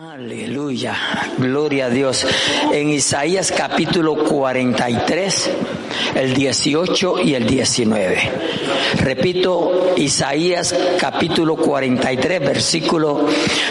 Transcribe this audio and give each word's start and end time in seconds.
Aleluya, 0.00 0.96
gloria 1.38 1.86
a 1.86 1.90
Dios. 1.90 2.24
En 2.72 2.88
Isaías 2.88 3.50
capítulo 3.50 4.14
43, 4.14 5.50
el 6.14 6.34
18 6.34 7.20
y 7.22 7.34
el 7.34 7.44
19. 7.44 8.16
Repito, 9.00 9.94
Isaías 9.96 10.72
capítulo 11.00 11.56
43, 11.56 12.38
versículo 12.38 13.26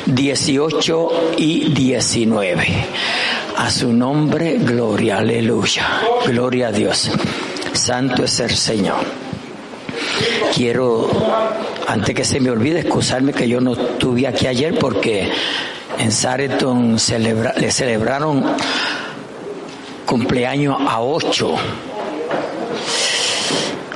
18 0.06 1.34
y 1.38 1.70
19. 1.70 2.66
A 3.56 3.72
su 3.72 3.94
nombre, 3.94 4.58
gloria, 4.58 5.20
aleluya, 5.20 6.02
gloria 6.26 6.68
a 6.68 6.72
Dios. 6.74 7.10
Santo 7.72 8.26
es 8.26 8.38
el 8.42 8.50
Señor. 8.50 9.00
Quiero, 10.54 11.10
antes 11.88 12.14
que 12.14 12.26
se 12.26 12.42
me 12.42 12.50
olvide, 12.50 12.82
excusarme 12.82 13.32
que 13.32 13.48
yo 13.48 13.62
no 13.62 13.72
estuve 13.72 14.28
aquí 14.28 14.46
ayer 14.48 14.78
porque 14.78 15.32
en 16.00 16.12
Sareton 16.12 16.98
le 17.58 17.72
celebraron 17.72 18.44
cumpleaños 20.06 20.78
a 20.88 21.02
ocho. 21.02 21.56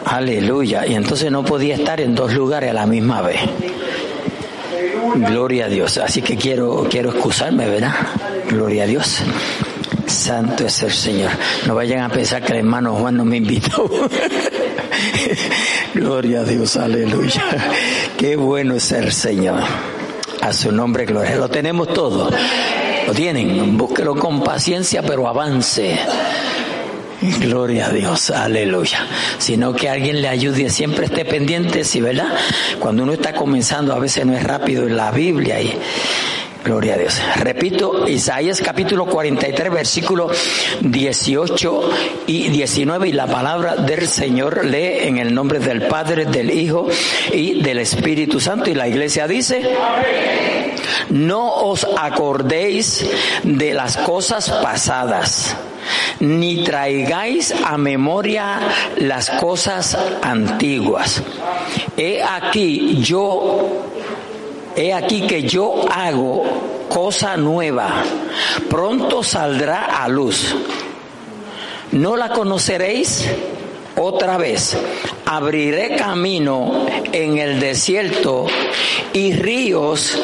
Aleluya. 0.06 0.86
Y 0.86 0.96
entonces 0.96 1.32
no 1.32 1.44
podía 1.44 1.76
estar 1.76 2.02
en 2.02 2.16
dos 2.16 2.34
lugares 2.34 2.72
a 2.72 2.74
la 2.74 2.86
misma 2.86 3.22
vez. 3.22 3.40
Gloria 5.16 5.66
a 5.66 5.70
Dios. 5.70 5.98
Así 5.98 6.22
que 6.22 6.38
quiero, 6.38 6.88
quiero 6.90 7.12
excusarme, 7.12 7.68
¿verdad? 7.68 7.94
Gloria 8.50 8.84
a 8.84 8.88
Dios. 8.88 9.20
Santo 10.08 10.66
es 10.66 10.84
el 10.84 10.92
Señor. 10.92 11.32
No 11.66 11.76
vayan 11.76 12.02
a 12.02 12.10
pensar 12.10 12.44
que 12.44 12.54
el 12.54 12.60
hermano 12.60 12.96
Juan 12.96 13.18
no 13.18 13.26
me 13.26 13.38
invitó. 13.38 13.90
Gloria 15.94 16.42
a 16.42 16.44
Dios, 16.44 16.76
aleluya. 16.76 17.44
Qué 18.18 18.36
bueno 18.36 18.76
es 18.76 18.92
el 18.92 19.14
Señor. 19.14 19.62
A 20.42 20.54
su 20.54 20.72
nombre, 20.72 21.06
gloria. 21.06 21.36
Lo 21.36 21.50
tenemos 21.50 21.94
todo. 21.94 22.30
Lo 23.08 23.14
tienen. 23.14 23.78
Búsquelo 23.78 24.16
con 24.16 24.44
paciencia, 24.44 25.02
pero 25.04 25.28
avance. 25.28 26.00
Gloria 27.40 27.88
a 27.88 27.90
Dios, 27.92 28.32
aleluya. 28.32 29.06
Sino 29.38 29.74
que 29.74 29.88
alguien 29.88 30.22
le 30.22 30.28
ayude, 30.28 30.70
siempre 30.72 31.06
esté 31.06 31.24
pendiente, 31.24 31.84
si 31.84 32.02
verdad. 32.02 32.34
Cuando 32.80 33.04
uno 33.04 33.14
está 33.14 33.34
comenzando, 33.34 33.94
a 33.94 34.00
veces 34.00 34.26
no 34.26 34.36
es 34.36 34.44
rápido 34.44 34.88
en 34.88 34.98
la 34.98 35.12
Biblia 35.12 35.62
y 35.62 35.78
Gloria 36.64 36.94
a 36.94 36.98
Dios. 36.98 37.20
Repito, 37.38 38.08
Isaías 38.08 38.62
capítulo 38.62 39.06
43, 39.08 39.72
versículo 39.72 40.30
18 40.82 41.90
y 42.28 42.50
19 42.50 43.10
y 43.10 43.12
la 43.14 43.26
palabra 43.26 43.76
del 43.76 44.08
Señor 44.08 44.66
lee 44.66 45.08
en 45.08 45.18
el 45.18 45.34
nombre 45.34 45.60
del 45.60 45.88
Padre, 45.88 46.26
del 46.26 46.52
Hijo 46.52 46.88
y 47.34 47.64
del 47.64 47.80
Espíritu 47.80 48.40
Santo. 48.40 48.70
Y 48.70 48.76
la 48.76 48.88
iglesia 48.88 49.28
dice, 49.28 49.76
no 51.10 51.52
os 51.52 51.88
acordéis 51.98 53.06
de 53.44 53.74
las 53.74 53.98
cosas 53.98 54.50
pasadas 54.62 55.56
ni 56.20 56.64
traigáis 56.64 57.54
a 57.66 57.78
memoria 57.78 58.60
las 58.98 59.32
cosas 59.32 59.98
antiguas. 60.22 61.24
He 61.98 62.22
aquí 62.22 63.02
yo 63.02 63.82
He 64.76 64.94
aquí 64.94 65.28
que 65.28 65.44
yo 65.44 65.86
hago 65.92 66.44
cosa 66.90 67.38
nueva, 67.38 68.04
pronto 68.70 69.24
saldrá 69.24 70.04
a 70.04 70.08
luz. 70.08 70.56
¿No 71.92 72.16
la 72.16 72.30
conoceréis? 72.30 73.30
Otra 73.98 74.38
vez, 74.38 74.78
abriré 75.26 75.96
camino 75.96 76.86
en 77.12 77.38
el 77.38 77.60
desierto 77.60 78.48
y 79.14 79.34
ríos 79.34 80.18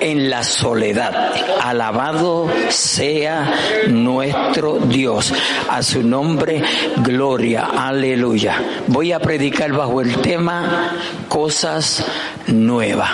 en 0.00 0.30
la 0.30 0.42
soledad. 0.42 1.32
Alabado 1.62 2.48
sea 2.68 3.54
nuestro 3.88 4.78
Dios. 4.78 5.32
A 5.68 5.82
su 5.82 6.02
nombre, 6.02 6.62
gloria. 6.98 7.70
Aleluya. 7.76 8.62
Voy 8.86 9.12
a 9.12 9.20
predicar 9.20 9.72
bajo 9.72 10.00
el 10.00 10.20
tema 10.20 10.92
cosas 11.28 12.04
nuevas. 12.46 13.10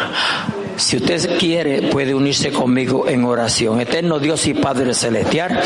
Si 0.76 0.96
usted 0.96 1.38
quiere, 1.38 1.82
puede 1.82 2.14
unirse 2.14 2.52
conmigo 2.52 3.06
en 3.08 3.24
oración. 3.24 3.80
Eterno 3.80 4.18
Dios 4.18 4.46
y 4.46 4.54
Padre 4.54 4.92
Celestial, 4.92 5.60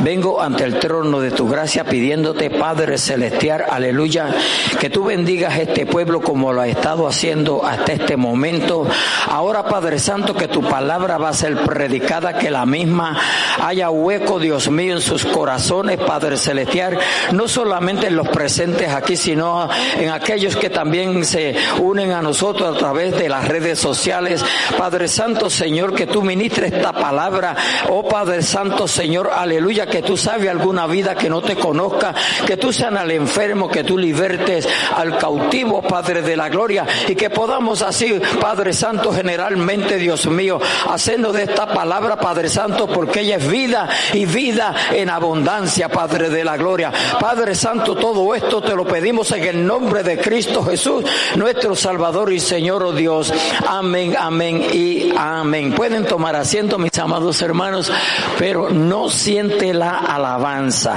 vengo 0.00 0.42
ante 0.42 0.64
el 0.64 0.78
trono 0.78 1.20
de 1.20 1.30
tu 1.30 1.48
gracia 1.48 1.84
pidiéndote, 1.84 2.50
Padre 2.50 2.98
Celestial, 2.98 3.64
aleluya, 3.70 4.34
que 4.78 4.90
tú 4.90 5.04
bendigas 5.04 5.58
este 5.58 5.86
pueblo 5.86 6.20
como 6.20 6.52
lo 6.52 6.60
ha 6.60 6.68
estado 6.68 7.08
haciendo 7.08 7.64
hasta 7.64 7.92
este 7.94 8.16
momento. 8.16 8.86
Ahora, 9.28 9.64
Padre 9.64 9.98
Santo, 9.98 10.34
que 10.34 10.48
tu 10.48 10.62
palabra 10.62 11.16
va 11.16 11.30
a 11.30 11.34
ser 11.34 11.56
predicada, 11.62 12.38
que 12.38 12.50
la 12.50 12.66
misma 12.66 13.18
haya 13.58 13.90
hueco, 13.90 14.38
Dios 14.38 14.70
mío, 14.70 14.94
en 14.94 15.00
sus 15.00 15.24
corazones, 15.24 15.98
Padre 15.98 16.36
Celestial, 16.36 16.98
no 17.32 17.48
solamente 17.48 18.08
en 18.08 18.16
los 18.16 18.28
presentes 18.28 18.92
aquí, 18.92 19.16
sino 19.16 19.68
en 19.98 20.10
aquellos 20.10 20.56
que 20.56 20.68
también 20.68 21.24
se 21.24 21.54
unen 21.80 22.12
a 22.12 22.20
nosotros 22.20 22.76
a 22.76 22.78
través 22.78 23.16
de 23.18 23.28
las 23.28 23.48
redes 23.48 23.78
sociales 23.78 24.41
Padre 24.76 25.08
Santo, 25.08 25.48
Señor, 25.48 25.94
que 25.94 26.06
tú 26.06 26.22
ministres 26.22 26.72
esta 26.72 26.92
palabra. 26.92 27.54
Oh 27.88 28.06
Padre 28.06 28.42
Santo, 28.42 28.88
Señor, 28.88 29.30
aleluya, 29.34 29.86
que 29.86 30.02
tú 30.02 30.16
sabes 30.16 30.50
alguna 30.50 30.86
vida 30.86 31.14
que 31.14 31.28
no 31.28 31.40
te 31.40 31.56
conozca, 31.56 32.14
que 32.46 32.56
tú 32.56 32.72
seas 32.72 32.94
al 32.94 33.10
enfermo, 33.10 33.68
que 33.68 33.84
tú 33.84 33.96
libertes 33.96 34.68
al 34.96 35.18
cautivo, 35.18 35.82
Padre 35.82 36.22
de 36.22 36.36
la 36.36 36.48
gloria, 36.48 36.86
y 37.08 37.14
que 37.14 37.30
podamos 37.30 37.82
así, 37.82 38.20
Padre 38.40 38.72
Santo, 38.72 39.12
generalmente, 39.12 39.96
Dios 39.96 40.26
mío, 40.26 40.60
hacernos 40.90 41.34
de 41.34 41.44
esta 41.44 41.66
palabra, 41.66 42.16
Padre 42.16 42.48
Santo, 42.48 42.86
porque 42.86 43.20
ella 43.20 43.36
es 43.36 43.48
vida 43.48 43.88
y 44.12 44.24
vida 44.24 44.74
en 44.92 45.10
abundancia, 45.10 45.88
Padre 45.88 46.28
de 46.28 46.44
la 46.44 46.56
gloria. 46.56 46.92
Padre 47.20 47.54
Santo, 47.54 47.94
todo 47.94 48.34
esto 48.34 48.60
te 48.60 48.74
lo 48.74 48.84
pedimos 48.84 49.30
en 49.32 49.44
el 49.44 49.66
nombre 49.66 50.02
de 50.02 50.18
Cristo 50.18 50.64
Jesús, 50.64 51.04
nuestro 51.36 51.74
Salvador 51.76 52.32
y 52.32 52.40
Señor, 52.40 52.82
oh 52.82 52.92
Dios. 52.92 53.32
Amén, 53.66 54.16
amén 54.18 54.31
amén 54.32 54.62
y 54.72 55.12
amén. 55.14 55.74
Pueden 55.74 56.06
tomar 56.06 56.36
asiento, 56.36 56.78
mis 56.78 56.98
amados 56.98 57.42
hermanos, 57.42 57.92
pero 58.38 58.70
no 58.70 59.10
siente 59.10 59.74
la 59.74 59.98
alabanza. 59.98 60.96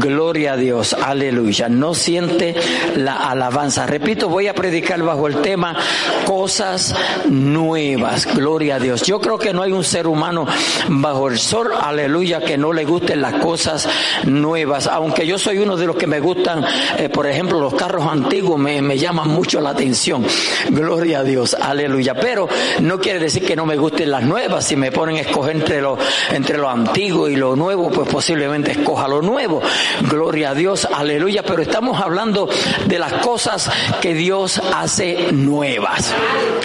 Gloria 0.00 0.54
a 0.54 0.56
Dios, 0.56 0.92
aleluya. 0.92 1.68
No 1.68 1.94
siente 1.94 2.56
la 2.96 3.30
alabanza. 3.30 3.86
Repito, 3.86 4.28
voy 4.28 4.48
a 4.48 4.54
predicar 4.54 5.00
bajo 5.00 5.28
el 5.28 5.42
tema 5.42 5.76
cosas 6.24 6.92
nuevas. 7.30 8.26
Gloria 8.34 8.76
a 8.76 8.78
Dios. 8.80 9.02
Yo 9.02 9.20
creo 9.20 9.38
que 9.38 9.52
no 9.52 9.62
hay 9.62 9.70
un 9.70 9.84
ser 9.84 10.08
humano 10.08 10.44
bajo 10.88 11.28
el 11.28 11.38
sol, 11.38 11.68
aleluya, 11.80 12.40
que 12.40 12.58
no 12.58 12.72
le 12.72 12.84
gusten 12.84 13.22
las 13.22 13.34
cosas 13.34 13.88
nuevas. 14.24 14.88
Aunque 14.88 15.24
yo 15.24 15.38
soy 15.38 15.58
uno 15.58 15.76
de 15.76 15.86
los 15.86 15.94
que 15.94 16.08
me 16.08 16.18
gustan, 16.18 16.64
eh, 16.98 17.08
por 17.10 17.28
ejemplo, 17.28 17.60
los 17.60 17.74
carros 17.74 18.04
antiguos 18.10 18.58
me, 18.58 18.82
me 18.82 18.98
llaman 18.98 19.28
mucho 19.28 19.60
la 19.60 19.70
atención. 19.70 20.26
Gloria 20.70 21.20
a 21.20 21.22
Dios, 21.22 21.54
aleluya. 21.54 22.14
Pero 22.14 22.48
no 22.80 22.98
quiere 22.98 23.18
decir 23.18 23.44
que 23.44 23.56
no 23.56 23.66
me 23.66 23.76
gusten 23.76 24.10
las 24.10 24.22
nuevas. 24.22 24.66
Si 24.66 24.76
me 24.76 24.92
ponen 24.92 25.16
a 25.16 25.20
escoger 25.20 25.56
entre 25.56 25.80
lo, 25.80 25.98
entre 26.32 26.58
antiguo 26.68 27.28
y 27.28 27.36
lo 27.36 27.56
nuevo, 27.56 27.90
pues 27.90 28.08
posiblemente 28.08 28.72
escoja 28.72 29.08
lo 29.08 29.22
nuevo. 29.22 29.60
Gloria 30.08 30.50
a 30.50 30.54
Dios, 30.54 30.86
aleluya. 30.92 31.42
Pero 31.42 31.62
estamos 31.62 32.00
hablando 32.00 32.48
de 32.86 32.98
las 32.98 33.12
cosas 33.14 33.70
que 34.00 34.14
Dios 34.14 34.60
hace 34.74 35.32
nuevas. 35.32 36.14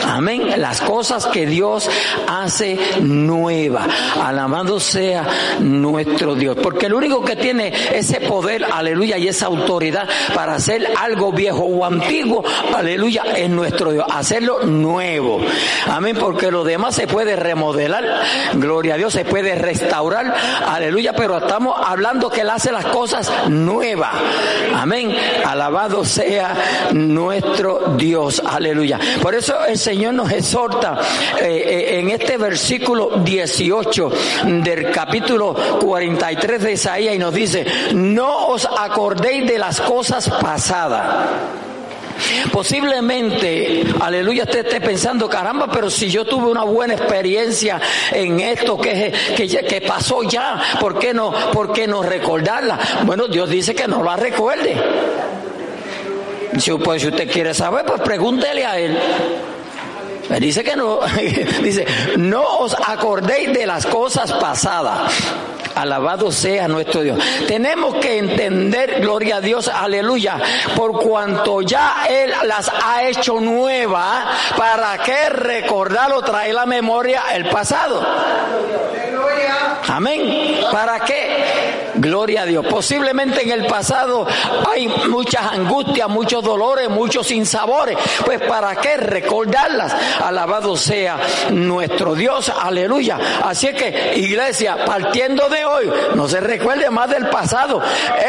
Amén. 0.06 0.53
Las 0.57 0.81
cosas 0.81 1.28
que 1.28 1.46
Dios 1.46 1.90
hace 2.28 2.78
nuevas. 3.02 3.88
Alabado 4.22 4.79
sea 4.79 5.28
nuestro 5.59 6.35
Dios. 6.35 6.58
Porque 6.62 6.88
el 6.88 6.94
único 6.94 7.23
que 7.23 7.35
tiene 7.35 7.73
ese 7.94 8.22
poder, 8.22 8.66
aleluya, 8.72 9.18
y 9.18 9.28
esa 9.28 9.47
autoridad 9.47 10.08
para 10.34 10.56
hacer 10.56 10.88
algo 10.97 11.31
viejo 11.31 11.63
o 11.63 11.85
antiguo, 11.85 12.44
aleluya, 12.75 13.23
es 13.35 13.50
nuestro 13.50 13.91
Dios. 13.91 14.06
Hacerlo 14.09 14.63
nuevo. 14.63 15.41
Amén, 15.87 16.15
porque 16.19 16.51
lo 16.51 16.63
demás 16.63 16.95
se 16.95 17.07
puede 17.07 17.35
remodelar. 17.35 18.03
Gloria 18.53 18.95
a 18.95 18.97
Dios, 18.97 19.13
se 19.13 19.25
puede 19.25 19.55
restaurar. 19.55 20.33
Aleluya, 20.67 21.13
pero 21.13 21.37
estamos 21.37 21.75
hablando 21.83 22.29
que 22.29 22.41
Él 22.41 22.49
hace 22.49 22.72
las 22.72 22.85
cosas 22.85 23.31
nuevas. 23.49 24.13
Amén. 24.75 25.16
Alabado 25.45 26.03
sea 26.05 26.55
nuestro 26.93 27.95
Dios. 27.97 28.41
Aleluya. 28.45 28.99
Por 29.22 29.35
eso 29.35 29.66
el 29.66 29.78
Señor 29.78 30.13
nos 30.13 30.31
exhorta 30.31 30.99
eh, 31.39 31.63
eh, 31.66 31.99
en 31.99 32.09
este 32.09 32.37
versículo 32.37 33.17
18 33.23 34.11
del 34.45 34.91
capítulo 34.91 35.53
43 35.79 36.63
de 36.63 36.72
Isaías 36.73 37.16
y 37.16 37.19
nos 37.19 37.34
dice, 37.34 37.66
no 37.93 38.47
os 38.47 38.67
acordéis 38.77 39.47
de 39.47 39.57
las 39.57 39.81
cosas 39.81 40.29
pasadas 40.29 41.71
Posiblemente, 42.52 43.84
aleluya, 44.00 44.44
usted 44.44 44.66
esté 44.66 44.82
pensando, 44.82 45.29
caramba, 45.29 45.68
pero 45.72 45.90
si 45.90 46.09
yo 46.09 46.26
tuve 46.26 46.47
una 46.47 46.64
buena 46.64 46.94
experiencia 46.94 47.79
en 48.12 48.40
esto 48.40 48.78
que, 48.78 49.14
que, 49.35 49.82
pasó 49.82 50.23
ya, 50.23 50.62
¿por 50.79 51.00
qué, 51.00 51.14
no, 51.14 51.32
¿por 51.52 51.73
qué 51.73 51.88
no 51.88 52.03
recordarla? 52.03 52.79
Bueno, 53.03 53.28
Dios 53.28 53.50
dice 53.50 53.73
que 53.73 53.88
no 53.88 54.03
la 54.03 54.16
recuerde. 54.16 54.76
Si, 56.58 56.72
pues, 56.73 57.02
si 57.02 57.08
usted 57.08 57.32
quiere 57.32 57.53
saber, 57.53 57.85
pues 57.85 58.02
pregúntele 58.02 58.66
a 58.66 58.78
Él. 58.78 58.97
Dice 60.40 60.64
que 60.64 60.76
no, 60.76 61.00
dice, 61.64 61.85
no 62.18 62.44
os 62.59 62.76
acordéis 62.85 63.52
de 63.53 63.66
las 63.66 63.85
cosas 63.85 64.32
pasadas. 64.34 65.12
Alabado 65.76 66.32
sea 66.32 66.68
nuestro 66.68 67.02
Dios. 67.02 67.20
Tenemos 67.47 67.96
que 67.96 68.18
entender, 68.18 69.02
gloria 69.02 69.38
a 69.38 69.41
Dios, 69.41 69.68
aleluya, 69.68 70.38
por 70.76 71.00
cuanto 71.00 71.62
ya 71.62 72.06
Él 72.09 72.32
las 72.46 72.70
ha 72.70 73.03
hecho 73.03 73.40
nuevas, 73.40 74.26
¿para 74.58 74.97
qué 75.00 75.29
recordar 75.29 76.12
o 76.14 76.22
traer 76.22 76.56
la 76.56 76.66
memoria 76.66 77.23
el 77.34 77.47
pasado? 77.50 78.06
Amén. 79.88 80.59
¿Para 80.72 81.00
qué? 81.02 81.44
Gloria 82.01 82.41
a 82.41 82.45
Dios. 82.47 82.65
Posiblemente 82.65 83.43
en 83.43 83.51
el 83.51 83.67
pasado 83.67 84.25
hay 84.67 84.87
muchas 84.87 85.53
angustias, 85.53 86.09
muchos 86.09 86.43
dolores, 86.43 86.89
muchos 86.89 87.27
sinsabores. 87.27 87.95
Pues 88.25 88.41
¿para 88.41 88.75
qué 88.77 88.97
recordarlas? 88.97 89.95
Alabado 90.23 90.75
sea 90.75 91.19
nuestro 91.51 92.15
Dios. 92.15 92.49
Aleluya. 92.49 93.19
Así 93.43 93.67
es 93.67 93.75
que, 93.75 94.13
iglesia, 94.17 94.83
partiendo 94.83 95.47
de 95.47 95.63
hoy, 95.63 95.91
no 96.15 96.27
se 96.27 96.39
recuerde 96.39 96.89
más 96.89 97.07
del 97.07 97.29
pasado. 97.29 97.83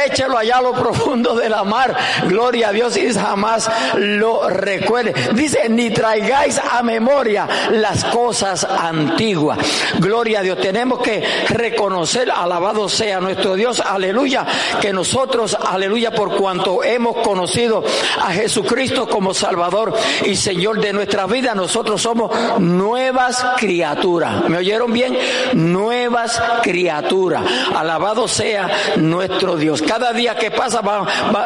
Échelo 0.06 0.36
allá 0.36 0.58
a 0.58 0.62
lo 0.62 0.74
profundo 0.74 1.34
de 1.34 1.48
la 1.48 1.64
mar. 1.64 1.96
Gloria 2.26 2.69
a 2.69 2.72
Dios 2.72 2.94
y 2.98 3.10
jamás 3.14 3.70
lo 3.94 4.50
recuerde. 4.50 5.14
Dice, 5.32 5.70
ni 5.70 5.88
traigáis 5.90 6.58
a 6.58 6.82
memoria 6.82 7.48
las 7.70 8.04
cosas 8.04 8.64
antiguas. 8.64 9.58
Gloria 9.98 10.40
a 10.40 10.42
Dios. 10.42 10.60
Tenemos 10.60 11.00
que 11.00 11.24
reconocer, 11.48 12.30
alabado 12.30 12.86
sea 12.90 13.19
nuestro 13.19 13.54
Dios, 13.54 13.62
aleluya, 13.81 14.47
que 14.81 14.93
nosotros, 14.93 15.56
aleluya, 15.61 16.11
por 16.11 16.37
cuanto 16.37 16.82
hemos 16.85 17.17
conocido 17.19 17.82
a 18.20 18.32
Jesucristo 18.32 19.09
como 19.09 19.35
Salvador 19.35 19.94
y 20.25 20.37
Señor 20.37 20.81
de 20.81 20.93
nuestra 20.93 21.26
vida, 21.26 21.55
nosotros 21.55 22.03
somos 22.03 22.31
nuevas 22.61 23.44
criaturas. 23.56 24.49
¿Me 24.49 24.59
oyeron 24.59 24.93
bien? 24.93 25.17
Nuevas 25.55 26.41
criaturas. 26.62 27.43
Alabado 27.75 28.29
sea 28.29 28.70
nuestro 28.97 29.56
Dios. 29.56 29.82
Cada 29.82 30.12
día 30.12 30.37
que 30.37 30.50
pasa 30.50 30.82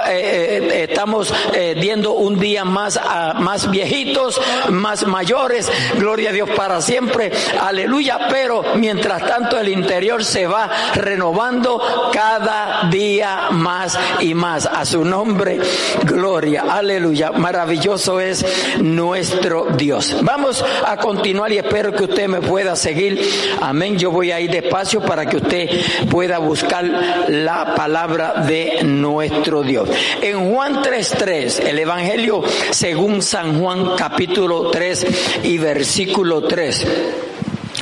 eh, 0.09 0.71
eh, 0.73 0.87
estamos 0.89 1.33
eh, 1.53 1.77
viendo 1.79 2.13
un 2.13 2.39
día 2.39 2.65
más, 2.65 2.99
ah, 3.03 3.35
más 3.39 3.71
viejitos, 3.71 4.41
más 4.71 5.07
mayores. 5.07 5.71
Gloria 5.97 6.31
a 6.31 6.33
Dios 6.33 6.51
para 6.51 6.81
siempre. 6.81 7.33
Aleluya. 7.61 8.29
Pero 8.31 8.63
mientras 8.77 9.27
tanto 9.27 9.59
el 9.59 9.69
interior 9.69 10.25
se 10.25 10.47
va 10.47 10.71
renovando 10.95 12.06
cada 12.13 12.89
día 12.91 13.51
más 13.51 13.99
y 14.21 14.35
más. 14.35 14.67
A 14.67 14.85
su 14.85 15.05
nombre, 15.05 15.59
gloria. 16.05 16.65
Aleluya. 16.69 17.33
Maravilloso 17.33 18.21
es 18.21 18.45
nuestro 18.81 19.67
Dios. 19.77 20.17
Vamos 20.23 20.65
a 20.85 20.97
continuar 20.97 21.53
y 21.53 21.59
espero 21.59 21.93
que 21.93 22.05
usted 22.05 22.29
me 22.29 22.41
pueda 22.41 22.77
seguir. 22.77 23.21
Amén. 23.61 23.99
Yo 23.99 24.11
voy 24.11 24.33
a 24.33 24.41
ir 24.41 24.51
despacio 24.51 25.01
para 25.01 25.27
que 25.27 25.37
usted 25.37 25.69
pueda 26.11 26.39
buscar 26.39 26.85
la 27.29 27.75
palabra 27.75 28.45
de 28.47 28.83
nuestro 28.85 29.63
Dios. 29.63 29.89
En 30.21 30.53
Juan 30.53 30.83
3.3, 30.83 31.67
el 31.67 31.79
Evangelio 31.79 32.43
según 32.71 33.23
San 33.23 33.61
Juan 33.61 33.97
capítulo 33.97 34.71
3 34.71 35.07
y 35.45 35.59
versículo 35.59 36.43
3. 36.43 36.87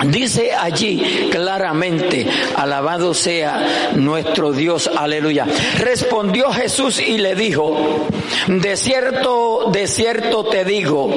Dice 0.03 0.53
allí 0.53 1.29
claramente, 1.31 2.27
alabado 2.57 3.15
sea 3.15 3.93
nuestro 3.95 4.53
Dios, 4.53 4.91
aleluya. 4.95 5.47
Respondió 5.79 6.51
Jesús 6.51 7.01
y 7.01 7.19
le 7.19 7.37
dijo, 7.37 8.09
de 8.49 8.77
cierto, 8.77 9.71
de 9.73 9.87
cierto 9.87 10.45
te 10.47 10.65
digo, 10.65 11.11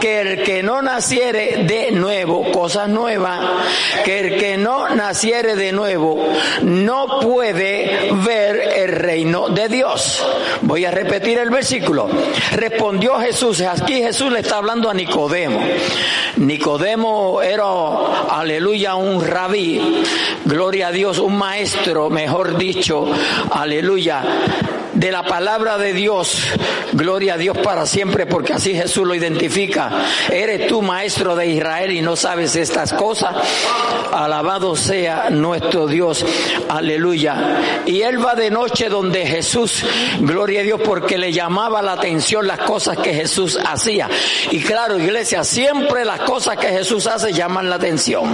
que 0.00 0.20
el 0.20 0.42
que 0.44 0.62
no 0.62 0.82
naciere 0.82 1.64
de 1.64 1.90
nuevo, 1.90 2.50
cosas 2.52 2.88
nuevas, 2.88 3.40
que 4.04 4.20
el 4.20 4.38
que 4.38 4.56
no 4.56 4.88
naciere 4.90 5.56
de 5.56 5.72
nuevo, 5.72 6.24
no 6.62 7.20
puede 7.20 8.10
ver 8.24 8.56
el 8.76 8.92
reino 8.92 9.48
de 9.48 9.68
Dios. 9.68 10.24
Voy 10.62 10.84
a 10.84 10.92
repetir 10.92 11.38
el 11.38 11.50
versículo. 11.50 12.08
Respondió 12.52 13.18
Jesús, 13.18 13.60
aquí 13.62 13.94
Jesús 13.94 14.30
le 14.32 14.40
está 14.40 14.58
hablando 14.58 14.88
a 14.88 14.94
Nicodemo. 14.94 15.60
Nicodemo 16.36 17.42
era 17.42 17.64
aleluya, 18.30 18.94
un 18.94 19.24
rabí, 19.24 19.80
gloria 20.44 20.88
a 20.88 20.92
Dios, 20.92 21.18
un 21.18 21.36
maestro, 21.36 22.10
mejor 22.10 22.56
dicho, 22.58 23.06
aleluya, 23.50 24.22
de 24.94 25.10
la 25.10 25.24
palabra 25.24 25.78
de 25.78 25.92
Dios. 25.92 26.46
Gloria 26.92 27.34
a 27.34 27.38
Dios 27.38 27.56
para 27.58 27.86
siempre, 27.86 28.26
porque 28.26 28.52
así 28.52 28.74
Jesús 28.74 29.06
lo 29.06 29.14
identifica. 29.14 29.90
Eres 30.30 30.66
tú 30.66 30.82
maestro 30.82 31.34
de 31.36 31.46
Israel 31.46 31.92
y 31.92 32.02
no 32.02 32.16
sabes 32.16 32.56
estas 32.56 32.92
cosas. 32.92 33.34
Alabado 34.12 34.76
sea 34.76 35.30
nuestro 35.30 35.86
Dios. 35.86 36.24
Aleluya. 36.68 37.82
Y 37.86 38.02
él 38.02 38.24
va 38.24 38.34
de 38.34 38.50
noche 38.50 38.88
donde 38.88 39.26
Jesús, 39.26 39.84
gloria 40.20 40.60
a 40.60 40.64
Dios, 40.64 40.80
porque 40.84 41.18
le 41.18 41.32
llamaba 41.32 41.82
la 41.82 41.92
atención 41.92 42.46
las 42.46 42.60
cosas 42.60 42.98
que 42.98 43.14
Jesús 43.14 43.58
hacía. 43.64 44.08
Y 44.50 44.60
claro, 44.60 44.98
iglesia, 44.98 45.44
siempre 45.44 46.04
las 46.04 46.20
cosas 46.20 46.56
que 46.58 46.68
Jesús 46.68 47.06
hace 47.06 47.32
llaman 47.32 47.70
la 47.70 47.76
atención 47.76 48.30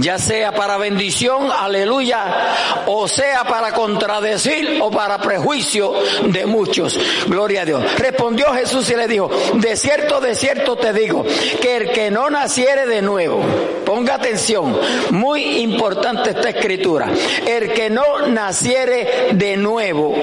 ya 0.00 0.18
sea 0.18 0.52
para 0.52 0.76
bendición, 0.78 1.48
aleluya, 1.50 2.54
o 2.86 3.08
sea 3.08 3.44
para 3.44 3.72
contradecir 3.72 4.78
o 4.80 4.90
para 4.90 5.18
prejuicio 5.18 5.94
de 6.26 6.46
muchos. 6.46 6.98
Gloria 7.26 7.62
a 7.62 7.64
Dios. 7.64 7.82
Respondió 7.98 8.52
Jesús 8.52 8.88
y 8.90 8.96
le 8.96 9.08
dijo, 9.08 9.30
de 9.54 9.76
cierto, 9.76 10.20
de 10.20 10.34
cierto 10.34 10.76
te 10.76 10.92
digo, 10.92 11.24
que 11.60 11.76
el 11.76 11.90
que 11.90 12.10
no 12.10 12.30
naciere 12.30 12.86
de 12.86 13.02
nuevo, 13.02 13.42
ponga 13.84 14.14
atención, 14.14 14.76
muy 15.10 15.58
importante 15.58 16.30
esta 16.30 16.50
escritura, 16.50 17.08
el 17.46 17.72
que 17.72 17.90
no 17.90 18.26
naciere 18.28 19.28
de 19.32 19.56
nuevo 19.56 20.14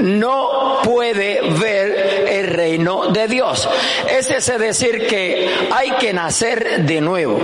no 0.00 0.78
puede 0.82 1.40
ver 1.58 2.26
el 2.28 2.46
reino 2.48 3.08
de 3.08 3.28
Dios. 3.28 3.68
Es 4.10 4.30
ese 4.30 4.58
decir 4.58 5.06
que 5.06 5.48
hay 5.70 5.90
que 5.92 6.12
nacer 6.12 6.84
de 6.84 7.00
nuevo. 7.00 7.40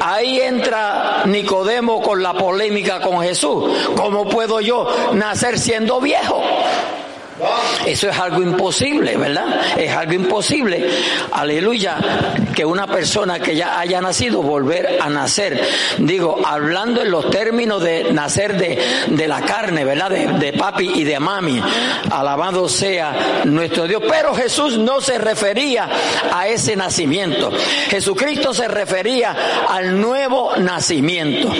Ahí 0.00 0.40
entra 0.40 0.91
Nicodemo 1.26 2.00
con 2.00 2.22
la 2.22 2.34
polémica 2.34 3.00
con 3.00 3.20
Jesús. 3.22 3.64
¿Cómo 3.96 4.28
puedo 4.28 4.60
yo 4.60 4.86
nacer 5.12 5.58
siendo 5.58 6.00
viejo? 6.00 6.42
Eso 7.86 8.08
es 8.08 8.18
algo 8.18 8.42
imposible, 8.42 9.16
¿verdad? 9.16 9.78
Es 9.78 9.90
algo 9.92 10.12
imposible. 10.12 10.86
Aleluya. 11.32 11.96
Que 12.54 12.64
una 12.64 12.86
persona 12.86 13.40
que 13.40 13.56
ya 13.56 13.78
haya 13.80 14.00
nacido 14.00 14.42
volver 14.42 14.98
a 15.00 15.08
nacer. 15.08 15.60
Digo, 15.98 16.40
hablando 16.44 17.02
en 17.02 17.10
los 17.10 17.30
términos 17.30 17.82
de 17.82 18.12
nacer 18.12 18.56
de, 18.56 18.78
de 19.08 19.28
la 19.28 19.40
carne, 19.40 19.84
¿verdad? 19.84 20.10
De, 20.10 20.26
de, 20.26 20.52
papi 20.52 20.90
y 20.94 21.04
de 21.04 21.18
mami. 21.18 21.60
Alabado 22.10 22.68
sea 22.68 23.42
nuestro 23.44 23.86
Dios. 23.86 24.02
Pero 24.08 24.34
Jesús 24.34 24.78
no 24.78 25.00
se 25.00 25.18
refería 25.18 25.88
a 26.32 26.46
ese 26.48 26.76
nacimiento. 26.76 27.50
Jesucristo 27.88 28.54
se 28.54 28.68
refería 28.68 29.66
al 29.68 30.00
nuevo 30.00 30.56
nacimiento. 30.56 31.50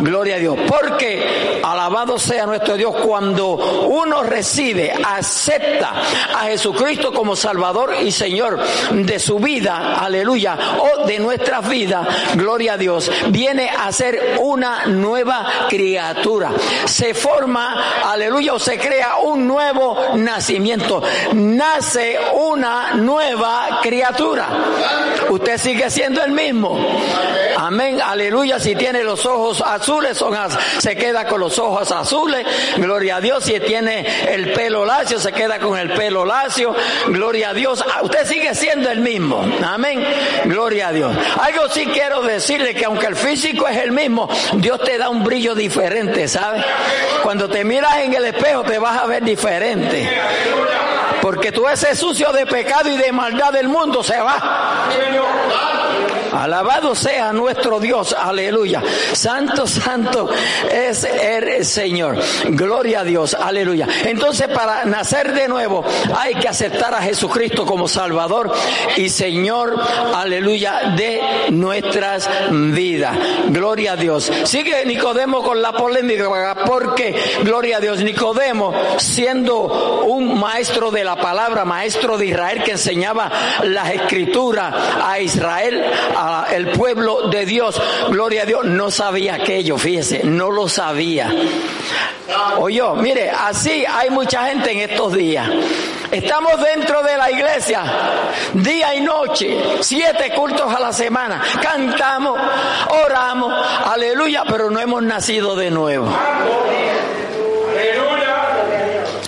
Gloria 0.00 0.36
a 0.36 0.38
Dios. 0.38 0.58
Porque, 0.68 1.60
alabado 1.62 2.18
sea 2.18 2.46
nuestro 2.46 2.76
Dios, 2.76 2.94
cuando 2.96 3.54
uno 3.88 4.22
recibe 4.22 4.92
a 4.92 5.21
acepta 5.22 6.02
a 6.34 6.46
Jesucristo 6.46 7.12
como 7.12 7.36
Salvador 7.36 7.94
y 8.02 8.10
Señor 8.10 8.60
de 8.90 9.18
su 9.20 9.38
vida, 9.38 10.00
aleluya, 10.00 10.58
o 10.78 11.06
de 11.06 11.20
nuestras 11.20 11.68
vidas, 11.68 12.06
gloria 12.34 12.72
a 12.72 12.76
Dios, 12.76 13.08
viene 13.28 13.70
a 13.70 13.92
ser 13.92 14.38
una 14.40 14.86
nueva 14.86 15.46
criatura. 15.68 16.50
Se 16.86 17.14
forma, 17.14 18.02
aleluya, 18.10 18.54
o 18.54 18.58
se 18.58 18.78
crea 18.78 19.18
un 19.22 19.46
nuevo 19.46 19.96
nacimiento. 20.16 21.00
Nace 21.34 22.18
una 22.34 22.94
nueva 22.94 23.78
criatura. 23.80 24.48
Usted 25.30 25.56
sigue 25.56 25.88
siendo 25.88 26.22
el 26.24 26.32
mismo. 26.32 26.76
Amén, 27.56 28.00
aleluya. 28.02 28.58
Si 28.58 28.74
tiene 28.74 29.04
los 29.04 29.24
ojos 29.24 29.62
azules, 29.64 30.22
se 30.78 30.96
queda 30.96 31.26
con 31.26 31.40
los 31.40 31.58
ojos 31.60 31.92
azules. 31.92 32.44
Gloria 32.76 33.16
a 33.16 33.20
Dios. 33.20 33.44
Si 33.44 33.58
tiene 33.60 34.06
el 34.32 34.52
pelo 34.52 34.84
lacio, 34.84 35.11
se 35.18 35.32
queda 35.32 35.58
con 35.58 35.78
el 35.78 35.92
pelo 35.92 36.24
lacio. 36.24 36.74
Gloria 37.08 37.50
a 37.50 37.54
Dios. 37.54 37.84
Ah, 37.86 38.00
usted 38.02 38.26
sigue 38.26 38.54
siendo 38.54 38.90
el 38.90 39.00
mismo. 39.00 39.44
Amén. 39.64 40.04
Gloria 40.44 40.88
a 40.88 40.92
Dios. 40.92 41.16
Algo 41.40 41.68
sí 41.68 41.86
quiero 41.86 42.22
decirle 42.22 42.74
que 42.74 42.84
aunque 42.84 43.06
el 43.06 43.16
físico 43.16 43.68
es 43.68 43.78
el 43.78 43.92
mismo, 43.92 44.28
Dios 44.54 44.80
te 44.80 44.98
da 44.98 45.08
un 45.08 45.24
brillo 45.24 45.54
diferente, 45.54 46.28
¿sabe? 46.28 46.64
Cuando 47.22 47.48
te 47.48 47.64
miras 47.64 47.98
en 47.98 48.14
el 48.14 48.24
espejo 48.24 48.62
te 48.62 48.78
vas 48.78 49.00
a 49.00 49.06
ver 49.06 49.22
diferente. 49.22 50.08
Porque 51.20 51.52
tú 51.52 51.68
ese 51.68 51.94
sucio 51.94 52.32
de 52.32 52.46
pecado 52.46 52.90
y 52.90 52.96
de 52.96 53.12
maldad 53.12 53.52
del 53.52 53.68
mundo 53.68 54.02
se 54.02 54.18
va. 54.18 54.88
Alabado 56.32 56.94
sea 56.94 57.32
nuestro 57.32 57.80
Dios, 57.80 58.14
aleluya. 58.18 58.82
Santo, 59.12 59.66
santo 59.66 60.28
es 60.70 61.04
el 61.04 61.64
Señor. 61.64 62.18
Gloria 62.48 63.00
a 63.00 63.04
Dios, 63.04 63.34
aleluya. 63.34 63.86
Entonces 64.04 64.48
para 64.48 64.84
nacer 64.84 65.32
de 65.32 65.48
nuevo 65.48 65.84
hay 66.16 66.34
que 66.34 66.48
aceptar 66.48 66.94
a 66.94 67.02
Jesucristo 67.02 67.66
como 67.66 67.88
Salvador 67.88 68.52
y 68.96 69.08
Señor, 69.08 69.80
aleluya, 70.14 70.94
de 70.96 71.20
nuestras 71.50 72.28
vidas. 72.50 73.16
Gloria 73.48 73.92
a 73.92 73.96
Dios. 73.96 74.30
Sigue 74.44 74.84
Nicodemo 74.86 75.42
con 75.42 75.60
la 75.60 75.72
polémica 75.72 76.28
porque, 76.66 77.14
gloria 77.42 77.78
a 77.78 77.80
Dios, 77.80 78.00
Nicodemo 78.00 78.72
siendo 78.98 80.02
un 80.04 80.38
maestro 80.38 80.90
de 80.90 81.04
la 81.04 81.16
palabra, 81.16 81.64
maestro 81.64 82.18
de 82.18 82.26
Israel 82.26 82.62
que 82.64 82.72
enseñaba 82.72 83.30
las 83.64 83.90
escrituras 83.90 84.74
a 85.02 85.20
Israel, 85.20 85.84
al 86.22 86.68
pueblo 86.70 87.28
de 87.28 87.44
Dios, 87.44 87.80
gloria 88.08 88.42
a 88.42 88.46
Dios, 88.46 88.64
no 88.64 88.90
sabía 88.90 89.34
aquello, 89.34 89.78
fíjese, 89.78 90.22
no 90.24 90.50
lo 90.50 90.68
sabía. 90.68 91.30
Oye, 92.58 92.82
mire, 92.96 93.30
así 93.30 93.84
hay 93.84 94.10
mucha 94.10 94.46
gente 94.46 94.70
en 94.72 94.90
estos 94.90 95.12
días. 95.12 95.48
Estamos 96.10 96.52
dentro 96.62 97.02
de 97.02 97.16
la 97.16 97.30
iglesia, 97.30 97.82
día 98.54 98.94
y 98.94 99.00
noche, 99.00 99.56
siete 99.80 100.32
cultos 100.34 100.72
a 100.74 100.78
la 100.78 100.92
semana. 100.92 101.42
Cantamos, 101.60 102.38
oramos, 103.04 103.52
aleluya, 103.86 104.44
pero 104.48 104.70
no 104.70 104.78
hemos 104.78 105.02
nacido 105.02 105.56
de 105.56 105.70
nuevo. 105.70 106.08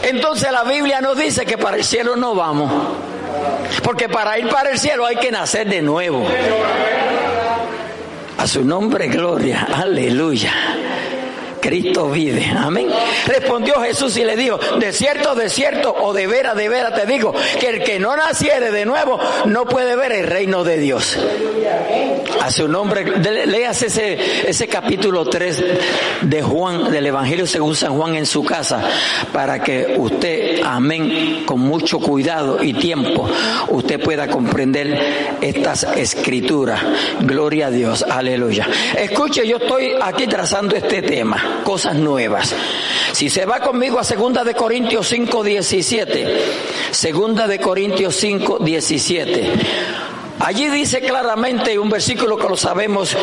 Entonces 0.03 0.53
la 0.53 0.65
Biblia 0.65 1.01
nos 1.01 1.17
dice 1.17 1.47
que 1.47 1.57
para 1.57 1.77
el 1.77 1.85
cielo 1.85 2.17
no 2.17 2.35
vamos. 2.35 2.71
Porque 3.83 4.09
para 4.09 4.39
ir 4.39 4.49
para 4.49 4.71
el 4.71 4.79
cielo 4.79 5.07
hay 5.07 5.17
que 5.17 5.31
nacer 5.31 5.69
de 5.69 5.83
nuevo. 5.83 6.27
A 8.39 8.47
su 8.47 8.65
nombre, 8.65 9.09
gloria. 9.09 9.69
Aleluya. 9.73 10.53
Cristo 11.65 12.11
vive. 12.11 12.45
Amén. 12.55 12.89
Respondió 13.27 13.81
Jesús 13.81 14.15
y 14.19 14.25
le 14.25 14.37
dijo, 14.37 14.59
de 14.79 14.93
cierto, 14.93 15.35
de 15.35 15.49
cierto, 15.49 15.95
o 15.99 16.13
de 16.13 16.27
vera, 16.27 16.55
de 16.55 16.69
vera 16.69 16.95
te 16.95 17.07
digo, 17.07 17.33
que 17.59 17.69
el 17.71 17.83
que 17.83 17.99
no 17.99 18.15
naciere 18.15 18.71
de 18.71 18.85
nuevo 18.85 19.19
no 19.47 19.65
puede 19.65 19.97
ver 19.97 20.13
el 20.13 20.27
reino 20.27 20.63
de 20.63 20.77
Dios. 20.77 21.19
A 22.43 22.51
su 22.51 22.69
nombre, 22.69 23.19
leas 23.47 23.81
ese, 23.81 24.47
ese 24.47 24.69
capítulo 24.69 25.25
3 25.25 25.65
de 26.21 26.43
Juan, 26.43 26.91
del 26.91 27.07
Evangelio 27.07 27.47
según 27.47 27.75
San 27.75 27.97
Juan 27.97 28.15
en 28.17 28.27
su 28.27 28.45
casa, 28.45 28.83
para 29.33 29.63
que 29.63 29.95
usted, 29.97 30.61
amén, 30.63 31.45
con 31.47 31.61
mucho 31.61 31.99
cuidado 31.99 32.63
y 32.63 32.75
tiempo, 32.75 33.27
usted 33.71 33.99
pueda 34.03 34.29
comprender 34.29 35.39
estas 35.41 35.85
escrituras. 35.97 36.83
Gloria 37.21 37.69
a 37.69 37.71
Dios, 37.71 38.03
aleluya. 38.03 38.69
Escuche, 38.99 39.49
yo 39.49 39.57
estoy 39.57 39.95
aquí 40.03 40.27
trazando 40.27 40.77
este 40.77 41.01
tema 41.01 41.54
cosas 41.63 41.95
nuevas. 41.95 42.55
Si 43.13 43.31
se 43.31 43.47
va 43.47 43.61
conmigo 43.61 43.99
a 43.99 44.05
segunda 44.05 44.45
de 44.45 44.55
Corintios 44.55 45.09
5, 45.09 45.43
17, 45.43 46.45
segunda 46.91 47.47
de 47.47 47.59
Corintios 47.61 48.17
5, 48.17 48.59
17. 48.59 49.53
Allí 50.41 50.69
dice 50.69 51.01
claramente 51.01 51.79
un 51.79 51.89
versículo 51.89 52.37
que 52.37 52.49
lo 52.49 52.57
sabemos 52.57 53.17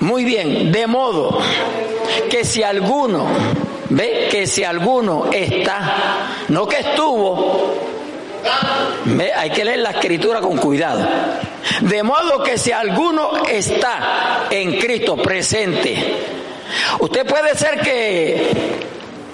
muy 0.00 0.24
bien, 0.24 0.72
de 0.72 0.86
modo 0.86 1.38
que 2.30 2.44
si 2.44 2.62
alguno, 2.62 3.26
ve 3.90 4.28
que 4.30 4.46
si 4.46 4.64
alguno 4.64 5.30
está, 5.32 6.44
no 6.48 6.66
que 6.66 6.80
estuvo, 6.80 7.74
hay 9.36 9.50
que 9.50 9.64
leer 9.64 9.80
la 9.80 9.90
escritura 9.90 10.40
con 10.40 10.56
cuidado. 10.56 11.06
De 11.82 12.02
modo 12.02 12.42
que 12.42 12.58
si 12.58 12.72
alguno 12.72 13.44
está 13.46 14.46
en 14.50 14.78
Cristo 14.78 15.16
presente, 15.16 16.39
Usted 17.00 17.26
puede 17.26 17.54
ser 17.56 17.80
que 17.80 18.80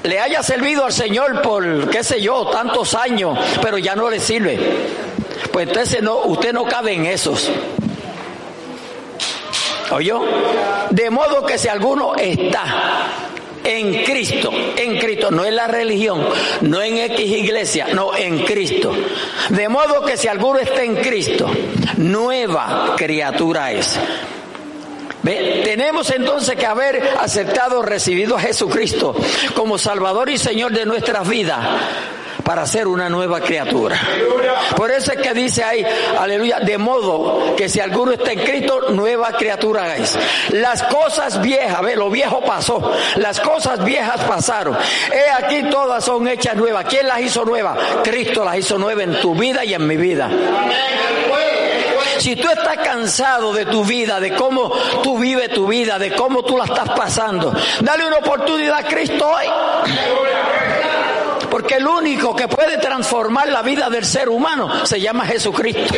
le 0.02 0.20
haya 0.20 0.42
servido 0.42 0.84
al 0.84 0.92
Señor 0.92 1.42
por, 1.42 1.90
qué 1.90 2.04
sé 2.04 2.20
yo, 2.20 2.46
tantos 2.46 2.94
años, 2.94 3.38
pero 3.60 3.78
ya 3.78 3.96
no 3.96 4.08
le 4.08 4.20
sirve. 4.20 4.58
Pues 5.52 5.68
entonces 5.68 6.02
no, 6.02 6.18
usted 6.24 6.52
no 6.52 6.64
cabe 6.64 6.92
en 6.92 7.06
esos. 7.06 7.50
¿Oyó? 9.90 10.22
De 10.90 11.10
modo 11.10 11.44
que 11.46 11.58
si 11.58 11.68
alguno 11.68 12.14
está 12.16 13.06
en 13.64 14.04
Cristo, 14.04 14.50
en 14.76 14.98
Cristo, 14.98 15.30
no 15.30 15.44
en 15.44 15.56
la 15.56 15.66
religión, 15.66 16.24
no 16.62 16.82
en 16.82 16.98
X 16.98 17.20
iglesia, 17.20 17.88
no 17.92 18.16
en 18.16 18.44
Cristo. 18.44 18.92
De 19.50 19.68
modo 19.68 20.04
que 20.04 20.16
si 20.16 20.28
alguno 20.28 20.58
está 20.58 20.82
en 20.82 20.96
Cristo, 20.96 21.50
nueva 21.96 22.94
criatura 22.96 23.72
es. 23.72 23.98
Tenemos 25.64 26.11
entonces 26.11 26.56
que 26.56 26.66
haber 26.66 27.02
aceptado, 27.21 27.83
recibido 27.83 28.37
a 28.37 28.40
Jesucristo 28.40 29.14
como 29.54 29.78
Salvador 29.78 30.30
y 30.30 30.38
Señor 30.38 30.73
de 30.73 30.87
nuestras 30.87 31.28
vidas 31.28 31.59
para 32.47 32.64
ser 32.64 32.87
una 32.87 33.09
nueva 33.09 33.40
criatura. 33.40 33.99
Por 34.76 34.92
eso 34.92 35.12
es 35.12 35.18
que 35.18 35.35
dice 35.35 35.64
ahí, 35.64 35.85
aleluya, 36.16 36.61
de 36.61 36.78
modo 36.78 37.56
que 37.56 37.68
si 37.68 37.80
alguno 37.80 38.12
está 38.12 38.30
en 38.30 38.38
Cristo, 38.38 38.90
nueva 38.90 39.33
criatura 39.33 39.97
es. 39.97 40.16
Las 40.50 40.85
cosas 40.85 41.42
viejas, 41.42 41.83
ve, 41.83 41.97
lo 41.97 42.09
viejo 42.09 42.40
pasó, 42.42 42.92
las 43.16 43.40
cosas 43.40 43.85
viejas 43.85 44.23
pasaron. 44.25 44.78
He 45.12 45.28
aquí 45.28 45.68
todas 45.71 46.04
son 46.04 46.28
hechas 46.28 46.54
nuevas. 46.54 46.85
¿Quién 46.88 47.09
las 47.09 47.21
hizo 47.21 47.45
nuevas? 47.45 47.76
Cristo 48.04 48.45
las 48.45 48.59
hizo 48.59 48.78
nuevas 48.78 49.04
en 49.04 49.21
tu 49.21 49.35
vida 49.35 49.64
y 49.64 49.75
en 49.75 49.85
mi 49.85 49.97
vida. 49.97 50.30
Si 52.18 52.37
tú 52.37 52.49
estás 52.49 52.76
cansado 52.78 53.52
de 53.52 53.66
tu 53.66 53.85
vida, 53.85 54.20
de 54.20 54.35
cómo 54.35 54.73
tú 55.02 55.18
vives 55.18 55.50
tu 55.50 55.66
vida, 55.66 55.99
de 55.99 56.14
cómo 56.14 56.42
tú 56.42 56.56
la 56.56 56.64
estás 56.64 56.88
pasando, 56.90 57.52
dale 57.80 58.06
una 58.06 58.16
oportunidad 58.16 58.78
a 58.78 58.85
Cristo 58.85 59.28
hoy. 59.28 59.46
Porque 61.56 61.76
el 61.76 61.88
único 61.88 62.36
que 62.36 62.48
puede 62.48 62.76
transformar 62.76 63.48
la 63.48 63.62
vida 63.62 63.88
del 63.88 64.04
ser 64.04 64.28
humano 64.28 64.84
se 64.84 65.00
llama 65.00 65.25
Jesucristo. 65.25 65.94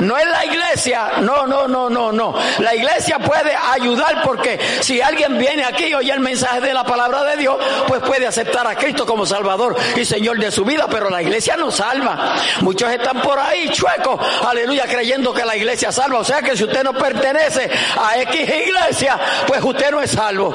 No 0.00 0.18
es 0.18 0.26
la 0.26 0.44
iglesia, 0.44 1.12
no, 1.20 1.46
no, 1.46 1.68
no, 1.68 1.88
no, 1.88 2.10
no. 2.10 2.34
La 2.58 2.74
iglesia 2.74 3.20
puede 3.20 3.54
ayudar 3.54 4.22
porque 4.24 4.58
si 4.80 5.00
alguien 5.00 5.38
viene 5.38 5.64
aquí 5.64 5.84
y 5.84 5.94
oye 5.94 6.10
el 6.10 6.18
mensaje 6.18 6.60
de 6.62 6.74
la 6.74 6.82
palabra 6.82 7.22
de 7.22 7.36
Dios, 7.36 7.58
pues 7.86 8.02
puede 8.02 8.26
aceptar 8.26 8.66
a 8.66 8.74
Cristo 8.74 9.06
como 9.06 9.24
Salvador 9.24 9.76
y 9.94 10.04
Señor 10.04 10.40
de 10.40 10.50
su 10.50 10.64
vida, 10.64 10.88
pero 10.90 11.10
la 11.10 11.22
iglesia 11.22 11.56
no 11.56 11.70
salva. 11.70 12.34
Muchos 12.62 12.90
están 12.90 13.22
por 13.22 13.38
ahí 13.38 13.68
chuecos, 13.68 14.20
aleluya, 14.44 14.88
creyendo 14.88 15.32
que 15.32 15.44
la 15.44 15.56
iglesia 15.56 15.92
salva. 15.92 16.18
O 16.18 16.24
sea 16.24 16.42
que 16.42 16.56
si 16.56 16.64
usted 16.64 16.82
no 16.82 16.92
pertenece 16.92 17.70
a 17.96 18.18
X 18.18 18.40
iglesia, 18.40 19.16
pues 19.46 19.62
usted 19.62 19.92
no 19.92 20.02
es 20.02 20.10
salvo. 20.10 20.52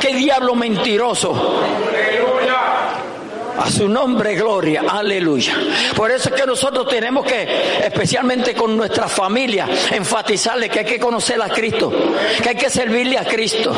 Qué 0.00 0.14
diablo 0.14 0.54
mentiroso. 0.54 1.62
A 3.58 3.70
su 3.70 3.88
nombre, 3.88 4.34
gloria, 4.34 4.82
aleluya. 4.88 5.54
Por 5.96 6.10
eso 6.10 6.28
es 6.28 6.34
que 6.34 6.46
nosotros 6.46 6.88
tenemos 6.88 7.24
que, 7.24 7.46
especialmente 7.84 8.54
con 8.54 8.76
nuestra 8.76 9.08
familia, 9.08 9.68
enfatizarle 9.92 10.68
que 10.68 10.80
hay 10.80 10.84
que 10.84 10.98
conocer 10.98 11.40
a 11.40 11.48
Cristo, 11.48 11.92
que 12.42 12.48
hay 12.48 12.56
que 12.56 12.68
servirle 12.68 13.18
a 13.18 13.24
Cristo. 13.24 13.72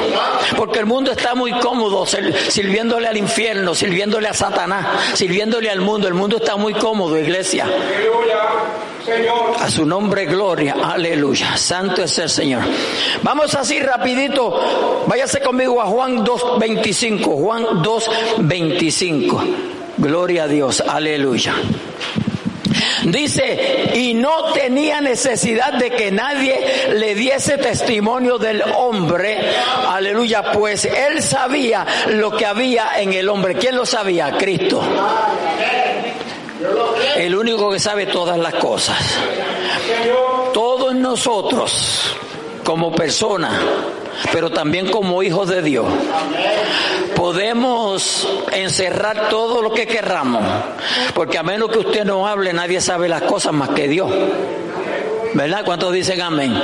Porque 0.56 0.78
el 0.78 0.86
mundo 0.86 1.12
está 1.12 1.34
muy 1.34 1.52
cómodo 1.52 2.06
sirviéndole 2.06 3.06
al 3.06 3.16
infierno, 3.16 3.74
sirviéndole 3.74 4.28
a 4.28 4.34
Satanás, 4.34 4.86
sirviéndole 5.14 5.70
al 5.70 5.80
mundo. 5.80 6.08
El 6.08 6.14
mundo 6.14 6.38
está 6.38 6.56
muy 6.56 6.74
cómodo, 6.74 7.18
iglesia. 7.18 7.66
A 9.60 9.70
su 9.70 9.86
nombre, 9.86 10.24
gloria, 10.24 10.76
aleluya. 10.82 11.56
Santo 11.56 12.02
es 12.02 12.18
el 12.18 12.28
Señor. 12.28 12.62
Vamos 13.22 13.54
así 13.54 13.78
rapidito. 13.80 15.04
Váyase 15.06 15.40
conmigo 15.40 15.80
a 15.80 15.86
Juan 15.86 16.24
2.25. 16.24 17.24
Juan 17.24 17.64
2.25. 17.82 19.44
Gloria 19.98 20.44
a 20.44 20.48
Dios, 20.48 20.82
aleluya. 20.86 21.54
Dice, 23.04 23.92
y 23.94 24.14
no 24.14 24.52
tenía 24.52 25.00
necesidad 25.00 25.74
de 25.74 25.90
que 25.90 26.10
nadie 26.10 26.88
le 26.92 27.14
diese 27.14 27.58
testimonio 27.58 28.38
del 28.38 28.62
hombre, 28.76 29.38
aleluya, 29.88 30.50
pues 30.52 30.84
él 30.84 31.22
sabía 31.22 31.86
lo 32.08 32.36
que 32.36 32.44
había 32.44 33.00
en 33.00 33.12
el 33.12 33.28
hombre. 33.28 33.54
¿Quién 33.54 33.76
lo 33.76 33.86
sabía? 33.86 34.36
Cristo. 34.36 34.82
El 37.16 37.34
único 37.34 37.70
que 37.70 37.78
sabe 37.78 38.06
todas 38.06 38.38
las 38.38 38.54
cosas. 38.54 38.98
Todos 40.52 40.94
nosotros, 40.94 42.16
como 42.64 42.92
personas, 42.92 43.52
pero 44.32 44.50
también 44.50 44.90
como 44.90 45.22
hijos 45.22 45.48
de 45.48 45.62
Dios. 45.62 45.86
Podemos 47.14 48.28
encerrar 48.52 49.28
todo 49.28 49.62
lo 49.62 49.72
que 49.72 49.86
querramos, 49.86 50.42
porque 51.14 51.38
a 51.38 51.42
menos 51.42 51.70
que 51.70 51.78
usted 51.78 52.04
no 52.04 52.26
hable, 52.26 52.52
nadie 52.52 52.80
sabe 52.80 53.08
las 53.08 53.22
cosas 53.22 53.52
más 53.52 53.70
que 53.70 53.88
Dios. 53.88 54.10
¿Verdad? 55.34 55.64
¿Cuántos 55.64 55.92
dicen 55.92 56.20
amén? 56.20 56.54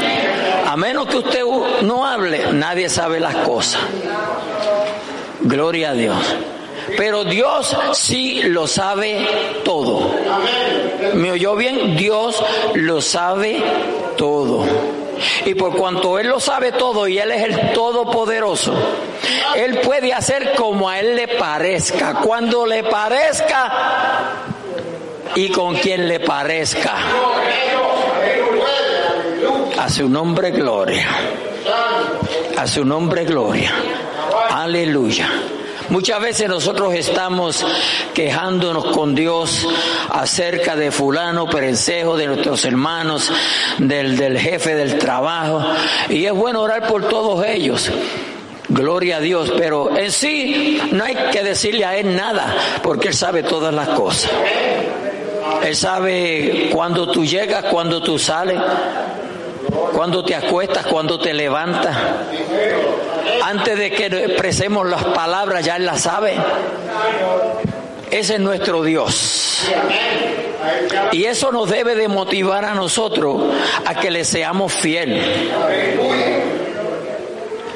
A 0.66 0.76
menos 0.76 1.06
que 1.06 1.18
usted 1.18 1.42
no 1.82 2.06
hable, 2.06 2.52
nadie 2.52 2.88
sabe 2.88 3.20
las 3.20 3.37
cosas. 3.37 3.80
Gloria 5.42 5.90
a 5.90 5.92
Dios. 5.94 6.16
Pero 6.96 7.24
Dios 7.24 7.76
sí 7.94 8.42
lo 8.44 8.66
sabe 8.66 9.26
todo. 9.64 10.10
¿Me 11.14 11.32
oyó 11.32 11.56
bien? 11.56 11.96
Dios 11.96 12.42
lo 12.74 13.00
sabe 13.00 13.62
todo. 14.16 14.64
Y 15.44 15.54
por 15.54 15.76
cuanto 15.76 16.18
Él 16.18 16.28
lo 16.28 16.40
sabe 16.40 16.72
todo 16.72 17.06
y 17.06 17.18
Él 17.18 17.30
es 17.30 17.42
el 17.44 17.72
Todopoderoso, 17.72 18.74
Él 19.56 19.78
puede 19.80 20.12
hacer 20.12 20.54
como 20.54 20.88
a 20.88 20.98
Él 20.98 21.16
le 21.16 21.28
parezca, 21.28 22.14
cuando 22.14 22.66
le 22.66 22.82
parezca 22.84 23.72
y 25.34 25.48
con 25.50 25.76
quien 25.76 26.08
le 26.08 26.20
parezca. 26.20 26.94
A 29.78 29.88
su 29.88 30.08
nombre 30.08 30.50
gloria. 30.50 31.08
A 32.56 32.66
su 32.66 32.84
nombre 32.84 33.24
gloria. 33.24 33.72
Aleluya. 34.50 35.28
Muchas 35.92 36.22
veces 36.22 36.49
nosotros 36.49 36.94
estamos 36.94 37.62
quejándonos 38.14 38.87
con 38.87 39.14
Dios 39.14 39.68
acerca 40.08 40.75
de 40.75 40.90
fulano, 40.90 41.46
perencejo, 41.50 42.16
de 42.16 42.28
nuestros 42.28 42.64
hermanos, 42.64 43.30
del, 43.76 44.16
del 44.16 44.38
jefe 44.38 44.75
del 44.75 44.96
trabajo. 44.96 45.62
Y 46.08 46.25
es 46.25 46.32
bueno 46.32 46.62
orar 46.62 46.88
por 46.88 47.11
todos 47.11 47.44
ellos. 47.44 47.90
Gloria 48.70 49.18
a 49.18 49.20
Dios, 49.20 49.52
pero 49.58 49.94
en 49.94 50.11
sí 50.11 50.80
no 50.92 51.04
hay 51.04 51.14
que 51.30 51.42
decirle 51.42 51.84
a 51.84 51.94
Él 51.99 52.16
nada, 52.16 52.56
porque 52.82 53.08
Él 53.08 53.14
sabe 53.14 53.42
todas 53.42 53.75
las 53.75 53.90
cosas. 53.90 54.30
Él 55.62 55.76
sabe 55.76 56.70
cuando 56.72 57.11
tú 57.11 57.22
llegas, 57.22 57.66
cuando 57.66 58.02
tú 58.02 58.18
sales, 58.18 58.58
cuando 59.92 60.25
te 60.25 60.35
acuestas, 60.35 60.87
cuando 60.87 61.19
te 61.19 61.33
levantas. 61.33 61.97
Antes 63.42 63.78
de 63.78 63.90
que 63.90 64.07
expresemos 64.07 64.88
las 64.88 65.04
palabras, 65.04 65.64
ya 65.64 65.76
Él 65.76 65.87
las 65.87 66.02
sabe. 66.02 66.35
Ese 68.11 68.35
es 68.35 68.40
nuestro 68.40 68.83
Dios. 68.83 69.66
Y 71.12 71.25
eso 71.25 71.50
nos 71.52 71.71
debe 71.71 71.95
de 71.95 72.09
motivar 72.09 72.64
a 72.64 72.75
nosotros 72.75 73.54
a 73.85 73.95
que 73.95 74.11
le 74.11 74.25
seamos 74.25 74.73
fieles. 74.73 75.25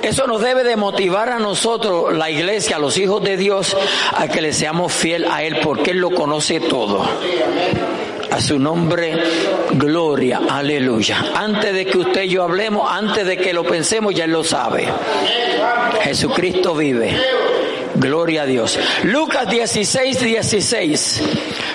Eso 0.03 0.27
nos 0.27 0.41
debe 0.41 0.63
de 0.63 0.77
motivar 0.77 1.31
a 1.31 1.39
nosotros, 1.39 2.15
la 2.15 2.31
iglesia, 2.31 2.79
los 2.79 2.97
hijos 2.97 3.25
de 3.25 3.37
Dios, 3.37 3.77
a 4.15 4.29
que 4.29 4.41
le 4.41 4.53
seamos 4.53 4.93
fiel 4.93 5.27
a 5.29 5.43
Él, 5.43 5.59
porque 5.65 5.91
Él 5.91 5.99
lo 5.99 6.11
conoce 6.11 6.61
todo. 6.61 7.05
A 8.37 8.41
su 8.43 8.59
nombre, 8.59 9.15
gloria, 9.73 10.43
aleluya. 10.51 11.33
Antes 11.35 11.73
de 11.73 11.87
que 11.87 11.97
usted 11.97 12.25
y 12.25 12.29
yo 12.29 12.43
hablemos, 12.43 12.87
antes 12.87 13.27
de 13.27 13.39
que 13.39 13.55
lo 13.55 13.65
pensemos, 13.65 14.15
ya 14.15 14.25
Él 14.25 14.33
lo 14.33 14.45
sabe. 14.45 14.87
Jesucristo 16.03 16.75
vive. 16.75 17.17
Gloria 17.95 18.43
a 18.43 18.47
Dios. 18.47 18.79
Lucas 19.05 19.49
16, 19.49 20.21
16. 20.21 21.23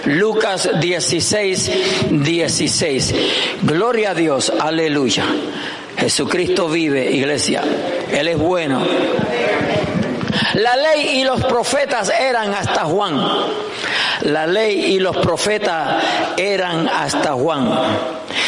Lucas 0.05 0.69
16, 0.79 1.71
16. 2.11 3.15
Gloria 3.63 4.11
a 4.11 4.13
Dios. 4.13 4.53
Aleluya. 4.59 5.25
Jesucristo 5.97 6.69
vive, 6.69 7.09
iglesia. 7.11 7.63
Él 8.11 8.27
es 8.27 8.37
bueno. 8.37 8.85
La 10.55 10.75
ley 10.75 11.19
y 11.19 11.23
los 11.23 11.43
profetas 11.43 12.11
eran 12.17 12.53
hasta 12.53 12.85
Juan. 12.85 13.21
La 14.21 14.45
ley 14.47 14.95
y 14.95 14.99
los 14.99 15.17
profetas 15.17 16.03
eran 16.37 16.87
hasta 16.87 17.33
Juan. 17.33 17.69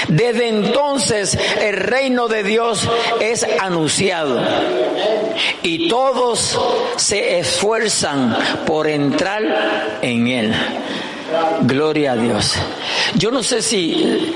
Desde 0.07 0.49
entonces 0.49 1.37
el 1.61 1.77
reino 1.77 2.27
de 2.27 2.43
Dios 2.43 2.87
es 3.21 3.45
anunciado 3.59 4.39
y 5.61 5.87
todos 5.87 6.59
se 6.97 7.39
esfuerzan 7.39 8.35
por 8.65 8.87
entrar 8.87 9.99
en 10.01 10.27
él. 10.27 10.55
Gloria 11.61 12.11
a 12.11 12.15
Dios. 12.17 12.55
Yo 13.15 13.31
no 13.31 13.41
sé 13.41 13.61
si, 13.61 14.35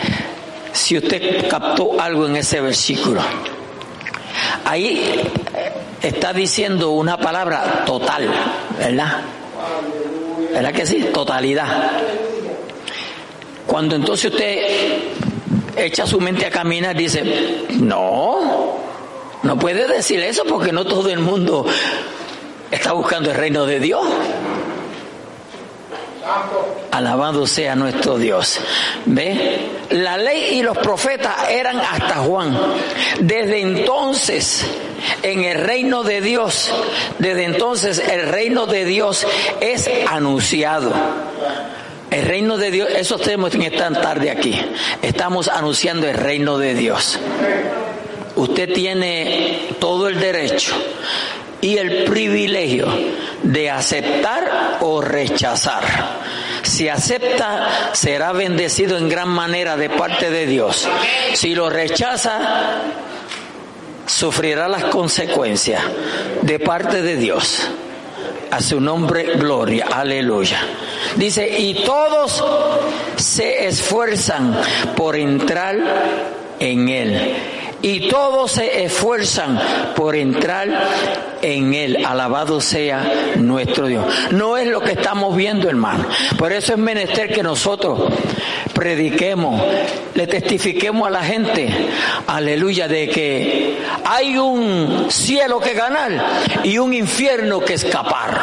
si 0.71 0.97
usted 0.97 1.47
captó 1.47 1.99
algo 1.99 2.25
en 2.25 2.37
ese 2.37 2.61
versículo. 2.61 3.21
Ahí 4.65 5.29
está 6.07 6.33
diciendo 6.33 6.91
una 6.91 7.17
palabra 7.17 7.83
total, 7.85 8.29
¿verdad? 8.77 9.21
¿Verdad 10.53 10.73
que 10.73 10.85
sí? 10.85 11.09
Totalidad. 11.13 11.91
Cuando 13.65 13.95
entonces 13.95 14.31
usted 14.31 14.59
echa 15.75 16.07
su 16.07 16.19
mente 16.19 16.45
a 16.45 16.49
caminar, 16.49 16.95
dice, 16.95 17.65
no, 17.79 18.77
no 19.43 19.59
puede 19.59 19.87
decir 19.87 20.19
eso 20.21 20.43
porque 20.45 20.71
no 20.71 20.85
todo 20.85 21.09
el 21.09 21.19
mundo 21.19 21.65
está 22.71 22.93
buscando 22.93 23.31
el 23.31 23.37
reino 23.37 23.65
de 23.65 23.79
Dios. 23.79 24.05
Alabado 26.91 27.45
sea 27.45 27.75
nuestro 27.75 28.17
Dios. 28.17 28.59
¿Ve? 29.05 29.69
La 29.91 30.17
ley 30.17 30.59
y 30.59 30.63
los 30.63 30.77
profetas 30.77 31.49
eran 31.49 31.79
hasta 31.79 32.15
Juan. 32.15 32.57
Desde 33.19 33.61
entonces, 33.61 34.65
en 35.23 35.43
el 35.43 35.59
reino 35.59 36.03
de 36.03 36.21
Dios, 36.21 36.71
desde 37.19 37.43
entonces 37.43 37.99
el 37.99 38.27
reino 38.27 38.65
de 38.65 38.85
Dios 38.85 39.25
es 39.61 39.89
anunciado. 40.09 40.91
El 42.09 42.25
reino 42.25 42.57
de 42.57 42.71
Dios, 42.71 42.89
eso 42.95 43.17
tenemos 43.17 43.51
que 43.51 43.67
estar 43.67 43.91
tarde 44.01 44.31
aquí. 44.31 44.59
Estamos 45.01 45.49
anunciando 45.49 46.07
el 46.07 46.15
reino 46.15 46.57
de 46.57 46.73
Dios. 46.73 47.19
Usted 48.35 48.71
tiene 48.73 49.75
todo 49.79 50.07
el 50.07 50.19
derecho 50.19 50.75
y 51.59 51.77
el 51.77 52.05
privilegio 52.05 52.87
de 53.43 53.69
aceptar 53.69 54.77
o 54.81 55.01
rechazar. 55.01 55.83
Si 56.63 56.89
acepta, 56.89 57.91
será 57.93 58.31
bendecido 58.31 58.97
en 58.97 59.09
gran 59.09 59.29
manera 59.29 59.77
de 59.77 59.89
parte 59.89 60.29
de 60.29 60.45
Dios. 60.45 60.87
Si 61.33 61.55
lo 61.55 61.69
rechaza, 61.69 62.81
sufrirá 64.05 64.67
las 64.67 64.85
consecuencias 64.85 65.81
de 66.41 66.59
parte 66.59 67.01
de 67.01 67.17
Dios. 67.17 67.69
A 68.49 68.61
su 68.61 68.79
nombre, 68.79 69.35
gloria, 69.35 69.87
aleluya. 69.91 70.59
Dice, 71.15 71.59
y 71.59 71.83
todos 71.83 72.43
se 73.17 73.67
esfuerzan 73.67 74.57
por 74.95 75.15
entrar 75.15 75.75
en 76.59 76.89
Él 76.89 77.35
y 77.81 78.09
todos 78.09 78.51
se 78.53 78.83
esfuerzan 78.83 79.59
por 79.95 80.15
entrar 80.15 80.67
en 81.41 81.73
Él. 81.73 82.05
Alabado 82.05 82.59
sea 82.61 83.35
nuestro 83.37 83.87
Dios. 83.87 84.05
No 84.31 84.57
es 84.57 84.67
lo 84.67 84.81
que 84.81 84.93
estamos 84.93 85.35
viendo, 85.35 85.69
hermano. 85.69 86.05
Por 86.37 86.51
eso 86.51 86.73
es 86.73 86.79
menester 86.79 87.31
que 87.31 87.43
nosotros 87.43 88.11
prediquemos, 88.73 89.61
le 90.13 90.27
testifiquemos 90.27 91.07
a 91.07 91.11
la 91.11 91.23
gente, 91.23 91.67
aleluya, 92.27 92.87
de 92.87 93.09
que 93.09 93.77
hay 94.05 94.37
un 94.37 95.07
cielo 95.09 95.59
que 95.59 95.73
ganar 95.73 96.11
y 96.63 96.77
un 96.77 96.93
infierno 96.93 97.59
que 97.59 97.73
escapar. 97.73 98.39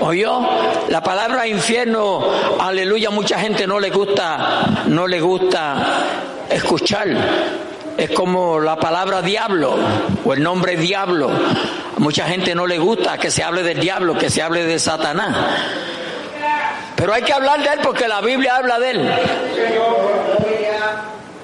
¿Oyó? 0.00 0.40
La 0.88 1.02
palabra 1.02 1.46
infierno, 1.46 2.24
aleluya, 2.58 3.10
mucha 3.10 3.38
gente 3.38 3.66
no 3.66 3.78
le 3.80 3.90
gusta, 3.90 4.84
no 4.88 5.06
le 5.06 5.20
gusta 5.20 5.76
escuchar. 6.50 7.63
Es 7.96 8.10
como 8.10 8.58
la 8.58 8.76
palabra 8.76 9.22
diablo 9.22 9.76
o 10.24 10.32
el 10.32 10.42
nombre 10.42 10.76
diablo. 10.76 11.30
mucha 11.98 12.26
gente 12.26 12.54
no 12.54 12.66
le 12.66 12.78
gusta 12.78 13.18
que 13.18 13.30
se 13.30 13.42
hable 13.42 13.62
del 13.62 13.78
diablo, 13.78 14.18
que 14.18 14.30
se 14.30 14.42
hable 14.42 14.64
de 14.64 14.78
Satanás. 14.78 15.36
Pero 16.96 17.12
hay 17.12 17.22
que 17.22 17.32
hablar 17.32 17.62
de 17.62 17.68
él 17.68 17.80
porque 17.82 18.08
la 18.08 18.20
Biblia 18.20 18.56
habla 18.56 18.78
de 18.78 18.90
él. 18.90 19.10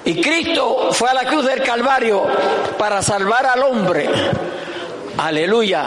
Y 0.03 0.21
Cristo 0.21 0.89
fue 0.91 1.09
a 1.09 1.13
la 1.13 1.25
cruz 1.25 1.45
del 1.45 1.63
Calvario 1.63 2.23
para 2.77 3.01
salvar 3.01 3.45
al 3.45 3.63
hombre. 3.63 4.09
Aleluya. 5.17 5.85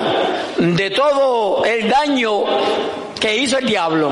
De 0.56 0.90
todo 0.90 1.64
el 1.64 1.90
daño 1.90 2.44
que 3.20 3.36
hizo 3.36 3.58
el 3.58 3.66
diablo. 3.66 4.10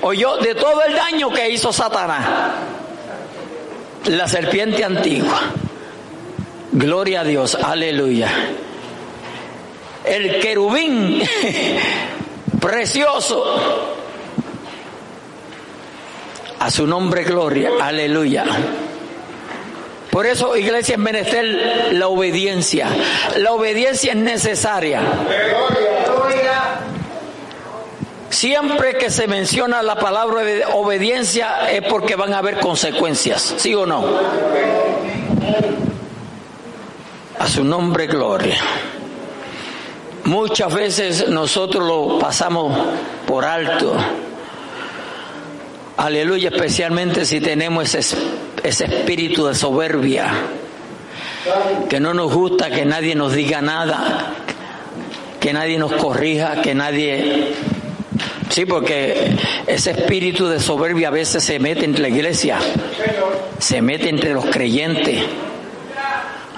O 0.00 0.12
yo, 0.12 0.38
de 0.38 0.54
todo 0.54 0.82
el 0.84 0.94
daño 0.94 1.30
que 1.30 1.50
hizo 1.50 1.72
Satanás 1.72 2.24
la 4.08 4.28
serpiente 4.28 4.84
antigua. 4.84 5.40
Gloria 6.72 7.20
a 7.20 7.24
Dios, 7.24 7.54
aleluya. 7.54 8.28
El 10.04 10.40
querubín 10.40 11.22
precioso. 12.60 13.94
A 16.58 16.70
su 16.70 16.86
nombre, 16.86 17.24
gloria, 17.24 17.70
aleluya. 17.80 18.44
Por 20.10 20.26
eso, 20.26 20.56
iglesia, 20.56 20.94
es 20.94 20.98
menester 20.98 21.92
la 21.92 22.08
obediencia. 22.08 22.88
La 23.36 23.52
obediencia 23.52 24.12
es 24.12 24.18
necesaria. 24.18 25.00
Siempre 28.30 28.98
que 28.98 29.10
se 29.10 29.28
menciona 29.28 29.82
la 29.82 29.96
palabra 29.96 30.42
de 30.42 30.64
obediencia 30.64 31.70
es 31.70 31.82
porque 31.82 32.16
van 32.16 32.34
a 32.34 32.38
haber 32.38 32.58
consecuencias, 32.58 33.54
¿sí 33.56 33.74
o 33.74 33.86
no? 33.86 34.04
A 37.38 37.46
su 37.48 37.64
nombre, 37.64 38.06
gloria. 38.06 38.58
Muchas 40.24 40.74
veces 40.74 41.28
nosotros 41.28 41.86
lo 41.86 42.18
pasamos 42.18 42.76
por 43.26 43.44
alto. 43.44 43.94
Aleluya, 45.96 46.50
especialmente 46.50 47.24
si 47.24 47.40
tenemos 47.40 47.94
ese, 47.94 48.16
ese 48.62 48.84
espíritu 48.84 49.46
de 49.46 49.54
soberbia, 49.54 50.30
que 51.88 52.00
no 52.00 52.12
nos 52.12 52.34
gusta 52.34 52.70
que 52.70 52.84
nadie 52.84 53.14
nos 53.14 53.32
diga 53.32 53.62
nada, 53.62 54.32
que 55.40 55.52
nadie 55.52 55.78
nos 55.78 55.92
corrija, 55.92 56.60
que 56.60 56.74
nadie... 56.74 57.54
Sí, 58.48 58.64
porque 58.64 59.36
ese 59.66 59.90
espíritu 59.90 60.48
de 60.48 60.60
soberbia 60.60 61.08
a 61.08 61.10
veces 61.10 61.44
se 61.44 61.58
mete 61.58 61.84
entre 61.84 62.02
la 62.02 62.08
iglesia, 62.08 62.58
se 63.58 63.82
mete 63.82 64.08
entre 64.08 64.32
los 64.32 64.46
creyentes. 64.46 65.22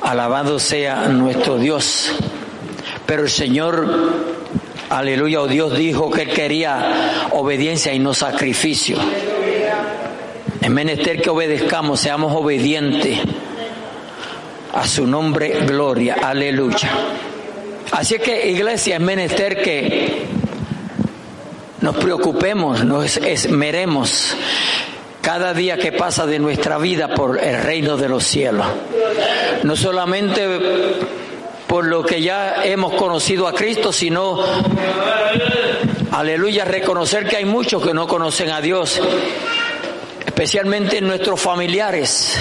Alabado 0.03 0.59
sea 0.59 1.09
nuestro 1.09 1.59
Dios. 1.59 2.12
Pero 3.07 3.22
el 3.22 3.31
Señor, 3.31 3.88
aleluya, 4.90 5.40
oh 5.40 5.48
Dios 5.48 5.77
dijo 5.77 6.11
que 6.11 6.22
Él 6.22 6.31
quería 6.31 7.29
obediencia 7.33 7.92
y 7.92 7.98
no 7.98 8.14
sacrificio. 8.14 8.98
Es 10.61 10.70
menester 10.70 11.20
que 11.20 11.31
obedezcamos, 11.31 12.01
seamos 12.01 12.33
obedientes 12.35 13.18
a 14.74 14.87
su 14.87 15.07
nombre, 15.07 15.64
gloria, 15.66 16.16
aleluya. 16.22 16.90
Así 17.90 18.18
que 18.18 18.51
iglesia, 18.51 18.96
es 18.96 19.01
menester 19.01 19.62
que 19.62 20.27
nos 21.88 21.96
preocupemos, 21.96 22.85
nos 22.85 23.16
esmeremos 23.16 24.37
cada 25.22 25.55
día 25.55 25.79
que 25.79 25.90
pasa 25.90 26.27
de 26.27 26.38
nuestra 26.38 26.77
vida 26.77 27.14
por 27.14 27.42
el 27.42 27.62
reino 27.62 27.96
de 27.96 28.11
los 28.11 28.24
cielos. 28.24 28.66
No 29.62 29.74
solamente 29.74 30.46
por 31.66 31.87
lo 31.87 32.05
que 32.05 32.20
ya 32.20 32.62
hemos 32.62 32.92
conocido 32.92 33.48
a 33.48 33.55
Cristo, 33.55 33.90
sino, 33.90 34.38
aleluya, 36.12 36.66
reconocer 36.66 37.27
que 37.27 37.37
hay 37.37 37.46
muchos 37.46 37.83
que 37.83 37.94
no 37.94 38.07
conocen 38.07 38.51
a 38.51 38.61
Dios, 38.61 39.01
especialmente 40.27 41.01
nuestros 41.01 41.40
familiares 41.40 42.38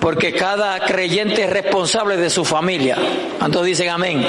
porque 0.00 0.32
cada 0.32 0.78
creyente 0.86 1.44
es 1.44 1.50
responsable 1.50 2.16
de 2.16 2.30
su 2.30 2.46
familia. 2.46 2.96
¿Cuántos 3.38 3.66
dicen 3.66 3.90
amén? 3.90 4.24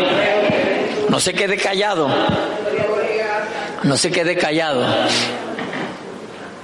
No 1.07 1.21
se 1.21 1.33
quede 1.33 1.55
callado. 1.55 2.09
No 3.83 3.95
se 3.95 4.11
quede 4.11 4.35
callado. 4.35 4.85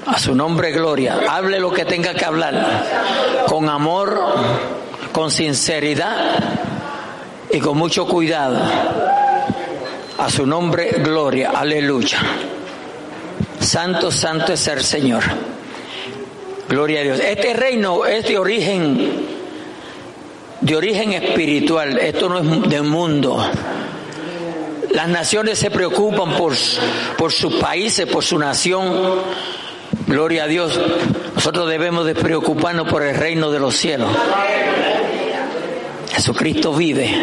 A 0.06 0.20
su 0.20 0.36
nombre, 0.36 0.72
gloria. 0.72 1.18
Hable 1.30 1.60
lo 1.60 1.72
que 1.72 1.86
tenga 1.86 2.14
que 2.14 2.26
hablar. 2.26 3.46
Con 3.48 3.70
amor, 3.70 4.20
con 5.12 5.32
sinceridad 5.32 6.36
y 7.52 7.60
con 7.60 7.78
mucho 7.78 8.06
cuidado. 8.06 8.60
A 10.18 10.30
su 10.30 10.46
nombre, 10.46 10.90
gloria. 11.00 11.52
Aleluya. 11.56 12.20
Santo, 13.60 14.12
santo 14.12 14.54
es 14.54 14.68
el 14.68 14.82
Señor. 14.82 15.24
Gloria 16.68 17.00
a 17.00 17.04
Dios. 17.04 17.20
Este 17.20 17.54
reino 17.54 18.06
es 18.06 18.28
de 18.28 18.38
origen, 18.38 19.26
de 20.62 20.76
origen 20.76 21.14
espiritual. 21.14 21.98
Esto 21.98 22.28
no 22.28 22.40
es 22.40 22.70
del 22.70 22.84
mundo. 22.84 23.44
Las 24.96 25.10
naciones 25.10 25.60
se 25.60 25.70
preocupan 25.70 26.38
por, 26.38 26.54
por 27.18 27.30
sus 27.30 27.56
países, 27.56 28.06
por 28.06 28.24
su 28.24 28.40
nación. 28.40 28.94
Gloria 30.08 30.46
a 30.46 30.48
Dios. 30.48 30.80
Nosotros 31.36 31.70
debemos 31.70 32.06
de 32.06 32.16
preocuparnos 32.16 32.88
por 32.88 33.04
el 33.04 33.14
reino 33.14 33.52
de 33.52 33.60
los 33.60 33.76
cielos. 33.76 34.10
Jesucristo 36.14 36.74
vive. 36.74 37.14